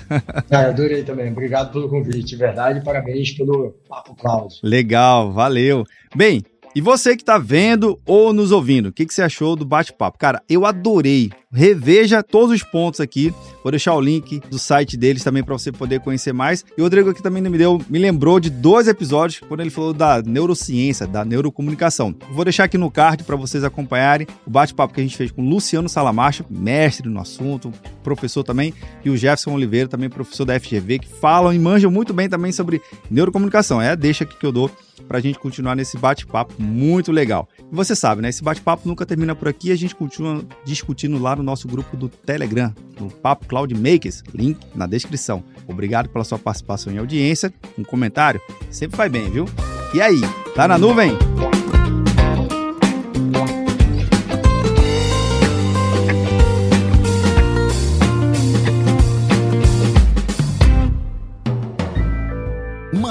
Ah, 0.51 0.67
adorei 0.69 1.03
também. 1.03 1.31
Obrigado 1.33 1.73
pelo 1.73 1.89
convite, 1.89 2.25
de 2.25 2.37
verdade. 2.37 2.85
Parabéns 2.85 3.33
pelo 3.33 3.75
Papo 3.89 4.15
Cláudio. 4.15 4.59
Legal, 4.63 5.33
valeu. 5.33 5.85
Bem, 6.15 6.43
e 6.75 6.81
você 6.83 7.17
que 7.17 7.23
está 7.23 7.39
vendo 7.39 7.99
ou 8.05 8.35
nos 8.35 8.53
ouvindo, 8.53 8.91
o 8.91 8.93
que, 8.93 9.07
que 9.07 9.15
você 9.15 9.23
achou 9.23 9.57
do 9.57 9.65
bate-papo? 9.65 10.19
Cara, 10.19 10.43
eu 10.47 10.67
adorei. 10.67 11.31
Reveja 11.57 12.23
todos 12.23 12.55
os 12.55 12.63
pontos 12.63 13.01
aqui. 13.01 13.33
Vou 13.63 13.71
deixar 13.71 13.95
o 13.95 14.01
link 14.01 14.41
do 14.51 14.59
site 14.59 14.95
deles 14.95 15.25
também 15.25 15.43
para 15.43 15.57
você 15.57 15.73
poder 15.73 16.01
conhecer 16.01 16.35
mais. 16.35 16.63
E 16.77 16.81
o 16.83 16.85
Rodrigo 16.85 17.09
aqui 17.09 17.23
também 17.23 17.43
me 17.43 17.57
deu, 17.57 17.81
me 17.89 17.99
lembrou 17.99 18.39
de 18.39 18.51
dois 18.51 18.87
episódios 18.87 19.41
quando 19.41 19.61
ele 19.61 19.71
falou 19.71 19.95
da 19.95 20.21
neurociência, 20.21 21.07
da 21.07 21.25
neurocomunicação. 21.25 22.15
Vou 22.31 22.45
deixar 22.45 22.65
aqui 22.65 22.77
no 22.77 22.91
card 22.91 23.25
para 23.25 23.37
vocês 23.37 23.65
acompanharem 23.65 24.27
o 24.47 24.51
bate-papo 24.51 24.93
que 24.93 25.01
a 25.01 25.03
gente 25.03 25.17
fez 25.17 25.31
com 25.31 25.49
Luciano 25.49 25.89
Salamacho, 25.89 26.45
mestre 26.51 27.09
no 27.09 27.19
assunto, 27.19 27.73
professor 28.05 28.45
também, 28.45 28.75
e 29.03 29.09
o 29.09 29.17
Jefferson 29.17 29.55
Oliveira, 29.55 29.89
também 29.89 30.11
professor 30.11 30.45
da 30.45 30.61
FGV, 30.61 30.99
que 30.99 31.09
falam 31.09 31.55
e 31.55 31.59
manjam 31.59 31.91
muito 31.91 32.13
bem 32.13 32.29
também 32.29 32.53
sobre 32.53 32.83
neurocomunicação. 33.11 33.81
É 33.81 33.97
deixa 33.97 34.25
aqui 34.25 34.37
que 34.37 34.45
eu 34.45 34.53
dou 34.53 34.71
para 35.09 35.19
a 35.19 35.21
gente 35.21 35.39
continuar 35.39 35.75
nesse 35.75 35.97
bate-papo 35.97 36.55
muito 36.59 37.11
legal. 37.13 37.49
E 37.59 37.75
você 37.75 37.95
sabe, 37.95 38.21
né? 38.21 38.29
Esse 38.29 38.43
bate-papo 38.43 38.87
nunca 38.87 39.07
termina 39.07 39.35
por 39.35 39.49
aqui, 39.49 39.73
a 39.73 39.77
gente 39.77 39.95
continua 39.95 40.45
discutindo 40.65 41.19
lá 41.19 41.35
no 41.35 41.46
nosso 41.47 41.67
grupo 41.69 41.97
do 41.97 42.09
Telegram, 42.09 42.75
no 43.01 43.11
Papo 43.11 43.47
Cloud 43.47 43.73
Makers, 43.75 44.23
link 44.35 44.59
na 44.75 44.87
descrição. 44.87 45.43
Obrigado 45.67 46.09
pela 46.09 46.25
sua 46.25 46.39
participação 46.39 46.93
e 46.93 46.99
audiência. 46.99 47.53
Um 47.79 47.85
comentário 47.85 48.41
sempre 48.71 48.97
faz 48.97 49.11
bem, 49.11 49.31
viu? 49.31 49.47
E 49.95 50.01
aí, 50.03 50.21
tá 50.55 50.69
na 50.69 50.77
nuvem? 50.77 51.17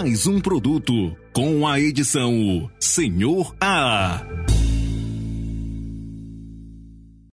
mais 0.05 0.27
um 0.27 0.39
produto 0.39 1.15
com 1.33 1.67
a 1.67 1.79
edição 1.79 2.69
Senhor 2.79 3.55
A. 3.59 4.21